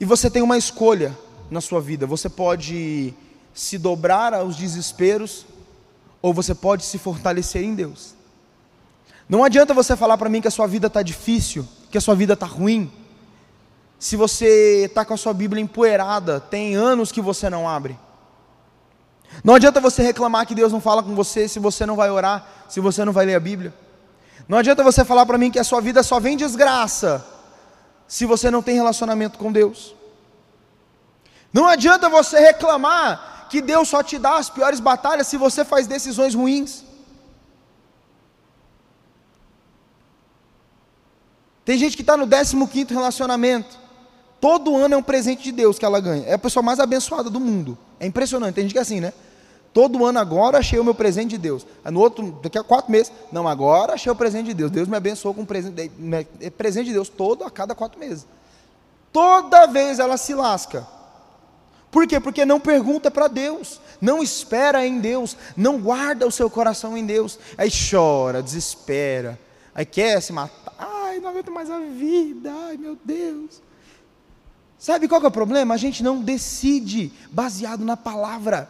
E 0.00 0.04
você 0.04 0.28
tem 0.28 0.42
uma 0.42 0.58
escolha 0.58 1.16
na 1.50 1.60
sua 1.60 1.80
vida. 1.80 2.06
Você 2.06 2.28
pode 2.28 3.14
se 3.54 3.78
dobrar 3.78 4.34
aos 4.34 4.56
desesperos 4.56 5.46
ou 6.20 6.34
você 6.34 6.54
pode 6.54 6.84
se 6.84 6.98
fortalecer 6.98 7.62
em 7.62 7.74
Deus. 7.74 8.14
Não 9.28 9.44
adianta 9.44 9.72
você 9.72 9.96
falar 9.96 10.18
para 10.18 10.28
mim 10.28 10.40
que 10.40 10.48
a 10.48 10.50
sua 10.50 10.66
vida 10.66 10.88
está 10.88 11.02
difícil, 11.02 11.66
que 11.90 11.98
a 11.98 12.00
sua 12.00 12.16
vida 12.16 12.32
está 12.32 12.46
ruim, 12.46 12.90
se 14.00 14.16
você 14.16 14.86
está 14.86 15.04
com 15.04 15.12
a 15.12 15.16
sua 15.18 15.34
Bíblia 15.34 15.62
empoeirada, 15.62 16.40
tem 16.40 16.74
anos 16.74 17.12
que 17.12 17.20
você 17.20 17.50
não 17.50 17.68
abre. 17.68 17.98
Não 19.42 19.54
adianta 19.54 19.80
você 19.80 20.02
reclamar 20.02 20.46
que 20.46 20.54
Deus 20.54 20.72
não 20.72 20.80
fala 20.80 21.02
com 21.02 21.14
você 21.14 21.48
se 21.48 21.58
você 21.58 21.86
não 21.86 21.96
vai 21.96 22.10
orar, 22.10 22.46
se 22.68 22.80
você 22.80 23.04
não 23.04 23.12
vai 23.12 23.26
ler 23.26 23.34
a 23.34 23.40
Bíblia. 23.40 23.72
Não 24.48 24.58
adianta 24.58 24.82
você 24.82 25.04
falar 25.04 25.24
para 25.26 25.38
mim 25.38 25.50
que 25.50 25.58
a 25.58 25.64
sua 25.64 25.80
vida 25.80 26.02
só 26.02 26.18
vem 26.18 26.36
desgraça 26.36 27.24
se 28.06 28.26
você 28.26 28.50
não 28.50 28.62
tem 28.62 28.74
relacionamento 28.74 29.38
com 29.38 29.52
Deus. 29.52 29.94
Não 31.52 31.66
adianta 31.66 32.08
você 32.08 32.38
reclamar 32.38 33.46
que 33.48 33.60
Deus 33.60 33.88
só 33.88 34.02
te 34.02 34.18
dá 34.18 34.36
as 34.36 34.50
piores 34.50 34.80
batalhas 34.80 35.26
se 35.26 35.36
você 35.36 35.64
faz 35.64 35.86
decisões 35.86 36.34
ruins. 36.34 36.84
Tem 41.64 41.78
gente 41.78 41.94
que 41.96 42.02
está 42.02 42.16
no 42.16 42.26
15 42.26 42.92
relacionamento. 42.92 43.78
Todo 44.40 44.76
ano 44.76 44.94
é 44.94 44.96
um 44.98 45.02
presente 45.02 45.42
de 45.44 45.52
Deus 45.52 45.78
que 45.78 45.84
ela 45.84 46.00
ganha. 46.00 46.26
É 46.26 46.34
a 46.34 46.38
pessoa 46.38 46.62
mais 46.62 46.80
abençoada 46.80 47.30
do 47.30 47.38
mundo. 47.38 47.78
É 48.00 48.06
impressionante. 48.06 48.54
Tem 48.54 48.64
gente 48.64 48.72
que 48.72 48.78
é 48.78 48.82
assim, 48.82 49.00
né? 49.00 49.12
Todo 49.72 50.04
ano 50.04 50.18
agora 50.18 50.58
achei 50.58 50.78
o 50.80 50.84
meu 50.84 50.94
presente 50.94 51.30
de 51.30 51.38
Deus. 51.38 51.64
no 51.84 52.00
outro, 52.00 52.32
daqui 52.42 52.58
a 52.58 52.64
quatro 52.64 52.90
meses, 52.90 53.12
não, 53.30 53.46
agora 53.46 53.92
achei 53.92 54.10
o 54.10 54.16
presente 54.16 54.46
de 54.46 54.54
Deus. 54.54 54.70
Deus 54.70 54.88
me 54.88 54.96
abençoou 54.96 55.32
com 55.32 55.42
um 55.42 55.46
presente, 55.46 55.92
é 56.40 56.50
presente 56.50 56.86
de 56.86 56.94
Deus 56.94 57.08
todo 57.08 57.44
a 57.44 57.50
cada 57.50 57.74
quatro 57.74 58.00
meses. 58.00 58.26
Toda 59.12 59.66
vez 59.66 60.00
ela 60.00 60.16
se 60.16 60.34
lasca. 60.34 60.86
Por 61.90 62.06
quê? 62.06 62.18
Porque 62.18 62.44
não 62.44 62.60
pergunta 62.60 63.10
para 63.10 63.28
Deus, 63.28 63.80
não 64.00 64.22
espera 64.22 64.86
em 64.86 65.00
Deus, 65.00 65.36
não 65.56 65.80
guarda 65.80 66.26
o 66.26 66.30
seu 66.30 66.48
coração 66.48 66.96
em 66.96 67.04
Deus. 67.04 67.38
Aí 67.56 67.70
chora, 67.70 68.42
desespera, 68.42 69.38
aí 69.74 69.84
quer 69.84 70.20
se 70.20 70.32
matar. 70.32 70.74
Ai, 70.78 71.18
não 71.18 71.30
aguento 71.30 71.50
mais 71.50 71.70
a 71.70 71.78
vida, 71.78 72.52
ai 72.66 72.76
meu 72.76 72.96
Deus. 73.04 73.60
Sabe 74.80 75.06
qual 75.06 75.22
é 75.22 75.26
o 75.26 75.30
problema? 75.30 75.74
A 75.74 75.76
gente 75.76 76.02
não 76.02 76.22
decide 76.22 77.12
baseado 77.30 77.84
na 77.84 77.98
palavra. 77.98 78.66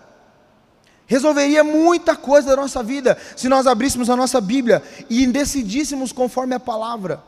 Resolveria 1.06 1.62
muita 1.62 2.16
coisa 2.16 2.50
da 2.50 2.56
nossa 2.56 2.82
vida 2.82 3.16
se 3.36 3.48
nós 3.48 3.64
abríssemos 3.64 4.10
a 4.10 4.16
nossa 4.16 4.40
Bíblia 4.40 4.82
e 5.08 5.24
decidíssemos 5.28 6.10
conforme 6.10 6.52
a 6.52 6.58
palavra. 6.58 7.22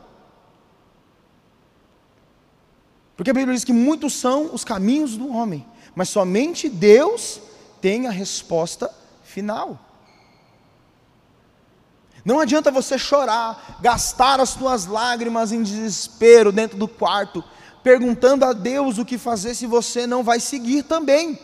Porque 3.15 3.31
a 3.31 3.33
Bíblia 3.33 3.55
diz 3.55 3.63
que 3.63 3.71
muitos 3.71 4.15
são 4.15 4.53
os 4.53 4.65
caminhos 4.65 5.15
do 5.15 5.33
homem, 5.33 5.65
mas 5.95 6.09
somente 6.09 6.67
Deus 6.67 7.39
tem 7.79 8.05
a 8.05 8.11
resposta 8.11 8.93
final. 9.23 9.79
Não 12.25 12.37
adianta 12.37 12.69
você 12.69 12.97
chorar, 12.97 13.79
gastar 13.81 14.41
as 14.41 14.49
suas 14.49 14.85
lágrimas 14.85 15.53
em 15.53 15.63
desespero 15.63 16.51
dentro 16.51 16.77
do 16.77 16.87
quarto, 16.87 17.41
perguntando 17.83 18.45
a 18.45 18.53
Deus 18.53 18.97
o 18.97 19.05
que 19.05 19.17
fazer 19.17 19.53
se 19.53 19.67
você 19.67 20.07
não 20.07 20.23
vai 20.23 20.39
seguir 20.39 20.83
também. 20.83 21.37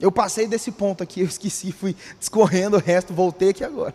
Eu 0.00 0.10
passei 0.10 0.48
desse 0.48 0.72
ponto 0.72 1.02
aqui, 1.02 1.20
eu 1.22 1.26
esqueci, 1.26 1.70
fui 1.70 1.94
discorrendo 2.18 2.76
o 2.76 2.80
resto, 2.80 3.14
voltei 3.14 3.50
aqui 3.50 3.62
agora. 3.62 3.94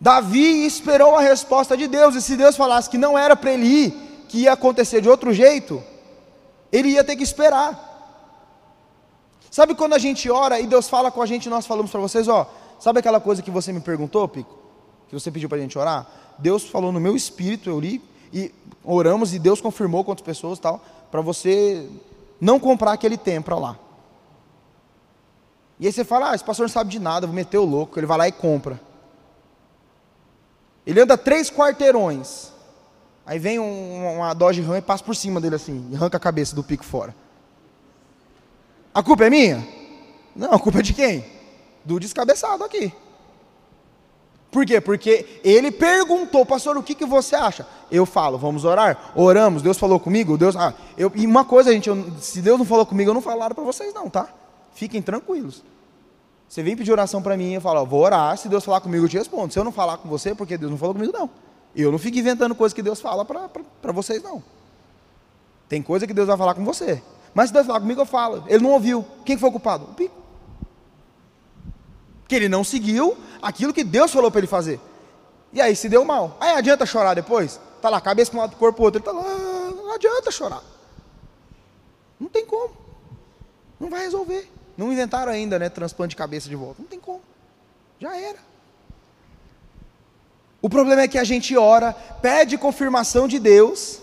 Davi 0.00 0.66
esperou 0.66 1.14
a 1.14 1.20
resposta 1.20 1.76
de 1.76 1.86
Deus, 1.86 2.16
e 2.16 2.22
se 2.22 2.36
Deus 2.36 2.56
falasse 2.56 2.90
que 2.90 2.98
não 2.98 3.16
era 3.16 3.36
para 3.36 3.52
ele 3.52 3.66
ir, 3.66 4.24
que 4.28 4.38
ia 4.38 4.52
acontecer 4.52 5.00
de 5.00 5.08
outro 5.08 5.32
jeito, 5.32 5.82
ele 6.72 6.88
ia 6.88 7.04
ter 7.04 7.14
que 7.14 7.22
esperar. 7.22 7.90
Sabe 9.50 9.74
quando 9.74 9.92
a 9.92 9.98
gente 9.98 10.30
ora 10.30 10.58
e 10.58 10.66
Deus 10.66 10.88
fala 10.88 11.10
com 11.10 11.20
a 11.20 11.26
gente, 11.26 11.48
nós 11.48 11.66
falamos 11.66 11.90
para 11.90 12.00
vocês, 12.00 12.26
ó, 12.26 12.50
sabe 12.80 12.98
aquela 12.98 13.20
coisa 13.20 13.42
que 13.42 13.50
você 13.50 13.72
me 13.72 13.80
perguntou, 13.80 14.26
Pico? 14.26 14.61
Que 15.12 15.20
você 15.20 15.30
pediu 15.30 15.46
para 15.46 15.58
a 15.58 15.60
gente 15.60 15.78
orar? 15.78 16.06
Deus 16.38 16.64
falou 16.64 16.90
no 16.90 16.98
meu 16.98 17.14
espírito, 17.14 17.68
eu 17.68 17.78
li 17.78 18.02
e 18.32 18.50
oramos 18.82 19.34
e 19.34 19.38
Deus 19.38 19.60
confirmou 19.60 20.02
quantas 20.02 20.24
pessoas 20.24 20.58
tal, 20.58 20.82
para 21.10 21.20
você 21.20 21.86
não 22.40 22.58
comprar 22.58 22.92
aquele 22.92 23.18
templo 23.18 23.58
lá. 23.60 23.78
E 25.78 25.86
aí 25.86 25.92
você 25.92 26.02
fala, 26.02 26.30
ah, 26.30 26.34
esse 26.34 26.42
pastor 26.42 26.64
não 26.64 26.72
sabe 26.72 26.88
de 26.88 26.98
nada, 26.98 27.26
vou 27.26 27.36
meter 27.36 27.58
o 27.58 27.64
louco. 27.66 27.98
Ele 27.98 28.06
vai 28.06 28.16
lá 28.16 28.26
e 28.26 28.32
compra. 28.32 28.80
Ele 30.86 30.98
anda 30.98 31.18
três 31.18 31.50
quarteirões. 31.50 32.50
Aí 33.26 33.38
vem 33.38 33.58
um, 33.58 34.16
uma 34.16 34.32
Dodge 34.32 34.62
Ram 34.62 34.78
e 34.78 34.80
passa 34.80 35.04
por 35.04 35.14
cima 35.14 35.42
dele 35.42 35.56
assim, 35.56 35.90
e 35.90 35.94
arranca 35.94 36.16
a 36.16 36.20
cabeça 36.20 36.56
do 36.56 36.64
pico 36.64 36.86
fora. 36.86 37.14
A 38.94 39.02
culpa 39.02 39.26
é 39.26 39.30
minha? 39.30 39.68
Não, 40.34 40.54
a 40.54 40.58
culpa 40.58 40.78
é 40.78 40.82
de 40.82 40.94
quem? 40.94 41.22
Do 41.84 42.00
descabeçado 42.00 42.64
aqui. 42.64 42.90
Por 44.52 44.66
quê? 44.66 44.82
Porque 44.82 45.40
ele 45.42 45.70
perguntou, 45.70 46.44
pastor, 46.44 46.76
o 46.76 46.82
que, 46.82 46.94
que 46.94 47.06
você 47.06 47.34
acha? 47.34 47.66
Eu 47.90 48.04
falo, 48.04 48.36
vamos 48.36 48.66
orar? 48.66 49.12
Oramos, 49.16 49.62
Deus 49.62 49.78
falou 49.78 49.98
comigo? 49.98 50.36
Deus, 50.36 50.54
ah, 50.54 50.74
eu, 50.94 51.10
e 51.14 51.26
uma 51.26 51.42
coisa, 51.42 51.72
gente, 51.72 51.88
eu, 51.88 52.12
se 52.20 52.42
Deus 52.42 52.58
não 52.58 52.66
falou 52.66 52.84
comigo, 52.84 53.08
eu 53.08 53.14
não 53.14 53.22
falaram 53.22 53.54
para 53.54 53.64
vocês 53.64 53.94
não, 53.94 54.10
tá? 54.10 54.28
Fiquem 54.74 55.00
tranquilos. 55.00 55.64
Você 56.46 56.62
vem 56.62 56.76
pedir 56.76 56.92
oração 56.92 57.22
para 57.22 57.34
mim 57.34 57.54
e 57.54 57.60
fala, 57.60 57.82
vou 57.82 58.02
orar, 58.02 58.36
se 58.36 58.46
Deus 58.46 58.62
falar 58.62 58.82
comigo 58.82 59.06
eu 59.06 59.08
te 59.08 59.16
respondo. 59.16 59.50
Se 59.50 59.58
eu 59.58 59.64
não 59.64 59.72
falar 59.72 59.96
com 59.96 60.06
você, 60.06 60.34
porque 60.34 60.58
Deus 60.58 60.70
não 60.70 60.76
falou 60.76 60.94
comigo, 60.94 61.14
não. 61.14 61.30
Eu 61.74 61.90
não 61.90 61.98
fico 61.98 62.18
inventando 62.18 62.54
coisas 62.54 62.74
que 62.74 62.82
Deus 62.82 63.00
fala 63.00 63.24
para 63.24 63.92
vocês, 63.92 64.22
não. 64.22 64.42
Tem 65.66 65.80
coisa 65.80 66.06
que 66.06 66.12
Deus 66.12 66.28
vai 66.28 66.36
falar 66.36 66.52
com 66.52 66.62
você. 66.62 67.02
Mas 67.32 67.48
se 67.48 67.54
Deus 67.54 67.66
falar 67.66 67.80
comigo, 67.80 68.02
eu 68.02 68.04
falo. 68.04 68.44
Ele 68.46 68.62
não 68.62 68.72
ouviu. 68.72 69.02
Quem 69.24 69.38
foi 69.38 69.48
o 69.48 69.52
culpado? 69.52 69.84
O 69.84 69.94
pico. 69.94 70.21
Que 72.32 72.36
ele 72.36 72.48
não 72.48 72.64
seguiu 72.64 73.14
aquilo 73.42 73.74
que 73.74 73.84
Deus 73.84 74.10
falou 74.10 74.30
para 74.30 74.40
ele 74.40 74.46
fazer. 74.46 74.80
E 75.52 75.60
aí 75.60 75.76
se 75.76 75.86
deu 75.86 76.02
mal. 76.02 76.38
Aí 76.40 76.52
adianta 76.52 76.86
chorar 76.86 77.12
depois? 77.12 77.60
Tá 77.82 77.90
lá, 77.90 78.00
cabeça 78.00 78.30
para 78.30 78.38
um 78.38 78.40
lado, 78.40 78.56
corpo 78.56 78.76
para 78.76 78.84
outro. 78.86 78.98
Ele 79.00 79.04
tá 79.04 79.12
lá, 79.12 79.70
não 79.70 79.92
adianta 79.92 80.30
chorar. 80.30 80.62
Não 82.18 82.30
tem 82.30 82.46
como. 82.46 82.74
Não 83.78 83.90
vai 83.90 84.00
resolver. 84.00 84.50
Não 84.78 84.90
inventaram 84.90 85.30
ainda, 85.30 85.58
né, 85.58 85.68
transplante 85.68 86.10
de 86.10 86.16
cabeça 86.16 86.48
de 86.48 86.56
volta. 86.56 86.80
Não 86.80 86.88
tem 86.88 86.98
como. 86.98 87.20
Já 88.00 88.16
era. 88.16 88.38
O 90.62 90.70
problema 90.70 91.02
é 91.02 91.08
que 91.08 91.18
a 91.18 91.24
gente 91.24 91.54
ora, 91.54 91.92
pede 91.92 92.56
confirmação 92.56 93.28
de 93.28 93.38
Deus, 93.38 94.00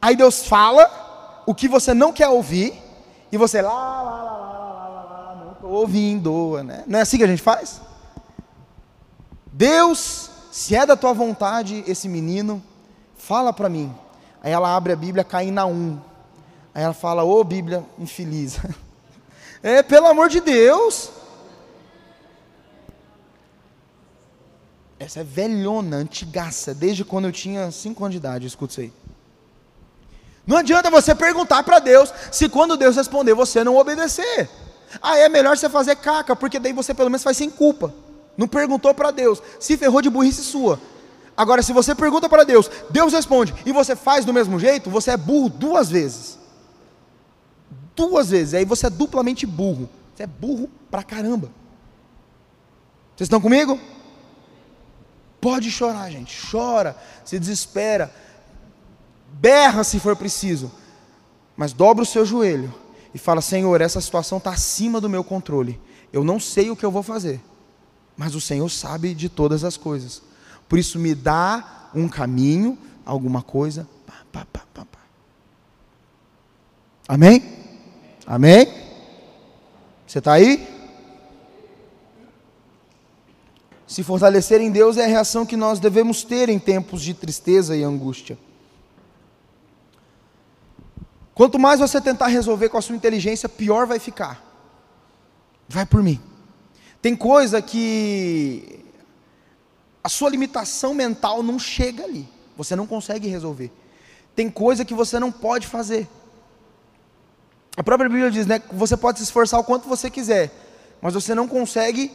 aí 0.00 0.16
Deus 0.16 0.46
fala 0.46 1.42
o 1.44 1.54
que 1.54 1.68
você 1.68 1.92
não 1.92 2.10
quer 2.10 2.28
ouvir, 2.28 2.72
e 3.30 3.36
você 3.36 3.60
lá, 3.60 3.70
lá, 4.02 4.02
lá, 4.02 4.22
lá, 4.22 4.49
ouvindo, 5.70 6.62
né? 6.62 6.84
Não 6.86 6.98
é 6.98 7.02
assim 7.02 7.16
que 7.16 7.24
a 7.24 7.26
gente 7.26 7.42
faz? 7.42 7.80
Deus, 9.52 10.30
se 10.50 10.74
é 10.74 10.84
da 10.84 10.96
tua 10.96 11.12
vontade 11.12 11.84
esse 11.86 12.08
menino, 12.08 12.62
fala 13.16 13.52
para 13.52 13.68
mim. 13.68 13.94
Aí 14.42 14.52
ela 14.52 14.74
abre 14.74 14.92
a 14.92 14.96
Bíblia, 14.96 15.24
cai 15.24 15.46
em 15.46 15.52
Naum. 15.52 16.00
Aí 16.74 16.82
ela 16.82 16.94
fala, 16.94 17.24
ô 17.24 17.40
oh, 17.40 17.44
Bíblia 17.44 17.84
infeliz. 17.98 18.58
é, 19.62 19.82
pelo 19.82 20.06
amor 20.06 20.28
de 20.28 20.40
Deus. 20.40 21.10
Essa 24.98 25.20
é 25.20 25.24
velhona, 25.24 25.96
antigaça, 25.96 26.74
desde 26.74 27.04
quando 27.04 27.24
eu 27.24 27.32
tinha 27.32 27.70
5 27.70 28.04
anos 28.04 28.12
de 28.12 28.18
idade, 28.18 28.46
escuta 28.46 28.72
isso 28.72 28.80
aí. 28.82 28.92
Não 30.46 30.56
adianta 30.56 30.90
você 30.90 31.14
perguntar 31.14 31.62
para 31.62 31.78
Deus 31.78 32.12
se 32.30 32.48
quando 32.48 32.76
Deus 32.76 32.96
responder 32.96 33.34
você 33.34 33.64
não 33.64 33.76
obedecer. 33.76 34.48
Ah, 35.00 35.16
é 35.18 35.28
melhor 35.28 35.56
você 35.56 35.68
fazer 35.68 35.96
caca, 35.96 36.34
porque 36.34 36.58
daí 36.58 36.72
você 36.72 36.92
pelo 36.94 37.10
menos 37.10 37.22
faz 37.22 37.36
sem 37.36 37.50
culpa. 37.50 37.92
Não 38.36 38.48
perguntou 38.48 38.94
para 38.94 39.10
Deus, 39.10 39.42
se 39.58 39.76
ferrou 39.76 40.00
de 40.00 40.10
burrice 40.10 40.42
sua. 40.42 40.80
Agora, 41.36 41.62
se 41.62 41.72
você 41.72 41.94
pergunta 41.94 42.28
para 42.28 42.44
Deus, 42.44 42.70
Deus 42.90 43.12
responde 43.12 43.54
e 43.64 43.72
você 43.72 43.94
faz 43.94 44.24
do 44.24 44.32
mesmo 44.32 44.58
jeito, 44.58 44.90
você 44.90 45.12
é 45.12 45.16
burro 45.16 45.48
duas 45.48 45.90
vezes. 45.90 46.38
Duas 47.94 48.30
vezes, 48.30 48.54
aí 48.54 48.64
você 48.64 48.86
é 48.86 48.90
duplamente 48.90 49.46
burro. 49.46 49.88
Você 50.14 50.24
é 50.24 50.26
burro 50.26 50.68
pra 50.90 51.02
caramba. 51.02 51.50
Vocês 53.16 53.26
estão 53.26 53.40
comigo? 53.40 53.78
Pode 55.40 55.70
chorar, 55.70 56.10
gente, 56.10 56.38
chora, 56.50 56.96
se 57.24 57.38
desespera, 57.38 58.12
berra 59.32 59.84
se 59.84 59.98
for 59.98 60.14
preciso, 60.14 60.70
mas 61.56 61.72
dobra 61.72 62.02
o 62.02 62.06
seu 62.06 62.26
joelho 62.26 62.79
e 63.14 63.18
fala: 63.18 63.40
Senhor, 63.40 63.80
essa 63.80 64.00
situação 64.00 64.38
está 64.38 64.50
acima 64.50 65.00
do 65.00 65.08
meu 65.08 65.24
controle, 65.24 65.80
eu 66.12 66.24
não 66.24 66.40
sei 66.40 66.70
o 66.70 66.76
que 66.76 66.84
eu 66.84 66.90
vou 66.90 67.02
fazer, 67.02 67.40
mas 68.16 68.34
o 68.34 68.40
Senhor 68.40 68.68
sabe 68.68 69.14
de 69.14 69.28
todas 69.28 69.64
as 69.64 69.76
coisas, 69.76 70.22
por 70.68 70.78
isso 70.78 70.98
me 70.98 71.14
dá 71.14 71.90
um 71.94 72.08
caminho, 72.08 72.78
alguma 73.04 73.42
coisa. 73.42 73.88
Pá, 74.06 74.44
pá, 74.44 74.46
pá, 74.52 74.86
Amém? 77.10 77.42
Amém? 78.24 78.72
Você 80.06 80.18
está 80.18 80.34
aí? 80.34 80.64
Se 83.84 84.04
fortalecer 84.04 84.60
em 84.60 84.70
Deus 84.70 84.96
é 84.96 85.04
a 85.04 85.08
reação 85.08 85.44
que 85.44 85.56
nós 85.56 85.80
devemos 85.80 86.22
ter 86.22 86.48
em 86.48 86.60
tempos 86.60 87.02
de 87.02 87.12
tristeza 87.12 87.76
e 87.76 87.82
angústia. 87.82 88.38
Quanto 91.40 91.58
mais 91.58 91.80
você 91.80 91.98
tentar 92.02 92.26
resolver 92.26 92.68
com 92.68 92.76
a 92.76 92.82
sua 92.82 92.94
inteligência, 92.94 93.48
pior 93.48 93.86
vai 93.86 93.98
ficar. 93.98 94.44
Vai 95.66 95.86
por 95.86 96.02
mim. 96.02 96.20
Tem 97.00 97.16
coisa 97.16 97.62
que 97.62 98.84
a 100.04 100.08
sua 100.10 100.28
limitação 100.28 100.92
mental 100.92 101.42
não 101.42 101.58
chega 101.58 102.04
ali. 102.04 102.28
Você 102.58 102.76
não 102.76 102.86
consegue 102.86 103.26
resolver. 103.26 103.72
Tem 104.36 104.50
coisa 104.50 104.84
que 104.84 104.92
você 104.92 105.18
não 105.18 105.32
pode 105.32 105.66
fazer. 105.66 106.06
A 107.74 107.82
própria 107.82 108.10
Bíblia 108.10 108.30
diz, 108.30 108.46
né, 108.46 108.60
você 108.70 108.94
pode 108.94 109.16
se 109.16 109.24
esforçar 109.24 109.58
o 109.58 109.64
quanto 109.64 109.88
você 109.88 110.10
quiser, 110.10 110.52
mas 111.00 111.14
você 111.14 111.34
não 111.34 111.48
consegue 111.48 112.12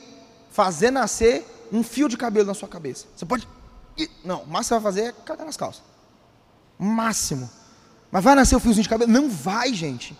fazer 0.51 0.91
nascer 0.91 1.43
um 1.71 1.81
fio 1.81 2.07
de 2.07 2.15
cabelo 2.15 2.45
na 2.45 2.53
sua 2.53 2.69
cabeça. 2.69 3.07
Você 3.15 3.25
pode. 3.25 3.47
Não, 4.23 4.43
o 4.43 4.47
máximo 4.47 4.59
que 4.61 4.65
você 4.65 4.73
vai 4.75 4.81
fazer 4.81 5.01
é 5.05 5.11
cagar 5.25 5.47
nas 5.47 5.57
calças. 5.57 5.81
Máximo. 6.77 7.49
Mas 8.15 8.23
vai 8.23 8.33
nascer 8.33 8.55
o 8.55 8.61
fiozinho 8.61 8.83
de 8.83 8.87
cabelo? 8.87 9.11
Não 9.11 9.29
vai, 9.29 9.73
gente. 9.73 10.15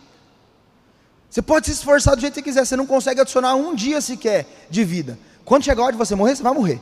Você 1.29 1.41
pode 1.41 1.67
se 1.67 1.71
esforçar 1.71 2.13
do 2.13 2.19
jeito 2.19 2.33
que 2.33 2.41
você 2.41 2.43
quiser, 2.43 2.65
você 2.65 2.75
não 2.75 2.85
consegue 2.85 3.21
adicionar 3.21 3.55
um 3.55 3.73
dia 3.73 4.01
sequer 4.01 4.45
de 4.69 4.83
vida. 4.83 5.17
Quando 5.45 5.63
chegar 5.63 5.81
a 5.81 5.85
hora 5.85 5.91
de 5.93 5.97
você 5.97 6.13
morrer, 6.13 6.35
você 6.35 6.43
vai 6.43 6.53
morrer. 6.53 6.81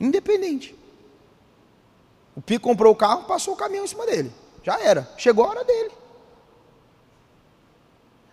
Independente. 0.00 0.74
O 2.34 2.40
Pico 2.40 2.66
comprou 2.66 2.90
o 2.90 2.96
carro, 2.96 3.24
passou 3.24 3.52
o 3.52 3.56
caminhão 3.58 3.84
em 3.84 3.86
cima 3.86 4.06
dele. 4.06 4.32
Já 4.64 4.80
era. 4.80 5.06
Chegou 5.18 5.44
a 5.44 5.48
hora 5.50 5.62
dele. 5.62 5.90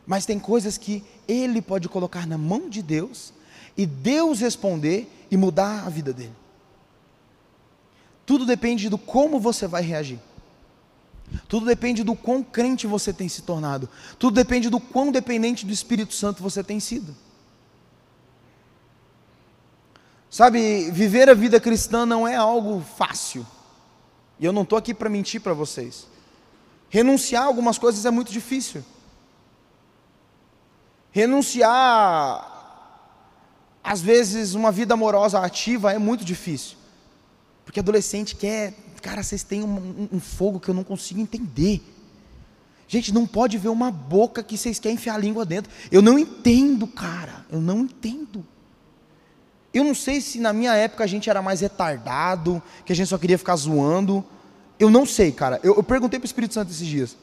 Mas 0.08 0.26
tem 0.26 0.40
coisas 0.40 0.78
que 0.78 1.04
ele 1.28 1.62
pode 1.62 1.90
colocar 1.90 2.26
na 2.26 2.38
mão 2.38 2.70
de 2.70 2.82
Deus 2.82 3.34
e 3.76 3.86
Deus 3.86 4.40
responder 4.40 5.28
e 5.30 5.36
mudar 5.36 5.86
a 5.86 5.90
vida 5.90 6.14
dele. 6.14 6.36
Tudo 8.26 8.46
depende 8.46 8.88
do 8.88 8.98
como 8.98 9.42
você 9.42 9.68
vai 9.68 9.82
reagir. 9.82 10.22
Tudo 11.48 11.66
depende 11.66 12.04
do 12.04 12.16
quão 12.16 12.44
crente 12.44 12.88
você 12.88 13.12
tem 13.12 13.28
se 13.28 13.42
tornado. 13.42 13.90
Tudo 14.18 14.36
depende 14.36 14.70
do 14.70 14.80
quão 14.80 15.12
dependente 15.12 15.66
do 15.66 15.74
Espírito 15.74 16.14
Santo 16.14 16.42
você 16.42 16.64
tem 16.64 16.80
sido. 16.80 17.16
Sabe, 20.30 20.92
viver 20.92 21.30
a 21.30 21.34
vida 21.34 21.60
cristã 21.60 22.06
não 22.06 22.28
é 22.28 22.36
algo 22.36 22.82
fácil. 22.98 23.46
E 24.40 24.46
eu 24.46 24.52
não 24.52 24.64
estou 24.64 24.78
aqui 24.78 24.94
para 24.94 25.10
mentir 25.10 25.42
para 25.42 25.54
vocês. 25.54 26.08
Renunciar 26.90 27.44
a 27.44 27.48
algumas 27.48 27.78
coisas 27.78 28.06
é 28.06 28.12
muito 28.12 28.32
difícil. 28.32 28.84
Renunciar 31.12 32.56
às 33.86 34.02
vezes, 34.02 34.56
uma 34.56 34.72
vida 34.72 34.96
amorosa 34.96 35.40
ativa 35.40 35.94
é 35.94 36.00
muito 36.00 36.26
difícil. 36.26 36.76
Porque 37.64 37.80
adolescente 37.80 38.36
quer. 38.36 38.74
Cara, 39.06 39.22
vocês 39.22 39.44
têm 39.44 39.64
um, 39.64 39.68
um, 39.68 40.10
um, 40.14 40.20
fogo 40.20 40.60
que 40.60 40.68
eu 40.68 40.74
não 40.74 40.84
consigo 40.84 41.20
entender. 41.20 41.80
Gente, 42.88 43.14
não 43.14 43.28
pode 43.28 43.56
ver 43.56 43.70
uma 43.70 43.92
boca 43.92 44.42
que 44.42 44.58
vocês 44.58 44.80
querem 44.80 44.96
enfiar 44.96 45.14
a 45.14 45.18
língua 45.20 45.46
dentro. 45.46 45.72
Eu 45.92 46.02
não 46.02 46.18
entendo, 46.18 46.88
cara. 46.88 47.46
Eu 47.52 47.62
não 47.62 47.82
entendo. 47.82 48.44
Eu 49.72 49.84
não 49.84 49.94
sei 49.94 50.20
se 50.22 50.40
na 50.40 50.52
minha 50.52 50.74
época 50.74 51.04
a 51.04 51.08
gente 51.08 51.30
era 51.30 51.40
mais 51.40 51.62
retardado, 51.62 52.60
que 52.84 52.92
a 52.92 52.96
gente 52.96 53.08
só 53.08 53.20
queria 53.20 53.38
ficar 53.38 53.56
zoando. 53.56 54.26
Eu 54.80 54.90
não 54.90 55.06
sei, 55.06 55.32
cara. 55.32 55.60
Eu, 55.62 55.76
eu 55.76 55.84
perguntei 55.84 56.20
para 56.20 56.26
o 56.26 56.28
Espírito 56.28 56.56
Santo 56.56 56.72
esses 56.72 56.88
dias. 56.88 57.16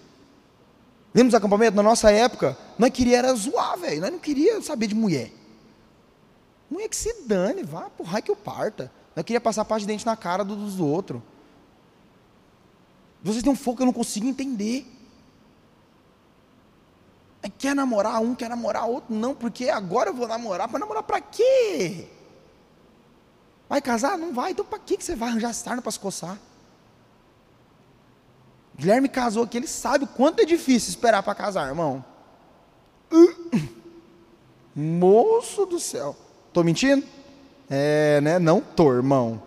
Lembra 1.12 1.30
dos 1.30 1.34
acampamentos? 1.34 1.74
Na 1.74 1.82
nossa 1.82 2.12
época, 2.12 2.56
nós 2.78 2.90
queria 2.90 3.18
era 3.18 3.34
zoar, 3.34 3.76
velho. 3.76 4.02
Nós 4.02 4.12
não 4.12 4.20
queria 4.20 4.62
saber 4.62 4.86
de 4.86 4.94
mulher. 4.94 5.32
Mulher 6.70 6.88
que 6.88 6.94
se 6.94 7.12
dane, 7.26 7.64
vá 7.64 7.90
raio 8.04 8.22
que 8.22 8.30
o 8.30 8.36
parta. 8.36 8.88
Eu 9.16 9.24
queria 9.24 9.40
passar 9.40 9.64
parte 9.64 9.80
de 9.80 9.88
dente 9.88 10.06
na 10.06 10.16
cara 10.16 10.44
dos 10.44 10.76
do 10.76 10.86
outros. 10.86 11.20
Vocês 13.22 13.42
têm 13.42 13.52
um 13.52 13.56
fogo 13.56 13.76
que 13.76 13.82
eu 13.82 13.86
não 13.86 13.92
consigo 13.92 14.26
entender. 14.26 14.86
Quer 17.58 17.74
namorar 17.74 18.20
um, 18.20 18.34
quer 18.34 18.48
namorar 18.48 18.88
outro? 18.88 19.14
Não, 19.14 19.34
porque 19.34 19.68
agora 19.68 20.10
eu 20.10 20.14
vou 20.14 20.26
namorar. 20.26 20.68
Para 20.68 20.78
namorar 20.78 21.02
para 21.02 21.20
quê? 21.20 22.08
Vai 23.68 23.80
casar? 23.80 24.18
Não 24.18 24.32
vai. 24.32 24.52
Então 24.52 24.64
para 24.64 24.78
que 24.78 25.02
você 25.02 25.14
vai 25.14 25.28
arranjar 25.28 25.52
sarna 25.52 25.82
para 25.82 25.92
se 25.92 25.98
coçar? 25.98 26.38
Guilherme 28.76 29.08
casou 29.08 29.44
aqui, 29.44 29.58
ele 29.58 29.66
sabe 29.66 30.04
o 30.04 30.08
quanto 30.08 30.40
é 30.40 30.44
difícil 30.44 30.90
esperar 30.90 31.22
para 31.22 31.34
casar, 31.34 31.68
irmão. 31.68 32.04
Moço 34.74 35.66
do 35.66 35.78
céu. 35.78 36.16
Estou 36.48 36.64
mentindo? 36.64 37.06
É, 37.68 38.20
né? 38.20 38.38
Não 38.38 38.60
tô, 38.60 38.92
irmão. 38.92 39.42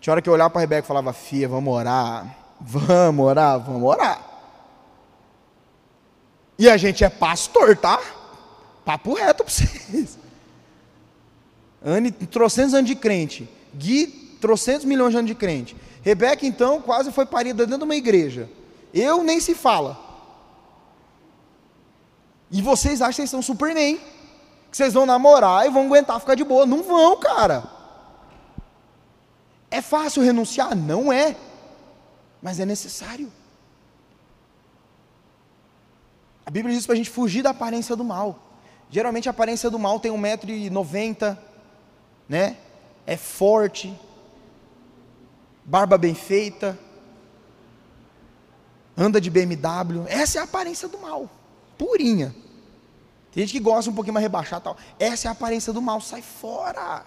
Tinha 0.00 0.12
hora 0.12 0.22
que 0.22 0.28
eu 0.28 0.32
olhava 0.32 0.50
para 0.50 0.60
Rebeca 0.60 0.84
e 0.84 0.88
falava, 0.88 1.12
Fia, 1.12 1.48
vamos 1.48 1.72
orar. 1.72 2.43
Vamos 2.66 3.26
orar, 3.26 3.60
vamos 3.60 3.82
orar. 3.82 4.20
E 6.58 6.68
a 6.68 6.76
gente 6.76 7.04
é 7.04 7.10
pastor, 7.10 7.76
tá? 7.76 8.00
Papo 8.84 9.12
reto 9.14 9.44
para 9.44 9.52
vocês. 9.52 10.18
Anne, 11.84 12.10
trocentos 12.10 12.72
anos 12.72 12.88
de 12.88 12.94
crente. 12.94 13.48
Gui, 13.74 14.06
trocentos 14.40 14.86
milhões 14.86 15.10
de 15.10 15.18
anos 15.18 15.28
de 15.28 15.34
crente. 15.34 15.76
Rebeca, 16.02 16.46
então, 16.46 16.80
quase 16.80 17.12
foi 17.12 17.26
parida 17.26 17.66
dentro 17.66 17.78
de 17.78 17.84
uma 17.84 17.96
igreja. 17.96 18.48
Eu 18.94 19.22
nem 19.22 19.40
se 19.40 19.54
fala. 19.54 19.98
E 22.50 22.62
vocês 22.62 23.02
acham 23.02 23.10
que 23.10 23.16
vocês 23.16 23.30
são 23.30 23.42
Superman 23.42 24.00
que 24.74 24.78
vocês 24.78 24.92
vão 24.92 25.06
namorar 25.06 25.64
e 25.66 25.70
vão 25.70 25.86
aguentar 25.86 26.18
ficar 26.18 26.34
de 26.34 26.42
boa. 26.42 26.66
Não 26.66 26.82
vão, 26.82 27.16
cara. 27.16 27.62
É 29.70 29.80
fácil 29.80 30.20
renunciar? 30.20 30.74
Não 30.74 31.12
é. 31.12 31.36
Mas 32.44 32.60
é 32.60 32.66
necessário. 32.66 33.32
A 36.44 36.50
Bíblia 36.50 36.74
diz 36.74 36.84
para 36.84 36.92
a 36.92 36.96
gente 36.96 37.08
fugir 37.08 37.42
da 37.42 37.50
aparência 37.50 37.96
do 37.96 38.04
mal. 38.04 38.38
Geralmente 38.90 39.28
a 39.28 39.30
aparência 39.30 39.70
do 39.70 39.78
mal 39.78 39.98
tem 39.98 40.12
1,90m, 40.12 41.38
né? 42.28 42.58
É 43.06 43.16
forte, 43.16 43.98
barba 45.64 45.96
bem 45.96 46.14
feita, 46.14 46.78
anda 48.94 49.18
de 49.18 49.30
BMW. 49.30 50.04
Essa 50.06 50.36
é 50.36 50.40
a 50.42 50.44
aparência 50.44 50.86
do 50.86 50.98
mal, 50.98 51.30
purinha. 51.78 52.34
Tem 53.32 53.42
gente 53.42 53.52
que 53.52 53.60
gosta 53.60 53.90
um 53.90 53.94
pouquinho 53.94 54.12
mais 54.12 54.22
rebaixado 54.22 54.64
tal. 54.64 54.76
Essa 54.98 55.28
é 55.28 55.30
a 55.30 55.32
aparência 55.32 55.72
do 55.72 55.80
mal, 55.80 55.98
sai 55.98 56.20
fora. 56.20 57.06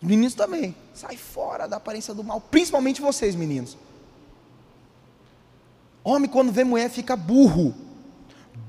Meninos 0.00 0.34
também, 0.34 0.76
sai 0.94 1.16
fora 1.16 1.66
da 1.66 1.76
aparência 1.76 2.12
do 2.12 2.22
mal, 2.22 2.40
principalmente 2.40 3.00
vocês, 3.00 3.34
meninos. 3.34 3.76
Homem, 6.04 6.30
quando 6.30 6.52
vê 6.52 6.62
mulher, 6.62 6.88
fica 6.88 7.16
burro. 7.16 7.74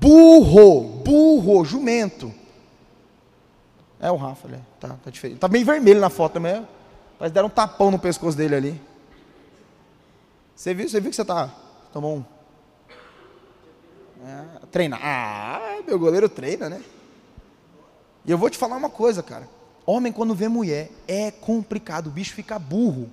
Burro, 0.00 0.82
burro, 1.04 1.64
jumento. 1.64 2.32
É 4.00 4.10
o 4.10 4.16
Rafa, 4.16 4.48
né? 4.48 4.60
Tá, 4.80 4.96
tá 5.04 5.10
diferente. 5.10 5.38
Tá 5.38 5.48
bem 5.48 5.64
vermelho 5.64 6.00
na 6.00 6.10
foto 6.10 6.34
também. 6.34 6.66
Mas 7.18 7.32
deram 7.32 7.46
um 7.48 7.50
tapão 7.50 7.90
no 7.90 7.98
pescoço 7.98 8.36
dele 8.36 8.54
ali. 8.54 8.80
Você 10.54 10.74
viu, 10.74 10.88
você 10.88 11.00
viu 11.00 11.10
que 11.10 11.16
você 11.16 11.24
tá. 11.24 11.50
Tomou 11.92 12.16
um. 12.16 12.24
É, 14.24 14.66
treina. 14.70 14.98
Ah, 15.00 15.80
meu 15.86 15.98
goleiro 15.98 16.28
treina, 16.28 16.68
né? 16.68 16.82
E 18.24 18.30
eu 18.30 18.38
vou 18.38 18.50
te 18.50 18.58
falar 18.58 18.76
uma 18.76 18.90
coisa, 18.90 19.22
cara. 19.22 19.48
Homem, 19.90 20.12
quando 20.12 20.34
vê 20.34 20.48
mulher, 20.48 20.90
é 21.08 21.30
complicado. 21.30 22.08
O 22.08 22.10
bicho 22.10 22.34
fica 22.34 22.58
burro. 22.58 23.10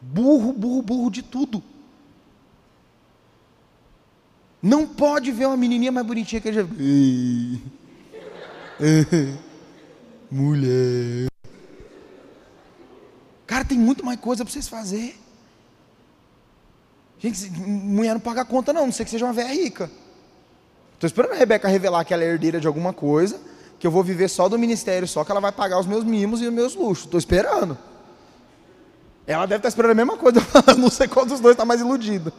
Burro, 0.00 0.52
burro, 0.52 0.80
burro 0.80 1.10
de 1.10 1.22
tudo. 1.22 1.60
Não 4.62 4.86
pode 4.86 5.32
ver 5.32 5.46
uma 5.46 5.56
menininha 5.56 5.90
mais 5.90 6.06
bonitinha 6.06 6.40
que 6.40 6.46
ele 6.46 6.56
já. 6.56 6.68
Mulher. 10.30 11.26
Cara, 13.44 13.64
tem 13.64 13.76
muito 13.76 14.06
mais 14.06 14.20
coisa 14.20 14.44
para 14.44 14.52
vocês 14.52 14.68
fazer. 14.68 15.18
Gente, 17.18 17.50
mulher 17.50 18.14
não 18.14 18.20
paga 18.20 18.44
conta, 18.44 18.72
não, 18.72 18.86
não 18.86 18.92
sei 18.92 19.04
que 19.04 19.10
seja 19.10 19.24
uma 19.24 19.32
velha 19.32 19.52
rica. 19.52 19.90
Estou 20.94 21.08
esperando 21.08 21.32
a 21.32 21.36
Rebeca 21.36 21.66
revelar 21.66 22.04
que 22.04 22.14
ela 22.14 22.22
é 22.22 22.28
herdeira 22.28 22.60
de 22.60 22.68
alguma 22.68 22.92
coisa, 22.92 23.40
que 23.82 23.86
eu 23.88 23.90
vou 23.90 24.04
viver 24.04 24.28
só 24.28 24.48
do 24.48 24.56
ministério, 24.56 25.08
só 25.08 25.24
que 25.24 25.32
ela 25.32 25.40
vai 25.40 25.50
pagar 25.50 25.80
os 25.80 25.86
meus 25.86 26.04
mimos 26.04 26.40
e 26.40 26.46
os 26.46 26.54
meus 26.54 26.76
luxos. 26.76 27.04
Estou 27.04 27.18
esperando. 27.18 27.76
Ela 29.26 29.44
deve 29.44 29.56
estar 29.56 29.70
esperando 29.70 29.90
a 29.90 29.94
mesma 29.96 30.16
coisa, 30.16 30.38
não 30.78 30.88
sei 30.88 31.08
qual 31.08 31.26
dos 31.26 31.40
dois 31.40 31.54
está 31.54 31.64
mais 31.64 31.80
iludido. 31.80 32.32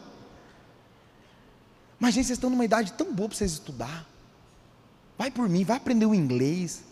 Mas, 2.00 2.14
gente, 2.14 2.28
vocês 2.28 2.38
estão 2.38 2.48
numa 2.48 2.64
idade 2.64 2.94
tão 2.94 3.12
boa 3.12 3.28
para 3.28 3.36
vocês 3.36 3.52
estudar. 3.52 4.06
Vai 5.18 5.30
por 5.30 5.46
mim, 5.46 5.64
vai 5.64 5.76
aprender 5.76 6.06
o 6.06 6.14
inglês. 6.14 6.82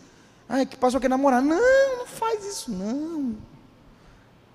Ah, 0.47 0.63
que 0.63 0.77
pastor 0.77 1.01
quer 1.01 1.09
namorar. 1.09 1.41
Não, 1.41 1.97
não 1.97 2.05
faz 2.05 2.45
isso, 2.45 2.71
não. 2.71 3.35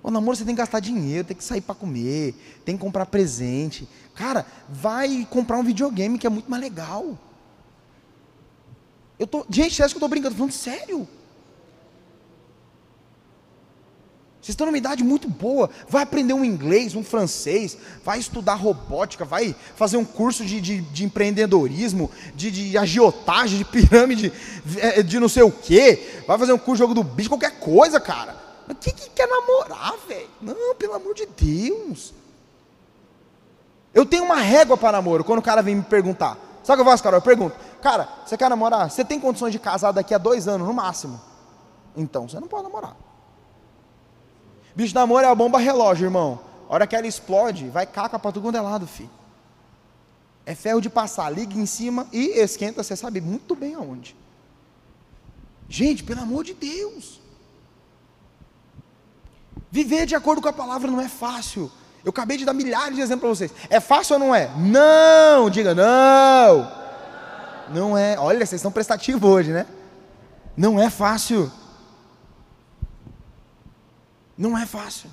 O 0.00 0.12
namoro 0.12 0.36
você 0.36 0.44
tem 0.44 0.54
que 0.54 0.60
gastar 0.60 0.78
dinheiro, 0.78 1.26
tem 1.26 1.36
que 1.36 1.42
sair 1.42 1.60
para 1.60 1.74
comer, 1.74 2.36
tem 2.64 2.76
que 2.76 2.80
comprar 2.80 3.04
presente. 3.06 3.88
Cara, 4.14 4.46
vai 4.68 5.26
comprar 5.28 5.58
um 5.58 5.64
videogame 5.64 6.20
que 6.20 6.26
é 6.28 6.30
muito 6.30 6.48
mais 6.48 6.62
legal. 6.62 7.18
Eu 9.18 9.26
tô, 9.26 9.44
gente, 9.50 9.82
acha 9.82 9.92
que 9.92 9.96
eu 9.96 9.98
estou 9.98 10.08
brincando? 10.08 10.36
Falando 10.36 10.52
sério. 10.52 11.08
Vocês 14.40 14.54
estão 14.54 14.66
numa 14.66 14.78
idade 14.78 15.04
muito 15.04 15.28
boa. 15.28 15.68
Vai 15.88 16.04
aprender 16.04 16.32
um 16.32 16.42
inglês, 16.42 16.94
um 16.94 17.04
francês, 17.04 17.76
vai 18.02 18.18
estudar 18.18 18.54
robótica, 18.54 19.22
vai 19.22 19.54
fazer 19.76 19.98
um 19.98 20.04
curso 20.06 20.42
de, 20.42 20.58
de, 20.58 20.80
de 20.80 21.04
empreendedorismo, 21.04 22.10
de, 22.34 22.50
de, 22.50 22.78
agiotagem, 22.78 23.58
de 23.58 23.64
pirâmide, 23.66 24.32
de, 24.64 24.80
é, 24.80 25.02
de 25.02 25.20
não 25.20 25.28
sei 25.28 25.42
o 25.42 25.50
quê. 25.50 26.22
Vai 26.26 26.38
fazer 26.38 26.54
um 26.54 26.58
curso 26.58 26.76
de 26.76 26.78
jogo 26.78 26.94
do 26.94 27.02
bicho, 27.02 27.28
qualquer 27.28 27.58
coisa, 27.60 28.00
cara. 28.00 28.36
Mas 28.66 28.78
quem 28.80 28.94
que 28.94 29.10
quer 29.10 29.28
namorar, 29.28 29.94
velho? 30.08 30.30
Não, 30.40 30.74
pelo 30.76 30.94
amor 30.94 31.14
de 31.14 31.26
Deus. 31.26 32.14
Eu 33.92 34.06
tenho 34.06 34.24
uma 34.24 34.36
régua 34.36 34.78
para 34.78 34.92
namoro 34.92 35.24
quando 35.24 35.40
o 35.40 35.42
cara 35.42 35.60
vem 35.60 35.74
me 35.74 35.82
perguntar. 35.82 36.47
Sabe 36.68 36.82
o 36.82 36.84
que 36.84 36.88
eu 36.88 36.92
faço, 36.92 37.02
cara? 37.02 37.16
Eu 37.16 37.22
pergunto, 37.22 37.56
cara, 37.80 38.06
você 38.26 38.36
quer 38.36 38.50
namorar? 38.50 38.90
Você 38.90 39.02
tem 39.02 39.18
condições 39.18 39.52
de 39.52 39.58
casar 39.58 39.90
daqui 39.90 40.12
a 40.12 40.18
dois 40.18 40.46
anos, 40.46 40.68
no 40.68 40.74
máximo? 40.74 41.18
Então, 41.96 42.28
você 42.28 42.38
não 42.38 42.46
pode 42.46 42.64
namorar. 42.64 42.94
Bicho 44.76 44.94
namoro 44.94 45.24
é 45.24 45.30
a 45.30 45.34
bomba 45.34 45.58
relógio, 45.58 46.04
irmão. 46.04 46.38
A 46.68 46.74
hora 46.74 46.86
que 46.86 46.94
ela 46.94 47.06
explode, 47.06 47.70
vai 47.70 47.86
caca 47.86 48.18
para 48.18 48.32
todo 48.32 48.54
é 48.54 48.60
lado, 48.60 48.86
filho. 48.86 49.08
É 50.44 50.54
ferro 50.54 50.78
de 50.78 50.90
passar, 50.90 51.30
liga 51.30 51.58
em 51.58 51.64
cima 51.64 52.06
e 52.12 52.38
esquenta, 52.38 52.82
você 52.82 52.94
sabe 52.94 53.18
muito 53.18 53.54
bem 53.54 53.74
aonde. 53.74 54.14
Gente, 55.70 56.04
pelo 56.04 56.20
amor 56.20 56.44
de 56.44 56.52
Deus. 56.52 57.18
Viver 59.70 60.04
de 60.04 60.14
acordo 60.14 60.42
com 60.42 60.48
a 60.48 60.52
palavra 60.52 60.90
não 60.90 61.00
é 61.00 61.08
fácil. 61.08 61.72
Eu 62.04 62.10
acabei 62.10 62.36
de 62.36 62.44
dar 62.44 62.52
milhares 62.52 62.94
de 62.94 63.00
exemplos 63.00 63.20
para 63.20 63.48
vocês. 63.48 63.66
É 63.68 63.80
fácil 63.80 64.14
ou 64.14 64.20
não 64.20 64.34
é? 64.34 64.50
Não, 64.56 65.50
diga 65.50 65.74
não. 65.74 66.72
Não 67.70 67.98
é. 67.98 68.18
Olha, 68.18 68.38
vocês 68.38 68.60
estão 68.60 68.72
prestativos 68.72 69.28
hoje, 69.28 69.50
né? 69.50 69.66
Não 70.56 70.80
é 70.80 70.88
fácil. 70.90 71.50
Não 74.36 74.56
é 74.56 74.64
fácil. 74.64 75.10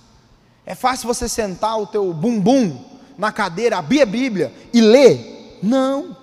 É 0.65 0.75
fácil 0.75 1.07
você 1.07 1.27
sentar 1.27 1.79
o 1.79 1.87
teu 1.87 2.13
bumbum 2.13 2.83
na 3.17 3.31
cadeira, 3.31 3.77
abrir 3.77 4.01
a 4.01 4.05
Bíblia 4.05 4.53
e 4.73 4.81
ler? 4.81 5.59
Não. 5.61 6.15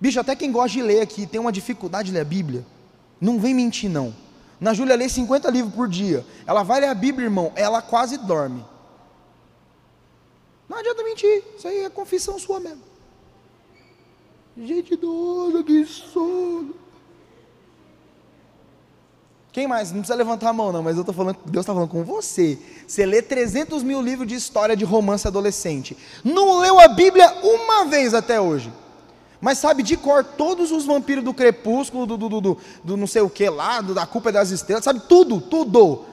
Bicho, 0.00 0.20
até 0.20 0.36
quem 0.36 0.52
gosta 0.52 0.70
de 0.70 0.82
ler 0.82 1.00
aqui 1.00 1.26
tem 1.26 1.40
uma 1.40 1.52
dificuldade 1.52 2.08
de 2.08 2.14
ler 2.14 2.20
a 2.20 2.24
Bíblia. 2.24 2.64
Não 3.20 3.38
vem 3.38 3.54
mentir, 3.54 3.90
não. 3.90 4.14
Na 4.60 4.72
Júlia 4.72 4.96
lê 4.96 5.08
50 5.08 5.50
livros 5.50 5.74
por 5.74 5.88
dia. 5.88 6.24
Ela 6.46 6.62
vai 6.62 6.80
ler 6.80 6.88
a 6.88 6.94
Bíblia, 6.94 7.26
irmão, 7.26 7.52
ela 7.54 7.82
quase 7.82 8.18
dorme. 8.18 8.64
Não 10.68 10.78
adianta 10.78 11.02
mentir, 11.04 11.42
isso 11.56 11.68
aí 11.68 11.84
é 11.84 11.90
confissão 11.90 12.38
sua 12.38 12.58
mesmo. 12.58 12.82
Gente 14.56 14.96
doida, 14.96 15.62
que 15.62 15.84
sono. 15.84 16.74
Quem 19.52 19.66
mais? 19.66 19.90
Não 19.90 20.00
precisa 20.00 20.16
levantar 20.16 20.50
a 20.50 20.52
mão, 20.52 20.70
não, 20.70 20.82
mas 20.82 20.98
eu 20.98 21.04
tô 21.04 21.14
falando, 21.14 21.38
Deus 21.46 21.62
está 21.62 21.72
falando 21.72 21.88
com 21.88 22.04
você. 22.04 22.58
Você 22.86 23.06
lê 23.06 23.22
300 23.22 23.82
mil 23.82 24.02
livros 24.02 24.28
de 24.28 24.34
história 24.34 24.76
de 24.76 24.84
romance 24.84 25.26
adolescente. 25.26 25.96
Não 26.22 26.58
leu 26.58 26.78
a 26.78 26.88
Bíblia 26.88 27.32
uma 27.42 27.86
vez 27.86 28.12
até 28.12 28.38
hoje. 28.38 28.70
Mas 29.40 29.56
sabe 29.58 29.82
de 29.82 29.96
cor 29.96 30.24
todos 30.24 30.70
os 30.72 30.84
vampiros 30.84 31.24
do 31.24 31.32
crepúsculo, 31.32 32.04
do, 32.06 32.16
do, 32.16 32.28
do, 32.28 32.58
do 32.84 32.96
não 32.96 33.06
sei 33.06 33.22
o 33.22 33.30
que 33.30 33.48
lá, 33.48 33.80
da 33.80 34.06
culpa 34.06 34.30
das 34.30 34.50
estrelas, 34.50 34.84
sabe 34.84 35.00
tudo, 35.08 35.40
tudo. 35.40 36.04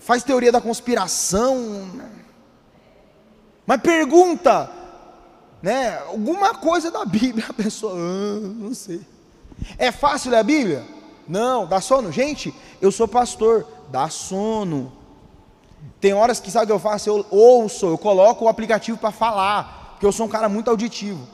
Faz 0.00 0.22
teoria 0.22 0.52
da 0.52 0.60
conspiração. 0.60 1.90
Mas 3.66 3.80
pergunta, 3.80 4.70
né, 5.62 5.98
alguma 6.08 6.54
coisa 6.54 6.90
da 6.90 7.04
Bíblia, 7.04 7.46
a 7.48 7.52
pessoa, 7.52 7.94
ah, 7.94 8.40
não 8.40 8.74
sei. 8.74 9.00
É 9.78 9.90
fácil 9.90 10.30
ler 10.30 10.38
a 10.38 10.42
Bíblia? 10.42 10.84
Não, 11.26 11.66
dá 11.66 11.80
sono. 11.80 12.12
Gente, 12.12 12.54
eu 12.80 12.92
sou 12.92 13.08
pastor, 13.08 13.66
dá 13.90 14.08
sono. 14.08 14.92
Tem 16.00 16.12
horas 16.12 16.38
que 16.40 16.50
sabe 16.50 16.64
o 16.64 16.66
que 16.66 16.72
eu 16.72 16.78
faço? 16.78 17.08
Eu 17.08 17.26
ouço, 17.30 17.86
eu 17.86 17.96
coloco 17.96 18.44
o 18.44 18.48
aplicativo 18.48 18.98
para 18.98 19.10
falar, 19.10 19.92
porque 19.92 20.04
eu 20.04 20.12
sou 20.12 20.26
um 20.26 20.28
cara 20.28 20.48
muito 20.48 20.68
auditivo. 20.68 21.26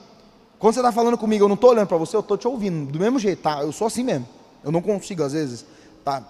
Quando 0.58 0.74
você 0.74 0.80
está 0.80 0.92
falando 0.92 1.16
comigo, 1.18 1.44
eu 1.44 1.48
não 1.48 1.54
estou 1.54 1.70
olhando 1.70 1.88
para 1.88 1.96
você, 1.96 2.14
eu 2.14 2.20
estou 2.20 2.36
te 2.36 2.46
ouvindo, 2.46 2.92
do 2.92 2.98
mesmo 2.98 3.18
jeito, 3.18 3.42
tá? 3.42 3.62
Eu 3.62 3.72
sou 3.72 3.86
assim 3.86 4.04
mesmo. 4.04 4.28
Eu 4.62 4.70
não 4.70 4.82
consigo, 4.82 5.22
às 5.22 5.32
vezes, 5.32 5.64
tá 6.04 6.22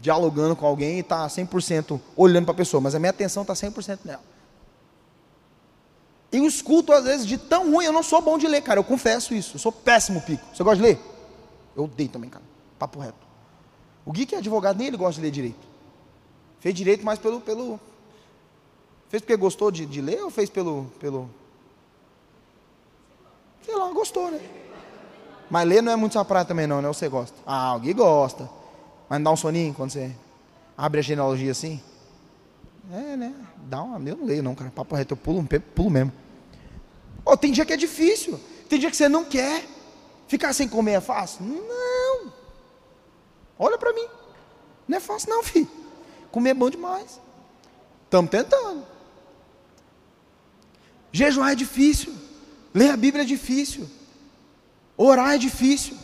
dialogando 0.00 0.56
com 0.56 0.66
alguém 0.66 0.98
e 0.98 1.02
tá 1.02 1.26
100% 1.26 2.00
olhando 2.16 2.44
para 2.44 2.52
a 2.52 2.56
pessoa, 2.56 2.80
mas 2.80 2.94
a 2.94 2.98
minha 2.98 3.10
atenção 3.10 3.42
está 3.42 3.54
100% 3.54 4.00
nela. 4.04 4.31
Eu 6.32 6.46
escuto, 6.46 6.92
às 6.92 7.04
vezes, 7.04 7.26
de 7.26 7.36
tão 7.36 7.70
ruim, 7.70 7.84
eu 7.84 7.92
não 7.92 8.02
sou 8.02 8.22
bom 8.22 8.38
de 8.38 8.48
ler, 8.48 8.62
cara, 8.62 8.80
eu 8.80 8.84
confesso 8.84 9.34
isso. 9.34 9.56
Eu 9.56 9.60
sou 9.60 9.70
péssimo 9.70 10.22
pico. 10.22 10.42
Você 10.52 10.64
gosta 10.64 10.76
de 10.76 10.82
ler? 10.82 10.98
Eu 11.76 11.84
odeio 11.84 12.08
também, 12.08 12.30
cara. 12.30 12.44
Papo 12.78 12.98
reto. 12.98 13.26
O 14.04 14.12
Gui 14.12 14.24
que 14.24 14.34
é 14.34 14.38
advogado, 14.38 14.78
nem 14.78 14.86
ele 14.86 14.96
gosta 14.96 15.14
de 15.16 15.20
ler 15.20 15.30
direito. 15.30 15.68
Fez 16.58 16.74
direito 16.74 17.04
mais 17.04 17.18
pelo. 17.18 17.40
pelo 17.40 17.78
fez 19.10 19.20
porque 19.20 19.36
gostou 19.36 19.70
de, 19.70 19.84
de 19.84 20.00
ler 20.00 20.22
ou 20.22 20.30
fez 20.30 20.48
pelo, 20.48 20.86
pelo. 20.98 21.28
Sei 23.62 23.76
lá, 23.76 23.88
gostou, 23.92 24.30
né? 24.30 24.40
Mas 25.50 25.68
ler 25.68 25.82
não 25.82 25.92
é 25.92 25.96
muito 25.96 26.12
sua 26.14 26.24
praia 26.24 26.46
também, 26.46 26.66
não, 26.66 26.80
né? 26.80 26.88
Você 26.88 27.08
gosta. 27.10 27.36
Ah, 27.46 27.74
o 27.76 27.80
Gui 27.80 27.92
gosta. 27.92 28.48
Mas 29.06 29.18
não 29.18 29.24
dá 29.24 29.30
um 29.32 29.36
soninho 29.36 29.74
quando 29.74 29.90
você 29.90 30.10
abre 30.76 31.00
a 31.00 31.02
genealogia 31.02 31.52
assim? 31.52 31.80
É, 32.90 33.16
né? 33.16 33.34
Dá 33.68 33.82
uma. 33.82 33.98
Eu 34.08 34.16
não 34.16 34.24
leio, 34.26 34.42
não, 34.42 34.54
cara. 34.54 34.70
Papo 34.70 34.94
reto, 34.94 35.12
eu 35.12 35.16
pulo, 35.16 35.46
pulo 35.74 35.90
mesmo. 35.90 36.12
Oh, 37.24 37.36
tem 37.36 37.52
dia 37.52 37.64
que 37.64 37.72
é 37.72 37.76
difícil. 37.76 38.40
Tem 38.68 38.78
dia 38.78 38.90
que 38.90 38.96
você 38.96 39.08
não 39.08 39.24
quer. 39.24 39.64
Ficar 40.26 40.52
sem 40.52 40.68
comer 40.68 40.92
é 40.92 41.00
fácil? 41.00 41.44
Não. 41.44 42.32
Olha 43.58 43.78
para 43.78 43.92
mim. 43.92 44.06
Não 44.88 44.96
é 44.96 45.00
fácil 45.00 45.30
não, 45.30 45.42
filho. 45.42 45.70
Comer 46.30 46.50
é 46.50 46.54
bom 46.54 46.70
demais. 46.70 47.20
Estamos 48.04 48.30
tentando. 48.30 48.84
Jejuar 51.12 51.52
é 51.52 51.54
difícil. 51.54 52.14
Ler 52.74 52.90
a 52.90 52.96
Bíblia 52.96 53.22
é 53.22 53.26
difícil. 53.26 53.88
Orar 54.96 55.34
é 55.34 55.38
difícil. 55.38 55.96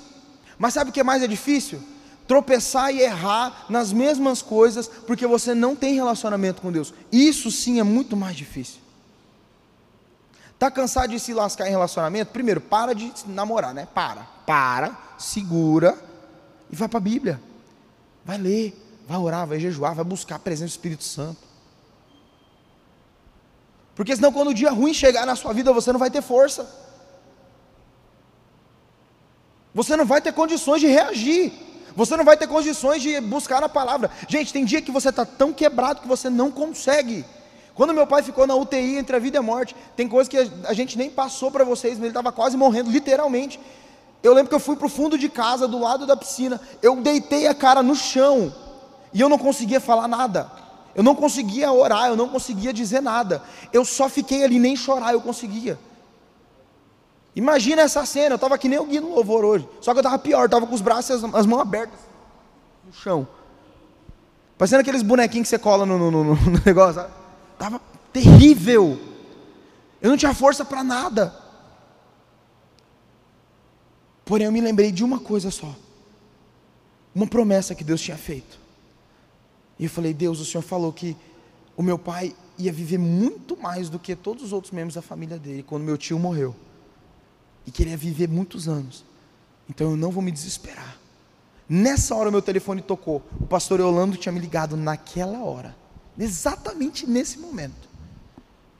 Mas 0.58 0.74
sabe 0.74 0.90
o 0.90 0.92
que 0.92 1.02
mais 1.02 1.22
é 1.22 1.26
difícil? 1.26 1.82
Tropeçar 2.28 2.94
e 2.94 3.00
errar 3.00 3.64
nas 3.68 3.92
mesmas 3.92 4.42
coisas 4.42 4.86
porque 4.86 5.26
você 5.26 5.54
não 5.54 5.74
tem 5.74 5.94
relacionamento 5.94 6.62
com 6.62 6.70
Deus. 6.70 6.94
Isso 7.10 7.50
sim 7.50 7.80
é 7.80 7.82
muito 7.82 8.16
mais 8.16 8.36
difícil. 8.36 8.80
Tá 10.58 10.70
cansado 10.70 11.10
de 11.10 11.18
se 11.18 11.32
lascar 11.32 11.66
em 11.66 11.70
relacionamento? 11.70 12.30
Primeiro, 12.30 12.60
para 12.60 12.94
de 12.94 13.12
namorar, 13.26 13.72
né? 13.72 13.88
Para. 13.94 14.22
Para, 14.44 14.96
segura 15.16 15.98
e 16.70 16.76
vai 16.76 16.88
para 16.88 16.98
a 16.98 17.00
Bíblia. 17.00 17.40
Vai 18.24 18.36
ler, 18.36 18.76
vai 19.06 19.18
orar, 19.18 19.46
vai 19.46 19.58
jejuar, 19.58 19.94
vai 19.94 20.04
buscar 20.04 20.36
a 20.36 20.38
presença 20.38 20.66
do 20.66 20.76
Espírito 20.76 21.04
Santo. 21.04 21.40
Porque 23.94 24.14
senão 24.14 24.32
quando 24.32 24.48
o 24.48 24.54
dia 24.54 24.70
ruim 24.70 24.92
chegar 24.94 25.24
na 25.26 25.34
sua 25.34 25.52
vida, 25.52 25.72
você 25.72 25.92
não 25.92 25.98
vai 25.98 26.10
ter 26.10 26.22
força. 26.22 26.68
Você 29.74 29.96
não 29.96 30.04
vai 30.04 30.20
ter 30.20 30.32
condições 30.32 30.80
de 30.80 30.86
reagir. 30.86 31.52
Você 31.98 32.16
não 32.16 32.24
vai 32.24 32.36
ter 32.36 32.46
condições 32.46 33.02
de 33.02 33.20
buscar 33.20 33.60
a 33.64 33.68
palavra. 33.68 34.08
Gente, 34.28 34.52
tem 34.52 34.64
dia 34.64 34.80
que 34.80 34.92
você 34.92 35.08
está 35.08 35.26
tão 35.26 35.52
quebrado 35.52 36.00
que 36.00 36.06
você 36.06 36.30
não 36.30 36.48
consegue. 36.48 37.24
Quando 37.74 37.92
meu 37.92 38.06
pai 38.06 38.22
ficou 38.22 38.46
na 38.46 38.54
UTI 38.54 38.98
entre 38.98 39.16
a 39.16 39.18
vida 39.18 39.36
e 39.36 39.40
a 39.40 39.42
morte, 39.42 39.74
tem 39.96 40.06
coisa 40.06 40.30
que 40.30 40.36
a 40.36 40.72
gente 40.72 40.96
nem 40.96 41.10
passou 41.10 41.50
para 41.50 41.64
vocês, 41.64 41.94
mas 41.94 42.02
ele 42.02 42.10
estava 42.10 42.30
quase 42.30 42.56
morrendo, 42.56 42.88
literalmente. 42.88 43.58
Eu 44.22 44.32
lembro 44.32 44.48
que 44.48 44.54
eu 44.54 44.60
fui 44.60 44.76
para 44.76 44.86
o 44.86 44.88
fundo 44.88 45.18
de 45.18 45.28
casa, 45.28 45.66
do 45.66 45.80
lado 45.80 46.06
da 46.06 46.16
piscina, 46.16 46.60
eu 46.80 46.94
deitei 47.00 47.48
a 47.48 47.54
cara 47.54 47.82
no 47.82 47.96
chão, 47.96 48.54
e 49.12 49.20
eu 49.20 49.28
não 49.28 49.36
conseguia 49.36 49.80
falar 49.80 50.06
nada. 50.06 50.48
Eu 50.94 51.02
não 51.02 51.16
conseguia 51.16 51.72
orar, 51.72 52.06
eu 52.06 52.16
não 52.16 52.28
conseguia 52.28 52.72
dizer 52.72 53.02
nada. 53.02 53.42
Eu 53.72 53.84
só 53.84 54.08
fiquei 54.08 54.44
ali, 54.44 54.60
nem 54.60 54.76
chorar 54.76 55.14
eu 55.14 55.20
conseguia. 55.20 55.76
Imagina 57.38 57.82
essa 57.82 58.04
cena, 58.04 58.30
eu 58.30 58.34
estava 58.34 58.58
que 58.58 58.68
nem 58.68 58.80
o 58.80 58.84
Gui 58.84 58.98
no 58.98 59.14
louvor 59.14 59.44
hoje. 59.44 59.68
Só 59.80 59.92
que 59.92 59.98
eu 59.98 60.00
estava 60.00 60.18
pior, 60.18 60.46
estava 60.46 60.66
com 60.66 60.74
os 60.74 60.80
braços 60.80 61.22
e 61.22 61.24
as, 61.24 61.34
as, 61.34 61.46
mãos 61.46 61.60
abertas 61.60 62.00
no 62.84 62.92
chão. 62.92 63.28
Parecendo 64.58 64.80
aqueles 64.80 65.02
bonequinhos 65.02 65.46
que 65.46 65.50
você 65.50 65.56
cola 65.56 65.86
no, 65.86 65.96
no, 65.96 66.10
no, 66.10 66.24
no 66.34 66.62
negócio. 66.66 67.06
Estava 67.52 67.80
terrível. 68.12 68.98
Eu 70.02 70.10
não 70.10 70.16
tinha 70.16 70.34
força 70.34 70.64
para 70.64 70.82
nada. 70.82 71.32
Porém, 74.24 74.46
eu 74.46 74.52
me 74.52 74.60
lembrei 74.60 74.90
de 74.90 75.04
uma 75.04 75.20
coisa 75.20 75.52
só. 75.52 75.72
Uma 77.14 77.28
promessa 77.28 77.72
que 77.72 77.84
Deus 77.84 78.00
tinha 78.00 78.16
feito. 78.16 78.58
E 79.78 79.84
eu 79.84 79.90
falei: 79.90 80.12
Deus, 80.12 80.40
o 80.40 80.44
Senhor 80.44 80.62
falou 80.62 80.92
que 80.92 81.16
o 81.76 81.84
meu 81.84 82.00
pai 82.00 82.34
ia 82.58 82.72
viver 82.72 82.98
muito 82.98 83.56
mais 83.56 83.88
do 83.88 83.96
que 83.96 84.16
todos 84.16 84.42
os 84.42 84.52
outros 84.52 84.72
membros 84.72 84.96
da 84.96 85.02
família 85.02 85.38
dele 85.38 85.62
quando 85.62 85.84
meu 85.84 85.96
tio 85.96 86.18
morreu. 86.18 86.52
E 87.68 87.70
queria 87.70 87.98
viver 87.98 88.30
muitos 88.30 88.66
anos. 88.66 89.04
Então 89.68 89.90
eu 89.90 89.96
não 89.96 90.10
vou 90.10 90.22
me 90.22 90.32
desesperar. 90.32 90.96
Nessa 91.68 92.14
hora 92.14 92.30
meu 92.30 92.40
telefone 92.40 92.80
tocou. 92.80 93.22
O 93.38 93.46
pastor 93.46 93.78
Eulando 93.78 94.16
tinha 94.16 94.32
me 94.32 94.40
ligado 94.40 94.74
naquela 94.74 95.44
hora. 95.44 95.76
Exatamente 96.18 97.06
nesse 97.06 97.38
momento. 97.38 97.86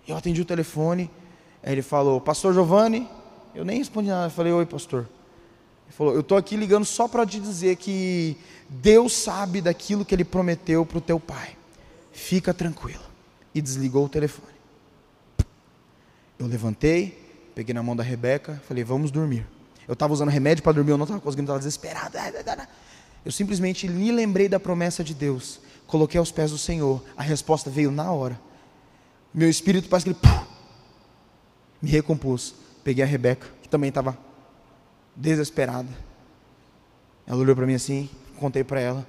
Eu 0.06 0.16
atendi 0.16 0.40
o 0.40 0.44
telefone. 0.46 1.10
Aí 1.62 1.72
ele 1.72 1.82
falou: 1.82 2.18
Pastor 2.18 2.54
Giovanni. 2.54 3.06
Eu 3.54 3.62
nem 3.62 3.76
respondi 3.76 4.08
nada. 4.08 4.28
Eu 4.28 4.30
falei: 4.30 4.54
Oi, 4.54 4.64
pastor. 4.64 5.00
Ele 5.86 5.94
falou: 5.94 6.14
Eu 6.14 6.20
estou 6.20 6.38
aqui 6.38 6.56
ligando 6.56 6.86
só 6.86 7.06
para 7.06 7.26
te 7.26 7.38
dizer 7.38 7.76
que 7.76 8.38
Deus 8.70 9.12
sabe 9.12 9.60
daquilo 9.60 10.02
que 10.02 10.14
Ele 10.14 10.24
prometeu 10.24 10.86
para 10.86 10.96
o 10.96 11.02
teu 11.02 11.20
pai. 11.20 11.58
Fica 12.10 12.54
tranquilo. 12.54 13.04
E 13.54 13.60
desligou 13.60 14.06
o 14.06 14.08
telefone. 14.08 14.56
Eu 16.38 16.46
levantei, 16.46 17.27
peguei 17.58 17.74
na 17.74 17.82
mão 17.82 17.96
da 17.96 18.04
Rebeca, 18.04 18.62
falei: 18.68 18.84
Vamos 18.84 19.10
dormir. 19.10 19.44
Eu 19.88 19.94
estava 19.94 20.12
usando 20.12 20.28
remédio 20.28 20.62
para 20.62 20.70
dormir, 20.70 20.92
eu 20.92 20.96
não 20.96 21.02
estava 21.02 21.20
conseguindo, 21.20 21.46
estava 21.46 21.58
desesperado. 21.58 22.16
Eu 23.24 23.32
simplesmente 23.32 23.88
me 23.88 24.12
lembrei 24.12 24.48
da 24.48 24.60
promessa 24.60 25.02
de 25.02 25.12
Deus, 25.12 25.60
coloquei 25.84 26.20
aos 26.20 26.30
pés 26.30 26.52
do 26.52 26.58
Senhor. 26.58 27.02
A 27.16 27.22
resposta 27.22 27.68
veio 27.68 27.90
na 27.90 28.12
hora. 28.12 28.38
Meu 29.34 29.50
espírito 29.50 29.88
parece 29.88 30.04
que 30.04 30.10
ele 30.10 30.18
puf, 30.20 30.46
me 31.82 31.90
recompôs. 31.90 32.54
Peguei 32.84 33.02
a 33.02 33.06
Rebeca, 33.08 33.48
que 33.60 33.68
também 33.68 33.88
estava 33.88 34.16
desesperada. 35.16 35.88
Ela 37.26 37.40
olhou 37.40 37.56
para 37.56 37.66
mim 37.66 37.74
assim, 37.74 38.08
contei 38.38 38.62
para 38.62 38.80
ela. 38.80 39.06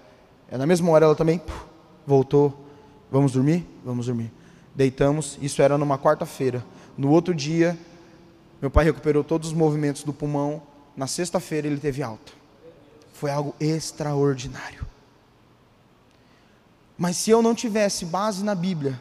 É, 0.49 0.57
na 0.57 0.65
mesma 0.65 0.89
hora 0.89 1.05
ela 1.05 1.15
também 1.15 1.37
puf, 1.37 1.65
voltou. 2.03 2.65
Vamos 3.11 3.33
dormir? 3.33 3.63
Vamos 3.85 4.07
dormir. 4.07 4.31
Deitamos, 4.73 5.37
isso 5.39 5.61
era 5.61 5.77
numa 5.77 5.99
quarta-feira. 5.99 6.65
No 6.97 7.11
outro 7.11 7.35
dia, 7.35 7.77
meu 8.61 8.69
pai 8.69 8.85
recuperou 8.85 9.23
todos 9.23 9.49
os 9.49 9.53
movimentos 9.53 10.03
do 10.03 10.13
pulmão. 10.13 10.61
Na 10.95 11.07
sexta-feira 11.07 11.67
ele 11.67 11.79
teve 11.79 12.03
alta. 12.03 12.33
Foi 13.13 13.31
algo 13.31 13.55
extraordinário. 13.59 14.85
Mas 16.97 17.15
se 17.15 17.31
eu 17.31 17.41
não 17.41 17.55
tivesse 17.55 18.05
base 18.05 18.43
na 18.43 18.53
Bíblia 18.53 18.99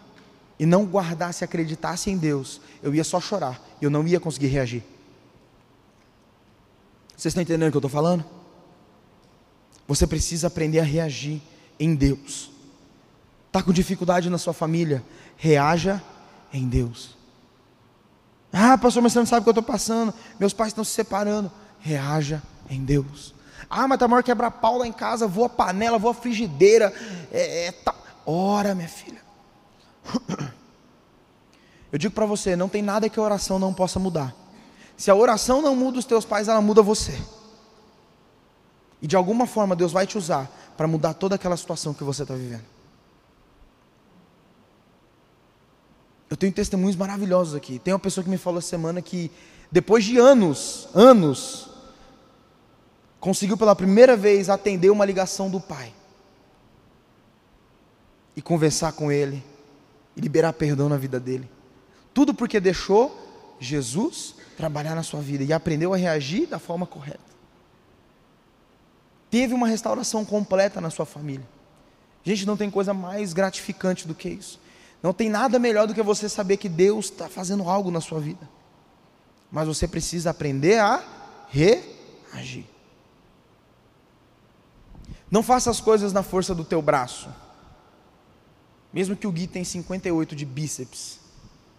e 0.58 0.64
não 0.64 0.84
guardasse, 0.84 1.42
acreditasse 1.42 2.10
em 2.10 2.16
Deus, 2.16 2.60
eu 2.82 2.94
ia 2.94 3.02
só 3.02 3.20
chorar. 3.20 3.60
Eu 3.82 3.90
não 3.90 4.06
ia 4.06 4.20
conseguir 4.20 4.46
reagir. 4.46 4.84
Vocês 7.16 7.32
estão 7.32 7.42
entendendo 7.42 7.68
o 7.68 7.72
que 7.72 7.76
eu 7.76 7.80
estou 7.80 7.90
falando? 7.90 8.24
Você 9.88 10.06
precisa 10.06 10.46
aprender 10.46 10.78
a 10.78 10.84
reagir 10.84 11.42
em 11.80 11.96
Deus. 11.96 12.52
Está 13.48 13.60
com 13.60 13.72
dificuldade 13.72 14.30
na 14.30 14.38
sua 14.38 14.52
família? 14.52 15.02
Reaja 15.36 16.00
em 16.52 16.68
Deus. 16.68 17.17
Ah, 18.52 18.78
pastor, 18.78 19.02
mas 19.02 19.12
você 19.12 19.18
não 19.18 19.26
sabe 19.26 19.40
o 19.40 19.42
que 19.44 19.48
eu 19.48 19.52
estou 19.52 19.62
passando. 19.62 20.12
Meus 20.38 20.52
pais 20.52 20.68
estão 20.70 20.84
se 20.84 20.92
separando. 20.92 21.50
Reaja 21.80 22.42
em 22.68 22.84
Deus. 22.84 23.34
Ah, 23.68 23.86
mas 23.86 23.96
está 23.96 24.08
maior 24.08 24.22
quebrar 24.22 24.50
pau 24.50 24.78
lá 24.78 24.86
em 24.86 24.92
casa. 24.92 25.26
Vou 25.26 25.44
a 25.44 25.48
panela, 25.48 25.98
vou 25.98 26.10
a 26.10 26.14
frigideira. 26.14 26.92
É, 27.30 27.66
é, 27.66 27.72
tá. 27.72 27.94
Ora, 28.24 28.74
minha 28.74 28.88
filha. 28.88 29.20
Eu 31.92 31.98
digo 31.98 32.14
para 32.14 32.26
você: 32.26 32.56
não 32.56 32.68
tem 32.68 32.82
nada 32.82 33.08
que 33.08 33.18
a 33.18 33.22
oração 33.22 33.58
não 33.58 33.72
possa 33.74 33.98
mudar. 33.98 34.34
Se 34.96 35.10
a 35.10 35.14
oração 35.14 35.62
não 35.62 35.76
muda 35.76 35.98
os 35.98 36.04
teus 36.04 36.24
pais, 36.24 36.48
ela 36.48 36.60
muda 36.60 36.82
você. 36.82 37.18
E 39.00 39.06
de 39.06 39.14
alguma 39.14 39.46
forma 39.46 39.76
Deus 39.76 39.92
vai 39.92 40.06
te 40.06 40.18
usar 40.18 40.50
para 40.76 40.88
mudar 40.88 41.14
toda 41.14 41.36
aquela 41.36 41.56
situação 41.56 41.94
que 41.94 42.02
você 42.02 42.22
está 42.22 42.34
vivendo. 42.34 42.64
Eu 46.30 46.36
tenho 46.36 46.52
testemunhos 46.52 46.96
maravilhosos 46.96 47.54
aqui. 47.54 47.78
Tem 47.78 47.92
uma 47.92 47.98
pessoa 47.98 48.22
que 48.22 48.30
me 48.30 48.38
falou 48.38 48.58
essa 48.58 48.68
semana 48.68 49.00
que, 49.00 49.30
depois 49.72 50.04
de 50.04 50.18
anos, 50.18 50.88
anos, 50.94 51.70
conseguiu 53.18 53.56
pela 53.56 53.74
primeira 53.74 54.16
vez 54.16 54.48
atender 54.48 54.90
uma 54.90 55.04
ligação 55.04 55.50
do 55.50 55.60
pai. 55.60 55.92
E 58.36 58.42
conversar 58.42 58.92
com 58.92 59.10
ele. 59.10 59.42
E 60.16 60.20
liberar 60.20 60.52
perdão 60.52 60.88
na 60.88 60.96
vida 60.96 61.18
dele. 61.18 61.48
Tudo 62.12 62.34
porque 62.34 62.60
deixou 62.60 63.16
Jesus 63.58 64.34
trabalhar 64.56 64.94
na 64.94 65.02
sua 65.02 65.20
vida 65.20 65.44
e 65.44 65.52
aprendeu 65.52 65.94
a 65.94 65.96
reagir 65.96 66.46
da 66.46 66.58
forma 66.58 66.86
correta. 66.86 67.20
Teve 69.30 69.54
uma 69.54 69.68
restauração 69.68 70.24
completa 70.24 70.80
na 70.80 70.90
sua 70.90 71.06
família. 71.06 71.46
Gente, 72.24 72.46
não 72.46 72.56
tem 72.56 72.70
coisa 72.70 72.92
mais 72.92 73.32
gratificante 73.32 74.06
do 74.06 74.14
que 74.14 74.28
isso. 74.28 74.60
Não 75.02 75.12
tem 75.12 75.28
nada 75.28 75.58
melhor 75.58 75.86
do 75.86 75.94
que 75.94 76.02
você 76.02 76.28
saber 76.28 76.56
que 76.56 76.68
Deus 76.68 77.06
está 77.06 77.28
fazendo 77.28 77.68
algo 77.68 77.90
na 77.90 78.00
sua 78.00 78.20
vida. 78.20 78.48
Mas 79.50 79.68
você 79.68 79.86
precisa 79.86 80.30
aprender 80.30 80.78
a 80.78 81.02
reagir. 81.48 82.66
Não 85.30 85.42
faça 85.42 85.70
as 85.70 85.80
coisas 85.80 86.12
na 86.12 86.22
força 86.22 86.54
do 86.54 86.64
teu 86.64 86.82
braço. 86.82 87.28
Mesmo 88.92 89.14
que 89.14 89.26
o 89.26 89.32
Gui 89.32 89.46
tenha 89.46 89.64
58 89.64 90.34
de 90.34 90.44
bíceps, 90.44 91.20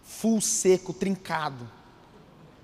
full 0.03 0.39
seco, 0.39 0.93
trincado. 0.93 1.69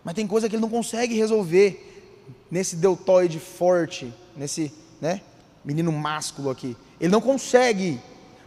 Mas 0.03 0.13
tem 0.13 0.27
coisa 0.27 0.47
que 0.47 0.55
ele 0.55 0.61
não 0.61 0.69
consegue 0.69 1.15
resolver 1.15 2.23
nesse 2.49 2.75
deltoide 2.75 3.39
forte, 3.39 4.13
nesse, 4.35 4.71
né, 5.01 5.21
menino 5.63 5.91
másculo 5.91 6.49
aqui. 6.49 6.77
Ele 6.99 7.11
não 7.11 7.21
consegue, 7.21 7.99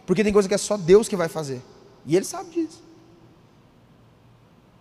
porque 0.06 0.22
tem 0.22 0.32
coisa 0.32 0.48
que 0.48 0.54
é 0.54 0.58
só 0.58 0.76
Deus 0.76 1.08
que 1.08 1.16
vai 1.16 1.28
fazer. 1.28 1.60
E 2.08 2.16
ele 2.16 2.24
sabe 2.24 2.50
disso. 2.50 2.82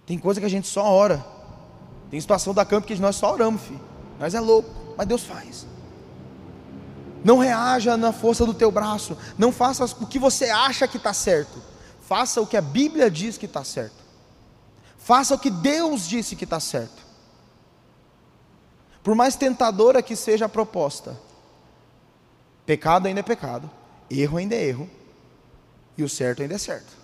Tem 0.05 0.17
coisa 0.17 0.39
que 0.39 0.45
a 0.45 0.49
gente 0.49 0.65
só 0.65 0.85
ora. 0.85 1.23
Tem 2.09 2.19
situação 2.19 2.53
da 2.53 2.63
campo 2.63 2.87
que 2.87 2.95
nós 2.95 3.17
só 3.17 3.33
oramos, 3.33 3.61
filho. 3.61 3.81
Nós 4.17 4.33
é 4.33 4.39
louco, 4.39 4.69
mas 4.97 5.05
Deus 5.05 5.23
faz. 5.23 5.67
Não 7.25 7.37
reaja 7.37 7.97
na 7.97 8.13
força 8.13 8.45
do 8.45 8.53
teu 8.53 8.71
braço. 8.71 9.17
Não 9.37 9.51
faça 9.51 9.83
o 9.83 10.07
que 10.07 10.17
você 10.17 10.45
acha 10.45 10.87
que 10.87 10.95
está 10.95 11.13
certo. 11.13 11.61
Faça 12.01 12.39
o 12.39 12.47
que 12.47 12.55
a 12.55 12.61
Bíblia 12.61 13.11
diz 13.11 13.37
que 13.37 13.45
está 13.45 13.61
certo. 13.65 14.07
Faça 14.97 15.35
o 15.35 15.39
que 15.39 15.49
Deus 15.49 16.07
disse 16.07 16.33
que 16.33 16.45
está 16.45 16.61
certo. 16.61 17.05
Por 19.03 19.15
mais 19.15 19.35
tentadora 19.35 20.01
que 20.01 20.15
seja 20.15 20.45
a 20.45 20.49
proposta, 20.49 21.19
pecado 22.65 23.07
ainda 23.07 23.19
é 23.19 23.23
pecado, 23.23 23.69
erro 24.09 24.37
ainda 24.37 24.55
é 24.55 24.63
erro, 24.63 24.89
e 25.97 26.03
o 26.03 26.09
certo 26.09 26.41
ainda 26.41 26.55
é 26.55 26.57
certo. 26.57 26.96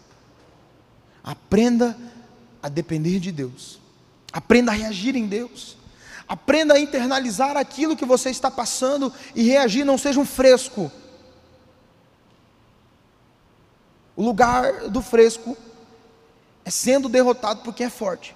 Aprenda 1.23 1.97
a 2.61 2.69
depender 2.69 3.19
de 3.19 3.31
Deus, 3.31 3.79
aprenda 4.31 4.71
a 4.71 4.75
reagir 4.75 5.15
em 5.15 5.27
Deus, 5.27 5.77
Aprenda 6.27 6.75
a 6.75 6.79
internalizar 6.79 7.57
aquilo 7.57 7.95
que 7.95 8.05
você 8.05 8.29
está 8.29 8.49
passando 8.49 9.11
e 9.35 9.43
reagir, 9.43 9.83
não 9.83 9.97
seja 9.97 10.19
um 10.19 10.25
fresco. 10.25 10.91
O 14.15 14.23
lugar 14.23 14.89
do 14.89 15.01
fresco 15.01 15.57
é 16.63 16.71
sendo 16.71 17.09
derrotado 17.09 17.61
por 17.61 17.73
quem 17.73 17.87
é 17.87 17.89
forte. 17.89 18.35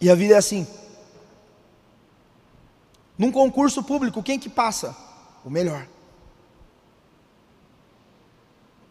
E 0.00 0.10
a 0.10 0.14
vida 0.14 0.34
é 0.34 0.38
assim. 0.38 0.66
Num 3.16 3.30
concurso 3.30 3.82
público, 3.82 4.22
quem 4.22 4.38
que 4.38 4.48
passa? 4.48 4.96
O 5.44 5.50
melhor. 5.50 5.86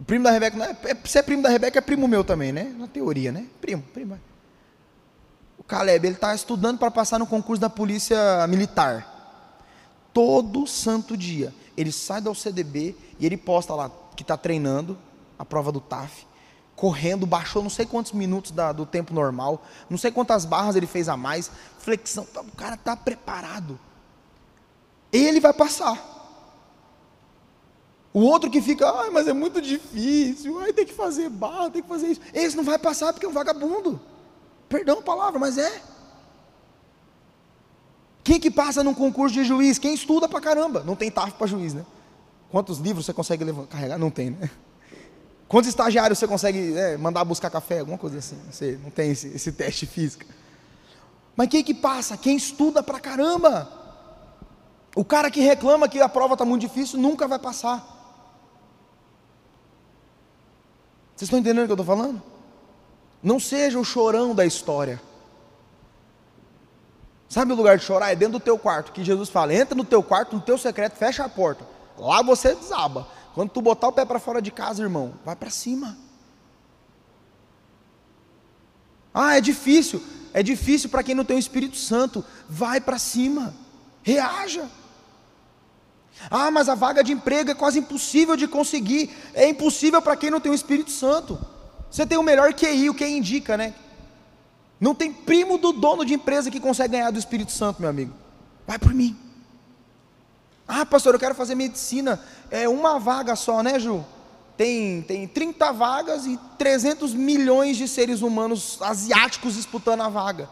O 0.04 0.06
primo 0.06 0.22
da 0.26 0.32
Rebeca, 0.32 0.58
não 0.58 0.66
é, 0.66 0.76
é, 0.84 0.98
se 1.06 1.18
é 1.18 1.22
primo 1.22 1.42
da 1.42 1.48
Rebeca, 1.48 1.80
é 1.80 1.82
primo 1.82 2.10
meu 2.10 2.26
também, 2.26 2.52
né? 2.52 2.76
Na 2.78 2.88
teoria, 2.88 3.32
né? 3.32 3.48
Primo, 3.62 3.82
primo. 3.94 4.20
O 5.58 5.64
Caleb, 5.64 6.06
ele 6.06 6.16
está 6.16 6.36
estudando 6.36 6.78
para 6.78 6.92
passar 6.92 7.18
no 7.18 7.26
concurso 7.26 7.62
da 7.62 7.70
polícia 7.70 8.46
militar. 8.48 9.64
Todo 10.14 10.68
santo 10.68 11.16
dia. 11.16 11.54
Ele 11.78 11.90
sai 11.90 12.20
da 12.20 12.30
UCDB 12.30 12.98
e 13.18 13.26
ele 13.26 13.38
posta 13.38 13.74
lá 13.74 13.90
que 14.14 14.24
está 14.24 14.36
treinando 14.36 14.98
a 15.40 15.46
prova 15.46 15.72
do 15.72 15.80
TAF 15.80 16.26
correndo, 16.76 17.26
baixou 17.26 17.64
não 17.64 17.70
sei 17.70 17.86
quantos 17.86 18.12
minutos 18.12 18.52
da, 18.52 18.74
do 18.74 18.86
tempo 18.86 19.14
normal, 19.14 19.64
não 19.90 19.98
sei 19.98 20.12
quantas 20.12 20.44
barras 20.44 20.76
ele 20.76 20.88
fez 20.88 21.08
a 21.08 21.16
mais, 21.16 21.50
flexão, 21.80 22.28
o 22.36 22.56
cara 22.58 22.76
está 22.76 22.94
preparado. 22.98 23.80
Ele 25.14 25.40
vai 25.40 25.54
passar. 25.54 26.13
O 28.14 28.22
outro 28.22 28.50
que 28.50 28.62
fica, 28.62 28.88
ah, 28.88 29.10
mas 29.12 29.28
é 29.28 29.34
muito 29.34 29.60
difícil, 29.60 30.60
ai, 30.60 30.72
tem 30.72 30.86
que 30.86 30.94
fazer 30.94 31.30
barra, 31.30 31.72
tem 31.72 31.82
que 31.82 31.88
fazer 31.88 32.08
isso. 32.08 32.22
Esse 32.32 32.56
não 32.56 32.64
vai 32.64 32.78
passar 32.78 33.12
porque 33.12 33.26
é 33.26 33.30
um 33.30 33.34
vagabundo. 33.34 34.00
Perdão 34.70 35.00
a 35.00 35.02
palavra, 35.02 35.40
mas 35.40 35.58
é. 35.58 35.82
Quem 38.24 38.40
que 38.40 38.52
passa 38.52 38.84
num 38.84 38.94
concurso 38.94 39.34
de 39.34 39.44
juiz? 39.44 39.80
Quem 39.80 39.94
estuda 39.96 40.30
pra 40.30 40.40
caramba. 40.40 40.84
Não 40.84 40.96
tem 40.96 41.10
TAF 41.10 41.34
para 41.34 41.48
juiz, 41.48 41.74
né? 41.74 41.84
Quantos 42.50 42.78
livros 42.78 43.06
você 43.06 43.14
consegue 43.14 43.44
levar, 43.44 43.66
carregar? 43.66 43.98
Não 43.98 44.12
tem, 44.12 44.30
né? 44.30 44.50
Quantos 45.50 45.68
estagiários 45.68 46.20
você 46.20 46.28
consegue 46.28 46.60
né, 46.60 46.98
mandar 46.98 47.26
buscar 47.26 47.50
café? 47.50 47.80
Alguma 47.80 47.98
coisa 47.98 48.20
assim. 48.20 48.38
Você 48.50 48.80
não 48.82 48.92
tem 48.92 49.12
esse, 49.12 49.28
esse 49.28 49.52
teste 49.52 49.86
físico. 49.86 50.24
Mas 51.36 51.50
quem 51.50 51.64
que 51.64 51.74
passa? 51.74 52.16
Quem 52.16 52.38
estuda 52.38 52.82
pra 52.82 53.00
caramba. 53.00 53.70
O 54.96 55.04
cara 55.04 55.32
que 55.32 55.42
reclama 55.42 55.90
que 55.90 56.00
a 56.00 56.08
prova 56.08 56.34
está 56.34 56.46
muito 56.46 56.62
difícil 56.62 57.00
nunca 57.00 57.28
vai 57.28 57.40
passar. 57.40 57.93
Vocês 61.24 61.30
estão 61.30 61.40
entendendo 61.40 61.64
o 61.64 61.68
que 61.68 61.72
eu 61.72 61.82
estou 61.82 61.86
falando? 61.86 62.22
Não 63.22 63.40
seja 63.40 63.80
o 63.80 63.86
chorão 63.86 64.36
da 64.36 64.46
história. 64.46 65.02
Sabe 67.30 67.54
o 67.54 67.56
lugar 67.56 67.78
de 67.78 67.86
chorar? 67.86 68.12
É 68.12 68.16
dentro 68.16 68.40
do 68.40 68.44
teu 68.44 68.60
quarto, 68.60 68.92
que 68.92 69.06
Jesus 69.06 69.30
fala: 69.30 69.54
entra 69.54 69.74
no 69.74 69.86
teu 69.86 70.04
quarto, 70.04 70.36
no 70.36 70.42
teu 70.42 70.58
secreto, 70.58 70.98
fecha 70.98 71.24
a 71.24 71.30
porta. 71.30 71.66
Lá 71.98 72.22
você 72.22 72.54
desaba. 72.54 73.08
Quando 73.34 73.52
tu 73.52 73.62
botar 73.62 73.88
o 73.88 73.94
pé 73.94 74.04
para 74.04 74.20
fora 74.20 74.42
de 74.42 74.52
casa, 74.52 74.84
irmão, 74.84 75.14
vai 75.24 75.34
para 75.34 75.50
cima. 75.50 75.98
Ah, 79.14 79.38
é 79.38 79.40
difícil. 79.40 80.04
É 80.34 80.44
difícil 80.44 80.90
para 80.90 81.04
quem 81.04 81.16
não 81.16 81.24
tem 81.24 81.38
o 81.38 81.40
Espírito 81.40 81.78
Santo. 81.78 82.26
Vai 82.50 82.82
para 82.82 83.00
cima. 83.00 83.54
Reaja. 84.02 84.70
Ah, 86.30 86.52
mas 86.52 86.70
a 86.70 86.76
vaga 86.76 87.04
de 87.04 87.12
emprego 87.12 87.52
é 87.52 87.56
quase 87.56 87.80
impossível 87.80 88.36
de 88.36 88.48
conseguir. 88.48 89.10
É 89.34 89.48
impossível 89.48 90.02
para 90.02 90.16
quem 90.16 90.30
não 90.30 90.40
tem 90.40 90.52
o 90.52 90.56
Espírito 90.56 90.92
Santo. 90.92 91.40
Você 91.90 92.06
tem 92.06 92.18
o 92.18 92.24
melhor 92.24 92.54
QI, 92.54 92.90
o 92.90 92.94
que 92.94 93.06
indica, 93.06 93.58
né? 93.58 93.74
Não 94.80 94.94
tem 94.94 95.14
primo 95.14 95.58
do 95.58 95.72
dono 95.72 96.04
de 96.06 96.14
empresa 96.14 96.52
que 96.52 96.60
consegue 96.60 96.94
ganhar 96.94 97.12
do 97.12 97.20
Espírito 97.20 97.52
Santo, 97.52 97.82
meu 97.82 97.90
amigo. 97.90 98.14
Vai 98.66 98.78
por 98.80 98.94
mim. 98.94 99.16
Ah, 100.68 100.86
pastor, 100.86 101.14
eu 101.14 101.20
quero 101.20 101.36
fazer 101.36 101.56
medicina. 101.56 102.20
É 102.50 102.68
uma 102.68 103.00
vaga 103.00 103.36
só, 103.36 103.62
né, 103.62 103.80
Ju? 103.80 104.04
Tem, 104.58 105.02
tem 105.02 105.28
30 105.28 105.72
vagas 105.72 106.26
e 106.26 106.40
300 106.58 107.14
milhões 107.14 107.76
de 107.78 107.88
seres 107.88 108.22
humanos 108.22 108.78
asiáticos 108.82 109.56
disputando 109.56 110.02
a 110.02 110.10
vaga. 110.10 110.50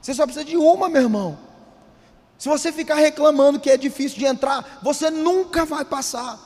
Você 0.00 0.14
só 0.14 0.24
precisa 0.24 0.44
de 0.44 0.56
uma, 0.56 0.88
meu 0.88 1.02
irmão. 1.02 1.38
Se 2.38 2.48
você 2.48 2.70
ficar 2.70 2.96
reclamando 2.96 3.58
que 3.58 3.70
é 3.70 3.76
difícil 3.76 4.18
de 4.18 4.26
entrar, 4.26 4.80
você 4.82 5.10
nunca 5.10 5.64
vai 5.64 5.84
passar. 5.84 6.38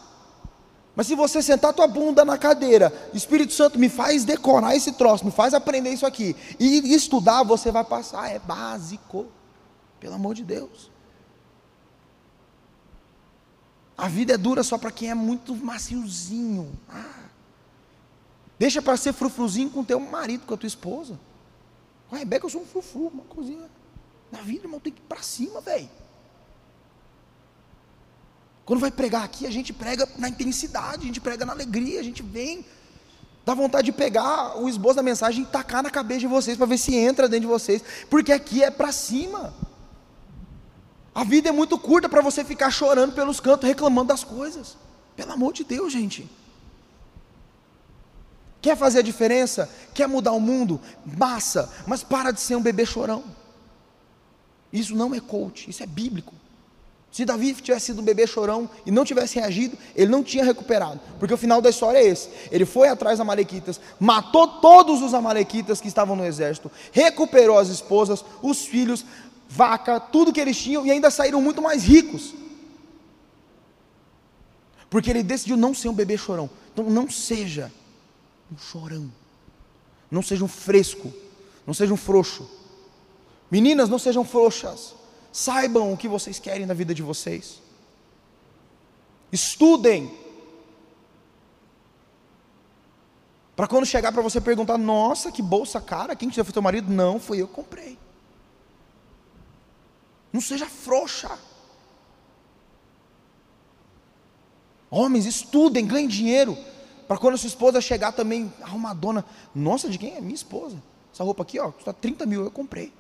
Mas 0.95 1.07
se 1.07 1.15
você 1.15 1.43
sentar 1.43 1.73
tua 1.73 1.87
bunda 1.87 2.25
na 2.25 2.37
cadeira, 2.37 2.93
Espírito 3.15 3.53
Santo 3.53 3.79
me 3.79 3.89
faz 3.89 4.25
decorar 4.25 4.77
esse 4.77 4.93
troço, 4.93 5.25
me 5.25 5.31
faz 5.31 5.55
aprender 5.55 5.91
isso 5.91 6.07
aqui 6.07 6.37
e 6.59 6.95
estudar, 6.95 7.43
você 7.43 7.71
vai 7.71 7.85
passar. 7.85 8.31
É 8.31 8.39
básico. 8.39 9.27
Pelo 9.99 10.15
amor 10.15 10.35
de 10.35 10.45
Deus. 10.45 10.91
A 13.97 14.09
vida 14.09 14.33
é 14.33 14.39
dura 14.39 14.63
só 14.63 14.79
para 14.79 14.91
quem 14.91 15.11
é 15.11 15.15
muito 15.15 15.55
maciozinho. 15.55 16.73
Ah. 16.89 17.29
Deixa 18.59 18.81
para 18.81 18.97
ser 18.97 19.13
frufruzinho 19.13 19.71
com 19.71 19.85
teu 19.85 20.01
marido, 20.01 20.47
com 20.47 20.55
a 20.55 20.57
tua 20.57 20.67
esposa. 20.67 21.19
Com 22.09 22.17
a 22.17 22.19
Rebeca 22.19 22.47
eu 22.47 22.51
sou 22.51 22.63
um 22.63 22.67
frufru, 22.67 23.09
uma 23.09 23.25
coisinha. 23.25 23.69
Na 24.31 24.41
vida, 24.41 24.65
irmão, 24.65 24.81
tem 24.81 24.93
que 24.93 25.01
ir 25.01 25.07
para 25.09 25.23
cima, 25.23 25.61
velho. 25.61 25.89
Quando 28.65 28.81
vai 28.81 28.91
pregar 28.91 29.25
aqui, 29.25 29.47
a 29.47 29.51
gente 29.51 29.73
prega 29.73 30.09
na 30.17 30.29
intensidade, 30.29 31.03
a 31.03 31.07
gente 31.07 31.21
prega 31.21 31.45
na 31.45 31.53
alegria, 31.53 31.99
a 31.99 32.05
gente 32.05 32.23
vem. 32.23 32.65
Dá 33.45 33.55
vontade 33.55 33.87
de 33.87 33.93
pegar 33.93 34.57
o 34.59 34.69
esboço 34.69 34.95
da 34.95 35.03
mensagem 35.03 35.43
e 35.43 35.47
tacar 35.47 35.83
na 35.83 35.91
cabeça 35.91 36.21
de 36.21 36.27
vocês 36.29 36.57
para 36.57 36.67
ver 36.67 36.79
se 36.79 36.95
entra 36.95 37.29
dentro 37.29 37.49
de 37.49 37.53
vocês, 37.53 37.83
porque 38.09 38.31
aqui 38.31 38.63
é 38.63 38.71
para 38.71 38.93
cima. 38.93 39.53
A 41.13 41.25
vida 41.25 41.49
é 41.49 41.53
muito 41.53 41.77
curta 41.79 42.09
para 42.09 42.23
você 42.23 42.45
ficar 42.45 42.71
chorando 42.71 43.13
pelos 43.13 43.41
cantos, 43.41 43.69
reclamando 43.69 44.09
das 44.09 44.23
coisas. 44.23 44.77
Pelo 45.17 45.33
amor 45.33 45.53
de 45.53 45.65
Deus, 45.65 45.93
gente. 45.93 46.31
Quer 48.63 48.77
fazer 48.77 49.01
a 49.01 49.03
diferença? 49.03 49.69
Quer 49.93 50.07
mudar 50.07 50.33
o 50.33 50.41
mundo? 50.41 50.81
Massa, 51.05 51.69
mas 51.87 52.05
para 52.05 52.31
de 52.31 52.41
ser 52.41 52.55
um 52.55 52.63
bebê 52.63 52.87
chorão. 52.87 53.25
Isso 54.73 54.95
não 54.95 55.15
é 55.15 55.21
coach, 55.21 55.69
isso 55.69 55.83
é 55.83 55.87
bíblico. 55.87 56.33
Se 57.11 57.25
Davi 57.25 57.53
tivesse 57.55 57.87
sido 57.87 58.01
um 58.01 58.05
bebê 58.05 58.25
chorão 58.25 58.71
e 58.87 58.91
não 58.91 59.05
tivesse 59.05 59.35
reagido, 59.35 59.77
ele 59.97 60.11
não 60.11 60.23
tinha 60.23 60.45
recuperado. 60.45 61.01
Porque 61.19 61.35
o 61.35 61.37
final 61.37 61.61
da 61.61 61.69
história 61.69 61.99
é 61.99 62.07
esse: 62.07 62.29
ele 62.53 62.65
foi 62.65 62.89
atrás 62.89 63.19
dos 63.19 63.23
Amalequitas, 63.23 63.81
matou 63.99 64.47
todos 64.61 65.03
os 65.03 65.13
Amalequitas 65.13 65.81
que 65.81 65.89
estavam 65.89 66.15
no 66.15 66.25
exército, 66.25 66.71
recuperou 66.93 67.59
as 67.59 67.69
esposas, 67.69 68.25
os 68.41 68.65
filhos, 68.65 69.05
vaca, 69.49 69.99
tudo 69.99 70.33
que 70.33 70.41
eles 70.41 70.57
tinham 70.57 70.87
e 70.87 70.91
ainda 70.91 71.11
saíram 71.11 71.43
muito 71.43 71.61
mais 71.61 71.83
ricos. 71.83 72.33
Porque 74.89 75.11
ele 75.11 75.23
decidiu 75.23 75.57
não 75.57 75.75
ser 75.75 75.89
um 75.89 75.95
bebê 75.95 76.17
chorão. 76.17 76.49
Então 76.73 76.85
não 76.85 77.11
seja 77.11 77.73
um 78.53 78.59
chorão. 78.59 79.11
Não 80.11 80.23
seja 80.23 80.45
um 80.45 80.49
fresco. 80.49 81.13
Não 81.67 81.75
seja 81.75 81.93
um 81.93 81.97
frouxo. 81.97 82.49
Meninas, 83.51 83.89
não 83.89 83.99
sejam 83.99 84.25
frouxas. 84.25 84.95
Saibam 85.33 85.93
o 85.93 85.97
que 85.97 86.09
vocês 86.09 86.39
querem 86.39 86.67
na 86.67 86.75
vida 86.75 86.95
de 86.95 87.03
vocês. 87.03 87.61
Estudem. 89.33 90.13
Para 93.57 93.69
quando 93.69 93.87
chegar 93.87 94.13
para 94.13 94.23
você 94.23 94.41
perguntar: 94.41 94.79
Nossa, 94.79 95.31
que 95.31 95.43
bolsa 95.43 95.81
cara, 95.81 96.17
quem 96.17 96.29
te 96.29 96.37
deu 96.37 96.45
foi 96.45 96.53
teu 96.53 96.63
marido? 96.63 96.93
Não, 96.93 97.19
foi 97.19 97.39
eu 97.39 97.49
que 97.49 97.55
comprei. 97.55 97.99
Não 100.33 100.41
seja 100.41 100.67
frouxa. 100.67 101.39
Homens, 104.89 105.27
estudem, 105.27 105.87
ganhem 105.87 106.09
dinheiro. 106.09 106.57
Para 107.07 107.19
quando 107.19 107.35
a 107.35 107.39
sua 107.39 107.49
esposa 107.49 107.81
chegar 107.81 108.13
também, 108.13 108.53
arrumadona. 108.63 109.25
Nossa, 109.55 109.89
de 109.89 109.99
quem 109.99 110.17
é? 110.17 110.21
Minha 110.21 110.35
esposa. 110.35 110.81
Essa 111.13 111.25
roupa 111.25 111.43
aqui, 111.43 111.59
ó, 111.59 111.71
custa 111.73 111.93
30 111.93 112.27
mil, 112.27 112.45
eu 112.45 112.51
comprei. 112.51 112.93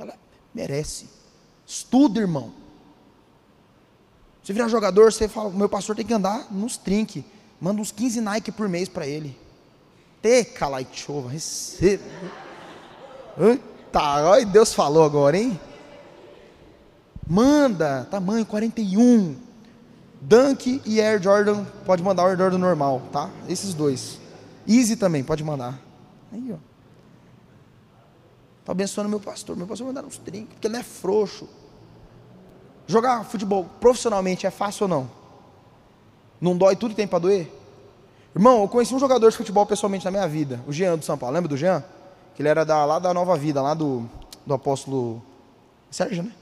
Que 0.00 0.02
ela 0.02 0.14
merece. 0.54 1.06
Estuda, 1.66 2.20
irmão. 2.20 2.52
Você 4.42 4.54
virar 4.54 4.68
jogador, 4.68 5.12
você 5.12 5.28
fala, 5.28 5.50
meu 5.50 5.68
pastor 5.68 5.94
tem 5.94 6.06
que 6.06 6.14
andar 6.14 6.50
nos 6.50 6.78
trinque. 6.78 7.24
Manda 7.60 7.82
uns 7.82 7.92
15 7.92 8.22
Nike 8.22 8.50
por 8.50 8.66
mês 8.68 8.88
para 8.88 9.06
ele. 9.06 9.36
Teca 10.22 10.66
chova, 10.92 11.28
receba. 11.28 12.02
Eita, 13.38 14.24
olha 14.24 14.46
Deus 14.46 14.72
falou 14.72 15.04
agora, 15.04 15.36
hein? 15.36 15.60
Manda, 17.28 18.08
tamanho 18.10 18.46
41. 18.46 19.36
Dunk 20.22 20.82
e 20.84 21.00
Air 21.00 21.22
Jordan, 21.22 21.64
pode 21.84 22.02
mandar 22.02 22.24
o 22.24 22.28
Air 22.28 22.38
Jordan 22.38 22.58
normal, 22.58 23.02
tá? 23.12 23.30
Esses 23.48 23.74
dois. 23.74 24.18
Easy 24.66 24.96
também, 24.96 25.22
pode 25.22 25.44
mandar. 25.44 25.78
Aí, 26.32 26.52
ó. 26.52 26.69
Tá 28.70 28.72
abençoando 28.72 29.10
meu 29.10 29.18
pastor. 29.18 29.56
Meu 29.56 29.66
pastor 29.66 29.84
vai 29.84 29.92
mandar 29.92 30.06
uns 30.06 30.16
trinques, 30.16 30.52
porque 30.52 30.68
ele 30.68 30.76
é 30.76 30.82
frouxo. 30.84 31.48
Jogar 32.86 33.24
futebol 33.24 33.68
profissionalmente 33.80 34.46
é 34.46 34.50
fácil 34.50 34.84
ou 34.84 34.88
não? 34.88 35.10
Não 36.40 36.56
dói 36.56 36.76
tudo 36.76 36.90
que 36.90 36.96
tem 36.96 37.06
para 37.06 37.18
doer? 37.18 37.50
Irmão, 38.32 38.62
eu 38.62 38.68
conheci 38.68 38.94
um 38.94 39.00
jogador 39.00 39.28
de 39.28 39.36
futebol 39.36 39.66
pessoalmente 39.66 40.04
na 40.04 40.12
minha 40.12 40.28
vida, 40.28 40.60
o 40.68 40.72
Jean 40.72 40.96
do 40.96 41.04
São 41.04 41.18
Paulo. 41.18 41.34
Lembra 41.34 41.48
do 41.48 41.56
Jean? 41.56 41.82
Que 42.36 42.42
ele 42.42 42.48
era 42.48 42.64
da, 42.64 42.84
lá 42.84 43.00
da 43.00 43.12
Nova 43.12 43.36
Vida, 43.36 43.60
lá 43.60 43.74
do, 43.74 44.08
do 44.46 44.54
apóstolo 44.54 45.20
Sérgio, 45.90 46.22
né? 46.22 46.32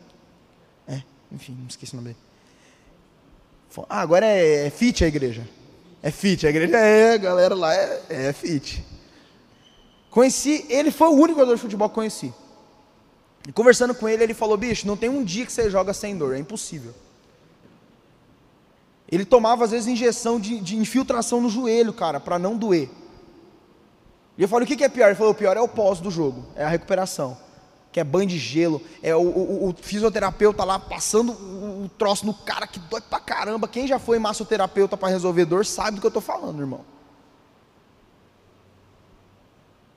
É, 0.86 1.02
enfim, 1.32 1.56
não 1.58 1.66
esqueci 1.66 1.94
o 1.94 1.96
nome 1.96 2.08
dele. 2.08 2.20
Ah, 3.88 4.02
agora 4.02 4.26
é, 4.26 4.66
é 4.66 4.70
fit 4.70 5.02
a 5.02 5.08
igreja. 5.08 5.48
É 6.02 6.10
fit, 6.10 6.46
a 6.46 6.50
igreja 6.50 6.76
é, 6.76 7.14
a 7.14 7.16
galera 7.16 7.54
lá 7.54 7.74
é, 7.74 8.02
é 8.10 8.32
fit. 8.34 8.84
Conheci, 10.10 10.64
ele 10.68 10.90
foi 10.90 11.08
o 11.08 11.12
único 11.12 11.38
jogador 11.38 11.54
de 11.54 11.60
futebol 11.60 11.88
que 11.88 11.94
conheci. 11.94 12.32
E 13.46 13.52
conversando 13.52 13.94
com 13.94 14.08
ele, 14.08 14.22
ele 14.22 14.34
falou: 14.34 14.56
bicho, 14.56 14.86
não 14.86 14.96
tem 14.96 15.08
um 15.08 15.24
dia 15.24 15.46
que 15.46 15.52
você 15.52 15.70
joga 15.70 15.92
sem 15.92 16.16
dor, 16.16 16.34
é 16.34 16.38
impossível. 16.38 16.94
Ele 19.10 19.24
tomava 19.24 19.64
às 19.64 19.70
vezes 19.70 19.86
injeção 19.86 20.38
de, 20.38 20.60
de 20.60 20.76
infiltração 20.76 21.40
no 21.40 21.48
joelho, 21.48 21.92
cara, 21.92 22.20
para 22.20 22.38
não 22.38 22.56
doer. 22.56 22.90
E 24.36 24.42
eu 24.42 24.48
falei: 24.48 24.64
o 24.64 24.68
que, 24.68 24.76
que 24.76 24.84
é 24.84 24.88
pior? 24.88 25.06
Ele 25.06 25.14
falou: 25.14 25.32
o 25.32 25.36
pior 25.36 25.56
é 25.56 25.60
o 25.60 25.68
pós 25.68 25.98
do 25.98 26.10
jogo, 26.10 26.44
é 26.54 26.64
a 26.64 26.68
recuperação. 26.68 27.36
Que 27.90 28.00
é 28.00 28.04
banho 28.04 28.28
de 28.28 28.38
gelo, 28.38 28.82
é 29.02 29.16
o, 29.16 29.20
o, 29.20 29.68
o 29.70 29.74
fisioterapeuta 29.80 30.62
lá 30.62 30.78
passando 30.78 31.32
o, 31.32 31.84
o, 31.84 31.88
troço 31.88 32.26
no 32.26 32.34
cara 32.34 32.66
que 32.66 32.78
dói 32.78 33.00
pra 33.00 33.18
caramba. 33.18 33.66
Quem 33.66 33.86
já 33.86 33.98
foi 33.98 34.18
massoterapeuta 34.18 34.94
para 34.94 35.08
resolver 35.08 35.46
dor 35.46 35.64
sabe 35.64 35.96
do 35.96 36.00
que 36.02 36.06
eu 36.06 36.10
tô 36.10 36.20
falando, 36.20 36.60
irmão. 36.60 36.84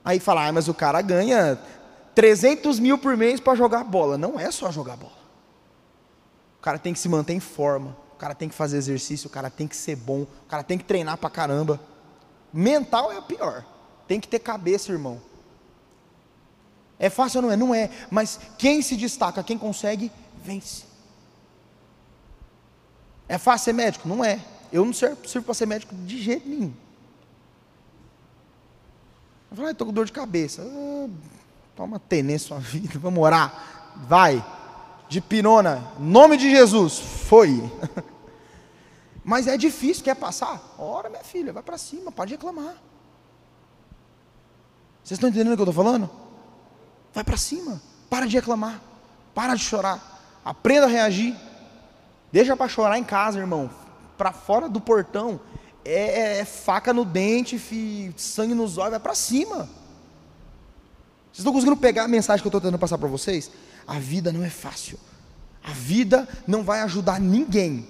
Aí 0.04 0.18
fala, 0.18 0.46
ah, 0.46 0.52
mas 0.52 0.68
o 0.68 0.74
cara 0.74 1.00
ganha 1.00 1.58
300 2.14 2.78
mil 2.78 2.98
por 2.98 3.16
mês 3.16 3.40
para 3.40 3.54
jogar 3.54 3.84
bola. 3.84 4.18
Não 4.18 4.38
é 4.38 4.50
só 4.50 4.70
jogar 4.70 4.96
bola. 4.96 5.22
O 6.58 6.62
cara 6.62 6.78
tem 6.78 6.92
que 6.92 6.98
se 6.98 7.08
manter 7.08 7.32
em 7.32 7.40
forma, 7.40 7.96
o 8.12 8.16
cara 8.16 8.34
tem 8.34 8.48
que 8.48 8.54
fazer 8.54 8.76
exercício, 8.76 9.26
o 9.26 9.30
cara 9.30 9.50
tem 9.50 9.66
que 9.66 9.76
ser 9.76 9.96
bom, 9.96 10.22
o 10.22 10.46
cara 10.48 10.62
tem 10.62 10.78
que 10.78 10.84
treinar 10.84 11.16
para 11.16 11.28
caramba. 11.30 11.80
Mental 12.52 13.10
é 13.10 13.18
o 13.18 13.22
pior. 13.22 13.64
Tem 14.06 14.20
que 14.20 14.28
ter 14.28 14.38
cabeça, 14.38 14.92
irmão. 14.92 15.20
É 16.98 17.10
fácil 17.10 17.38
ou 17.38 17.42
não 17.42 17.52
é? 17.52 17.56
Não 17.56 17.74
é. 17.74 17.90
Mas 18.10 18.38
quem 18.56 18.80
se 18.80 18.96
destaca, 18.96 19.42
quem 19.42 19.58
consegue, 19.58 20.12
vence. 20.44 20.84
É 23.28 23.38
fácil 23.38 23.64
ser 23.64 23.72
médico? 23.72 24.08
Não 24.08 24.24
é. 24.24 24.40
Eu 24.72 24.84
não 24.84 24.92
sirvo 24.92 25.42
para 25.42 25.54
ser 25.54 25.66
médico 25.66 25.94
de 25.94 26.22
jeito 26.22 26.48
nenhum. 26.48 26.72
Eu 29.52 29.56
falei, 29.56 29.72
estou 29.72 29.86
com 29.86 29.92
dor 29.92 30.06
de 30.06 30.12
cabeça. 30.12 30.62
Ah, 30.62 31.10
toma 31.76 31.98
tenência 31.98 32.48
sua 32.48 32.58
vida, 32.58 32.98
vamos 32.98 33.22
orar. 33.22 33.92
Vai. 34.08 34.42
De 35.10 35.20
pirona, 35.20 35.92
nome 35.98 36.38
de 36.38 36.50
Jesus. 36.50 36.98
Foi. 36.98 37.70
Mas 39.22 39.46
é 39.46 39.58
difícil, 39.58 40.02
quer 40.02 40.16
passar? 40.16 40.74
Ora, 40.78 41.10
minha 41.10 41.22
filha, 41.22 41.52
vai 41.52 41.62
para 41.62 41.76
cima, 41.76 42.10
pode 42.10 42.32
reclamar. 42.32 42.76
Vocês 45.04 45.18
estão 45.18 45.28
entendendo 45.28 45.52
o 45.52 45.56
que 45.56 45.60
eu 45.60 45.68
estou 45.68 45.84
falando? 45.84 46.08
Vai 47.12 47.22
para 47.22 47.36
cima, 47.36 47.82
para 48.08 48.26
de 48.26 48.34
reclamar, 48.34 48.80
para 49.34 49.54
de 49.54 49.62
chorar, 49.62 50.22
aprenda 50.42 50.86
a 50.86 50.88
reagir. 50.88 51.36
Deixa 52.32 52.56
para 52.56 52.68
chorar 52.68 52.98
em 52.98 53.04
casa, 53.04 53.38
irmão. 53.38 53.70
Para 54.16 54.32
fora 54.32 54.66
do 54.66 54.80
portão, 54.80 55.38
é, 55.84 55.94
é, 55.94 56.38
é 56.38 56.44
faca 56.44 56.92
no 56.92 57.04
dente, 57.04 57.58
fi, 57.58 58.12
sangue 58.16 58.54
nos 58.54 58.78
olhos, 58.78 58.92
vai 58.92 59.00
para 59.00 59.14
cima. 59.14 59.68
Vocês 61.32 61.38
estão 61.38 61.52
conseguindo 61.52 61.76
pegar 61.76 62.04
a 62.04 62.08
mensagem 62.08 62.42
que 62.42 62.46
eu 62.46 62.50
estou 62.50 62.60
tentando 62.60 62.78
passar 62.78 62.98
para 62.98 63.08
vocês? 63.08 63.50
A 63.86 63.98
vida 63.98 64.30
não 64.32 64.44
é 64.44 64.50
fácil. 64.50 64.98
A 65.64 65.70
vida 65.72 66.28
não 66.46 66.62
vai 66.62 66.80
ajudar 66.80 67.20
ninguém. 67.20 67.86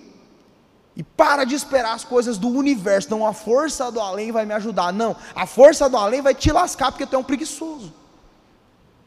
E 0.95 1.03
para 1.03 1.45
de 1.45 1.55
esperar 1.55 1.95
as 1.95 2.05
coisas 2.05 2.39
do 2.39 2.49
universo. 2.49 3.11
Não, 3.11 3.27
a 3.27 3.33
força 3.33 3.91
do 3.91 4.01
além 4.01 4.31
vai 4.31 4.45
me 4.45 4.53
ajudar. 4.55 4.93
Não, 4.93 5.17
a 5.35 5.47
força 5.47 5.89
do 5.89 5.97
além 5.97 6.21
vai 6.21 6.35
te 6.35 6.53
lascar 6.53 6.93
porque 6.93 7.07
tu 7.07 7.17
é 7.17 7.19
um 7.19 7.25
preguiçoso. 7.25 7.93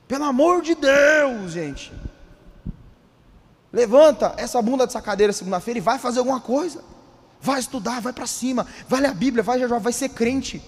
Pelo 0.08 0.26
amor 0.26 0.62
de 0.62 0.76
Deus, 0.76 1.52
gente. 1.52 1.94
Levanta 3.72 4.34
essa 4.38 4.62
bunda 4.62 4.86
dessa 4.86 5.02
cadeira 5.02 5.34
segunda-feira 5.34 5.78
e 5.78 5.82
vai 5.82 6.00
fazer 6.00 6.20
alguma 6.20 6.40
coisa. 6.40 6.84
Vai 7.42 7.60
estudar, 7.60 8.02
vai 8.02 8.14
para 8.14 8.26
cima, 8.26 8.66
vai 8.88 9.02
ler 9.02 9.10
a 9.10 9.14
Bíblia, 9.14 9.44
vai 9.44 9.60
jejuar, 9.60 9.80
vai 9.80 9.94
ser 9.94 10.10
crente. 10.10 10.62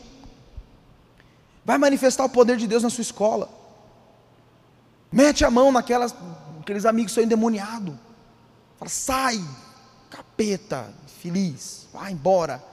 Vai 1.65 1.77
manifestar 1.77 2.23
o 2.23 2.29
poder 2.29 2.57
de 2.57 2.67
Deus 2.67 2.83
na 2.83 2.89
sua 2.89 3.01
escola. 3.01 3.49
Mete 5.11 5.43
a 5.43 5.51
mão 5.51 5.71
naquelas, 5.71 6.15
aqueles 6.61 6.85
amigos 6.85 7.11
que 7.11 7.15
são 7.15 7.23
endemoniados. 7.23 7.95
Fala, 8.77 8.89
sai, 8.89 9.43
capeta, 10.09 10.93
feliz, 11.21 11.87
vai 11.91 12.11
embora. 12.11 12.63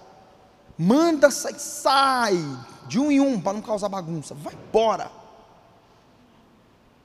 Manda, 0.76 1.30
sai, 1.30 1.54
sai, 1.58 2.58
de 2.86 2.98
um 2.98 3.10
em 3.10 3.20
um, 3.20 3.40
para 3.40 3.54
não 3.54 3.62
causar 3.62 3.88
bagunça. 3.88 4.34
Vai 4.34 4.54
embora. 4.54 5.10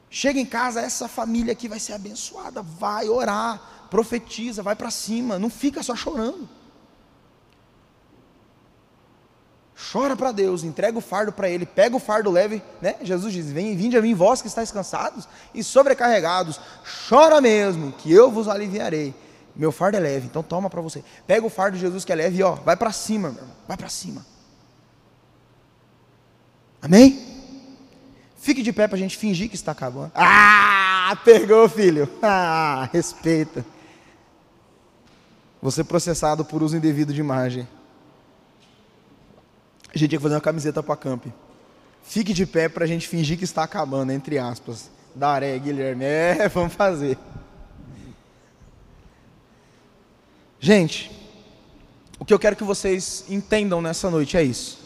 Chega 0.10 0.40
em 0.40 0.46
casa, 0.46 0.82
essa 0.82 1.08
família 1.08 1.54
aqui 1.54 1.68
vai 1.68 1.80
ser 1.80 1.94
abençoada. 1.94 2.62
Vai 2.62 3.08
orar, 3.08 3.88
profetiza, 3.90 4.64
vai 4.64 4.76
para 4.76 4.90
cima. 4.90 5.38
Não 5.38 5.50
fica 5.50 5.84
só 5.84 5.96
chorando. 5.96 6.50
Chora 9.92 10.16
para 10.16 10.32
Deus, 10.32 10.64
entrega 10.64 10.98
o 10.98 11.02
fardo 11.02 11.32
para 11.32 11.50
Ele, 11.50 11.66
pega 11.66 11.96
o 11.96 12.00
fardo 12.00 12.30
leve, 12.30 12.62
né? 12.82 12.96
Jesus 13.02 13.34
diz: 13.34 13.52
Vem, 13.52 13.76
vinde 13.76 13.98
a 13.98 14.02
mim, 14.02 14.14
vós 14.14 14.42
que 14.42 14.48
estáis 14.48 14.72
cansados 14.72 15.28
e 15.54 15.64
sobrecarregados, 15.64 16.60
chora 17.08 17.42
mesmo, 17.42 17.92
que 17.92 18.12
eu 18.12 18.32
vos 18.32 18.48
aliviarei. 18.48 19.14
Meu 19.56 19.72
fardo 19.72 19.98
é 19.98 20.00
leve, 20.00 20.28
então 20.28 20.42
toma 20.42 20.70
para 20.70 20.82
você. 20.82 21.04
Pega 21.28 21.46
o 21.46 21.50
fardo 21.50 21.76
de 21.76 21.82
Jesus 21.82 22.06
que 22.06 22.12
é 22.12 22.16
leve 22.16 22.38
e 22.38 22.44
ó, 22.44 22.56
vai 22.56 22.78
para 22.78 22.92
cima, 22.92 23.30
meu 23.30 23.42
irmão, 23.42 23.56
vai 23.68 23.76
para 23.76 23.90
cima. 23.90 24.26
Amém? 26.82 27.38
Fique 28.38 28.62
de 28.62 28.72
pé 28.72 28.88
para 28.88 28.96
a 28.96 29.00
gente 29.00 29.18
fingir 29.18 29.50
que 29.50 29.56
está 29.56 29.74
acabando. 29.74 30.12
Ah, 30.16 31.18
pegou, 31.26 31.68
filho. 31.68 32.10
Ah, 32.22 32.88
respeita. 32.94 33.66
Você 35.62 35.84
processado 35.84 36.46
por 36.46 36.64
uso 36.64 36.78
indevido 36.78 37.14
de 37.14 37.20
imagem. 37.20 37.68
A 39.94 39.98
gente 39.98 40.10
tinha 40.10 40.20
que 40.20 40.24
fazer 40.24 40.36
uma 40.36 40.42
camiseta 40.42 40.84
para 40.84 40.96
camp. 40.96 41.26
Fique 42.04 42.34
de 42.34 42.46
pé 42.46 42.70
para 42.70 42.86
a 42.86 42.88
gente 42.88 43.08
fingir 43.08 43.38
que 43.38 43.44
está 43.44 43.64
acabando, 43.64 44.12
entre 44.12 44.38
aspas. 44.38 44.90
Daré, 45.16 45.58
Guilherme, 45.58 46.06
é, 46.06 46.48
vamos 46.54 46.74
fazer. 46.74 47.18
Gente, 50.60 51.12
o 52.20 52.26
que 52.26 52.34
eu 52.34 52.40
quero 52.40 52.56
que 52.56 52.64
vocês 52.64 53.26
entendam 53.30 53.82
nessa 53.82 54.10
noite 54.10 54.38
é 54.38 54.44
isso. 54.44 54.80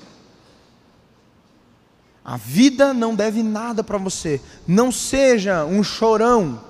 A 2.23 2.37
vida 2.37 2.93
não 2.93 3.15
deve 3.15 3.43
nada 3.43 3.83
para 3.83 3.97
você. 3.97 4.39
Não 4.65 4.91
seja 4.91 5.65
um 5.65 5.83
chorão. 5.83 6.63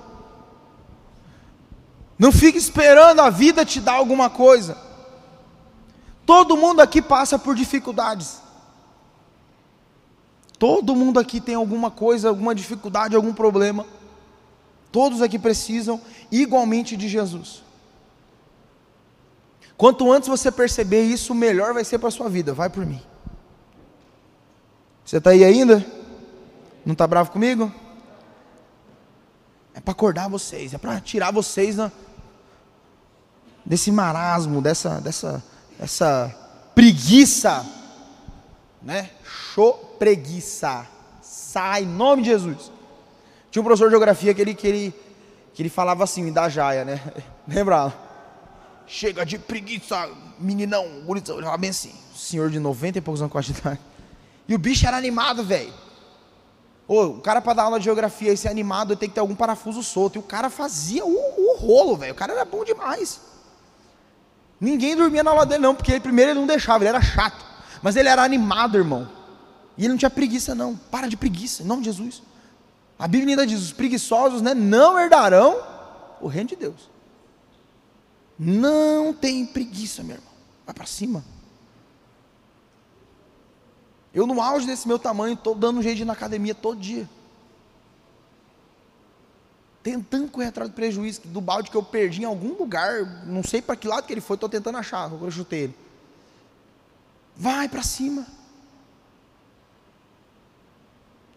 Não 2.18 2.32
fique 2.32 2.58
esperando 2.58 3.20
a 3.20 3.30
vida 3.30 3.64
te 3.64 3.80
dar 3.80 3.92
alguma 3.92 4.28
coisa. 4.28 4.76
Todo 6.26 6.56
mundo 6.56 6.80
aqui 6.80 7.02
passa 7.02 7.38
por 7.38 7.54
dificuldades. 7.54 8.40
Todo 10.58 10.94
mundo 10.94 11.20
aqui 11.20 11.40
tem 11.40 11.54
alguma 11.54 11.90
coisa, 11.90 12.28
alguma 12.28 12.54
dificuldade, 12.54 13.14
algum 13.14 13.34
problema. 13.34 13.86
Todos 14.90 15.20
aqui 15.20 15.38
precisam 15.38 16.00
igualmente 16.30 16.96
de 16.96 17.08
Jesus. 17.08 17.62
Quanto 19.76 20.10
antes 20.12 20.28
você 20.28 20.52
perceber 20.52 21.02
isso, 21.02 21.34
melhor 21.34 21.74
vai 21.74 21.84
ser 21.84 21.98
para 21.98 22.08
a 22.08 22.12
sua 22.12 22.28
vida. 22.28 22.54
Vai 22.54 22.70
por 22.70 22.86
mim. 22.86 23.02
Você 25.04 25.18
está 25.18 25.30
aí 25.30 25.44
ainda? 25.44 25.84
Não 26.86 26.92
está 26.92 27.06
bravo 27.06 27.30
comigo? 27.30 27.72
É 29.74 29.80
para 29.80 29.92
acordar 29.92 30.28
vocês, 30.28 30.72
é 30.72 30.78
para 30.78 31.00
tirar 31.00 31.32
vocês 31.32 31.76
na, 31.76 31.90
desse 33.66 33.90
marasmo, 33.90 34.62
dessa, 34.62 35.00
dessa 35.00 35.42
essa 35.78 36.34
preguiça, 36.74 37.64
né? 38.82 39.10
Show 39.24 39.96
preguiça. 39.98 40.86
Sai, 41.22 41.82
em 41.82 41.86
nome 41.86 42.22
de 42.22 42.28
Jesus. 42.30 42.70
Tinha 43.50 43.60
um 43.60 43.64
professor 43.64 43.86
de 43.86 43.92
geografia 43.92 44.34
que 44.34 44.40
ele, 44.40 44.54
que 44.54 44.66
ele, 44.66 44.94
que 45.54 45.62
ele 45.62 45.68
falava 45.68 46.04
assim, 46.04 46.32
da 46.32 46.48
Jaia, 46.48 46.84
né? 46.84 47.00
Lembra? 47.46 47.92
Chega 48.86 49.24
de 49.24 49.38
preguiça, 49.38 50.08
meninão, 50.38 50.86
gurizão. 51.06 51.36
Ele 51.36 51.44
falava 51.44 51.60
bem 51.60 51.70
assim, 51.70 51.94
senhor 52.14 52.50
de 52.50 52.58
90 52.58 52.98
e 52.98 53.00
poucos 53.00 53.22
anos 53.22 53.46
de 53.46 53.52
idade. 53.52 53.80
E 54.46 54.54
o 54.54 54.58
bicho 54.58 54.86
era 54.86 54.96
animado, 54.96 55.42
velho. 55.42 55.72
o 56.86 57.20
cara 57.20 57.40
para 57.40 57.54
dar 57.54 57.62
aula 57.62 57.78
de 57.78 57.84
geografia 57.84 58.32
e 58.32 58.36
ser 58.36 58.48
animado 58.48 58.94
tem 58.96 59.08
que 59.08 59.14
ter 59.14 59.20
algum 59.20 59.34
parafuso 59.34 59.82
solto. 59.82 60.16
E 60.16 60.18
o 60.18 60.22
cara 60.22 60.50
fazia 60.50 61.04
o, 61.04 61.10
o 61.10 61.56
rolo, 61.56 61.96
velho. 61.96 62.12
O 62.12 62.16
cara 62.16 62.32
era 62.34 62.44
bom 62.44 62.62
demais. 62.64 63.20
Ninguém 64.64 64.96
dormia 64.96 65.22
na 65.22 65.30
aula 65.30 65.44
dele, 65.44 65.60
não, 65.60 65.74
porque 65.74 65.92
ele, 65.92 66.00
primeiro 66.00 66.30
ele 66.30 66.40
não 66.40 66.46
deixava, 66.46 66.82
ele 66.82 66.88
era 66.88 67.02
chato. 67.02 67.44
Mas 67.82 67.96
ele 67.96 68.08
era 68.08 68.22
animado, 68.22 68.78
irmão. 68.78 69.06
E 69.76 69.82
ele 69.82 69.90
não 69.90 69.98
tinha 69.98 70.08
preguiça, 70.08 70.54
não. 70.54 70.74
Para 70.74 71.06
de 71.06 71.18
preguiça, 71.18 71.62
em 71.62 71.66
nome 71.66 71.82
de 71.82 71.90
Jesus. 71.90 72.22
A 72.98 73.06
Bíblia 73.06 73.32
ainda 73.32 73.46
diz: 73.46 73.60
os 73.60 73.72
preguiçosos 73.72 74.40
né, 74.40 74.54
não 74.54 74.98
herdarão 74.98 75.60
o 76.18 76.28
reino 76.28 76.48
de 76.48 76.56
Deus. 76.56 76.88
Não 78.38 79.12
tem 79.12 79.44
preguiça, 79.44 80.02
meu 80.02 80.16
irmão. 80.16 80.32
Vai 80.64 80.74
para 80.74 80.86
cima. 80.86 81.22
Eu, 84.14 84.26
no 84.26 84.40
auge 84.40 84.66
desse 84.66 84.88
meu 84.88 84.98
tamanho, 84.98 85.34
estou 85.34 85.54
dando 85.54 85.80
um 85.80 85.82
jeito 85.82 85.96
de 85.96 86.02
ir 86.02 86.06
na 86.06 86.14
academia 86.14 86.54
todo 86.54 86.80
dia. 86.80 87.06
Tentando 89.84 90.30
correr 90.30 90.46
atrás 90.46 90.70
do 90.70 90.74
prejuízo, 90.74 91.20
do 91.26 91.42
balde 91.42 91.70
que 91.70 91.76
eu 91.76 91.82
perdi 91.82 92.22
em 92.22 92.24
algum 92.24 92.54
lugar, 92.54 93.04
não 93.26 93.44
sei 93.44 93.60
para 93.60 93.76
que 93.76 93.86
lado 93.86 94.06
que 94.06 94.14
ele 94.14 94.20
foi, 94.22 94.34
estou 94.34 94.48
tentando 94.48 94.78
achar, 94.78 95.12
eu 95.12 95.30
chutei 95.30 95.64
ele. 95.64 95.74
Vai 97.36 97.68
para 97.68 97.82
cima. 97.82 98.26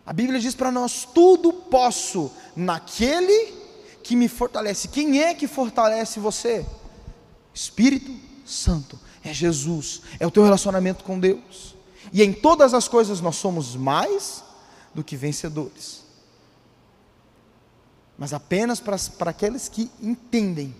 A 0.06 0.14
Bíblia 0.14 0.39
diz 0.39 0.56
para 0.56 0.72
nós: 0.72 1.06
tudo 1.14 1.52
posso 1.52 2.32
naquele 2.56 3.54
que 4.02 4.16
me 4.16 4.30
fortalece. 4.30 4.88
Quem 4.88 5.22
é 5.22 5.34
que 5.34 5.48
fortalece 5.48 6.18
você? 6.18 6.66
Espírito 7.54 8.16
Santo, 8.45 8.98
é 9.26 9.34
Jesus, 9.34 10.02
é 10.22 10.26
o 10.26 10.32
teu 10.32 10.43
relacionamento 10.43 11.04
com 11.04 11.20
Deus. 11.20 11.76
E 12.14 12.24
em 12.24 12.32
todas 12.32 12.74
as 12.74 12.88
coisas 12.88 13.20
nós 13.20 13.36
somos 13.36 13.76
mais 13.76 14.41
do 14.95 15.04
que 15.04 15.18
vencedores. 15.18 16.07
Mas 18.18 18.34
apenas 18.34 18.80
para, 18.80 18.97
para 19.18 19.32
aqueles 19.32 19.70
que 19.70 19.91
entendem 20.01 20.74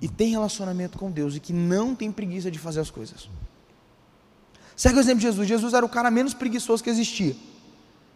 e 0.00 0.08
têm 0.08 0.30
relacionamento 0.30 0.98
com 0.98 1.10
Deus 1.10 1.36
e 1.36 1.40
que 1.40 1.52
não 1.52 1.94
têm 1.94 2.10
preguiça 2.10 2.50
de 2.50 2.58
fazer 2.58 2.80
as 2.80 2.90
coisas. 2.90 3.28
Segue 4.74 4.96
o 4.96 5.00
exemplo 5.00 5.20
de 5.20 5.26
Jesus. 5.26 5.46
Jesus 5.46 5.74
era 5.74 5.86
o 5.86 5.88
cara 5.88 6.10
menos 6.10 6.34
preguiçoso 6.34 6.82
que 6.82 6.90
existia. 6.90 7.36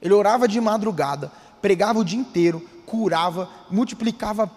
Ele 0.03 0.13
orava 0.13 0.49
de 0.49 0.61
madrugada, 0.61 1.31
pregava 1.63 2.01
o 2.01 2.05
dia 2.05 2.19
inteiro, 2.19 2.61
curava, 2.85 3.49
multiplicava 3.71 4.51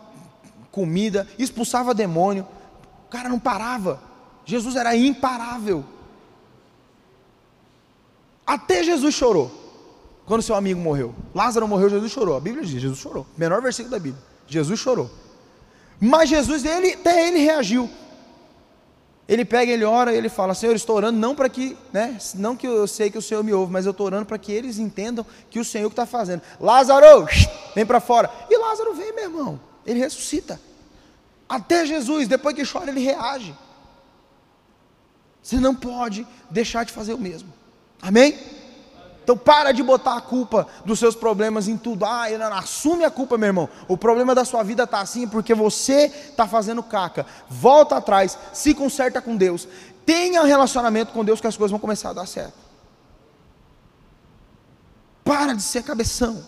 comida, 0.71 1.27
expulsava 1.37 1.93
demônio. 1.93 2.47
O 3.05 3.09
cara 3.09 3.29
não 3.29 3.39
parava. 3.39 4.01
Jesus 4.43 4.75
era 4.75 4.95
imparável. 4.95 5.85
Até 8.45 8.83
Jesus 8.83 9.13
chorou 9.13 9.60
quando 10.31 10.43
seu 10.43 10.55
amigo 10.55 10.79
morreu. 10.79 11.13
Lázaro 11.35 11.67
morreu, 11.67 11.89
Jesus 11.89 12.09
chorou. 12.09 12.37
A 12.37 12.39
Bíblia 12.39 12.63
diz, 12.63 12.79
Jesus 12.81 12.99
chorou. 12.99 13.27
Menor 13.35 13.61
versículo 13.61 13.91
da 13.91 13.99
Bíblia. 13.99 14.23
Jesus 14.47 14.79
chorou. 14.79 15.11
Mas 15.99 16.29
Jesus, 16.29 16.63
ele, 16.63 16.93
até 16.93 17.27
ele 17.27 17.39
reagiu. 17.39 17.89
Ele 19.27 19.43
pega, 19.43 19.69
ele 19.73 19.83
ora, 19.83 20.15
ele 20.15 20.29
fala: 20.29 20.53
Senhor, 20.53 20.73
estou 20.73 20.95
orando 20.95 21.19
não 21.19 21.35
para 21.35 21.49
que, 21.49 21.77
né? 21.91 22.17
Não 22.35 22.55
que 22.55 22.65
eu 22.65 22.87
sei 22.87 23.11
que 23.11 23.17
o 23.17 23.21
Senhor 23.21 23.43
me 23.43 23.51
ouve, 23.51 23.73
mas 23.73 23.85
eu 23.85 23.91
estou 23.91 24.05
orando 24.05 24.25
para 24.25 24.37
que 24.37 24.53
eles 24.53 24.77
entendam 24.77 25.25
que 25.49 25.59
o 25.59 25.65
Senhor 25.65 25.89
está 25.89 26.05
fazendo. 26.05 26.41
Lázaro, 26.61 27.27
vem 27.75 27.85
para 27.85 27.99
fora. 27.99 28.31
E 28.49 28.57
Lázaro 28.57 28.93
vem, 28.93 29.13
meu 29.13 29.25
irmão. 29.25 29.59
Ele 29.85 29.99
ressuscita. 29.99 30.61
Até 31.49 31.85
Jesus, 31.85 32.29
depois 32.29 32.55
que 32.55 32.65
chora, 32.65 32.89
ele 32.89 33.01
reage. 33.01 33.53
Você 35.43 35.57
não 35.57 35.75
pode 35.75 36.25
deixar 36.49 36.85
de 36.85 36.93
fazer 36.93 37.13
o 37.13 37.19
mesmo. 37.19 37.51
Amém? 38.01 38.60
Então 39.31 39.45
para 39.45 39.71
de 39.71 39.81
botar 39.81 40.17
a 40.17 40.21
culpa 40.21 40.67
dos 40.83 40.99
seus 40.99 41.15
problemas 41.15 41.69
em 41.69 41.77
tudo. 41.77 42.03
Ah, 42.03 42.25
assume 42.57 43.05
a 43.05 43.09
culpa, 43.09 43.37
meu 43.37 43.47
irmão. 43.47 43.69
O 43.87 43.95
problema 43.95 44.35
da 44.35 44.43
sua 44.43 44.61
vida 44.61 44.83
está 44.83 44.99
assim 44.99 45.25
porque 45.25 45.53
você 45.53 46.07
está 46.07 46.45
fazendo 46.45 46.83
caca. 46.83 47.25
Volta 47.49 47.95
atrás, 47.95 48.37
se 48.51 48.73
conserta 48.73 49.21
com 49.21 49.37
Deus. 49.37 49.69
Tenha 50.05 50.41
um 50.41 50.45
relacionamento 50.45 51.13
com 51.13 51.23
Deus 51.23 51.39
que 51.39 51.47
as 51.47 51.55
coisas 51.55 51.71
vão 51.71 51.79
começar 51.79 52.09
a 52.09 52.13
dar 52.13 52.25
certo. 52.25 52.55
Para 55.23 55.53
de 55.53 55.61
ser 55.61 55.81
cabeção. 55.83 56.43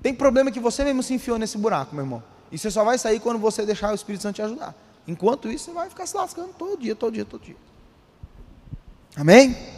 Tem 0.00 0.14
problema 0.14 0.50
que 0.50 0.58
você 0.58 0.84
mesmo 0.84 1.02
se 1.02 1.12
enfiou 1.12 1.36
nesse 1.36 1.58
buraco, 1.58 1.94
meu 1.94 2.02
irmão. 2.02 2.22
E 2.50 2.56
você 2.56 2.70
só 2.70 2.82
vai 2.82 2.96
sair 2.96 3.20
quando 3.20 3.38
você 3.38 3.66
deixar 3.66 3.92
o 3.92 3.94
Espírito 3.94 4.22
Santo 4.22 4.36
te 4.36 4.42
ajudar. 4.42 4.74
Enquanto 5.06 5.50
isso, 5.50 5.66
você 5.66 5.72
vai 5.72 5.90
ficar 5.90 6.06
se 6.06 6.16
lascando 6.16 6.54
todo 6.54 6.80
dia, 6.80 6.96
todo 6.96 7.12
dia, 7.12 7.26
todo 7.26 7.42
dia. 7.42 7.56
Amém? 9.14 9.75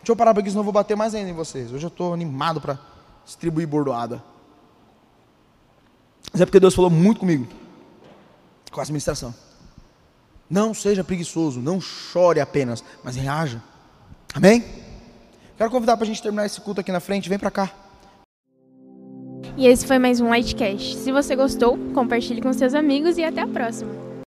Deixa 0.00 0.12
eu 0.12 0.16
parar 0.16 0.30
aqui, 0.30 0.48
senão 0.48 0.60
eu 0.60 0.64
vou 0.64 0.72
bater 0.72 0.96
mais 0.96 1.14
ainda 1.14 1.30
em 1.30 1.34
vocês. 1.34 1.72
Hoje 1.72 1.84
eu 1.84 1.88
estou 1.88 2.12
animado 2.12 2.60
para 2.60 2.78
distribuir 3.24 3.68
bordoada. 3.68 4.22
Mas 6.32 6.40
é 6.40 6.46
porque 6.46 6.60
Deus 6.60 6.74
falou 6.74 6.90
muito 6.90 7.20
comigo, 7.20 7.46
com 8.70 8.80
a 8.80 8.82
administração. 8.82 9.34
Não 10.48 10.72
seja 10.72 11.04
preguiçoso, 11.04 11.60
não 11.60 11.80
chore 11.80 12.40
apenas, 12.40 12.82
mas 13.04 13.14
reaja. 13.14 13.62
Amém? 14.34 14.64
Quero 15.56 15.70
convidar 15.70 15.96
para 15.96 16.04
a 16.04 16.06
gente 16.06 16.22
terminar 16.22 16.46
esse 16.46 16.60
culto 16.60 16.80
aqui 16.80 16.90
na 16.90 17.00
frente. 17.00 17.28
Vem 17.28 17.38
para 17.38 17.50
cá. 17.50 17.70
E 19.56 19.66
esse 19.66 19.86
foi 19.86 19.98
mais 19.98 20.20
um 20.20 20.28
Lightcast. 20.28 20.96
Se 20.96 21.12
você 21.12 21.36
gostou, 21.36 21.76
compartilhe 21.92 22.40
com 22.40 22.52
seus 22.52 22.72
amigos 22.74 23.18
e 23.18 23.24
até 23.24 23.42
a 23.42 23.46
próxima. 23.46 23.99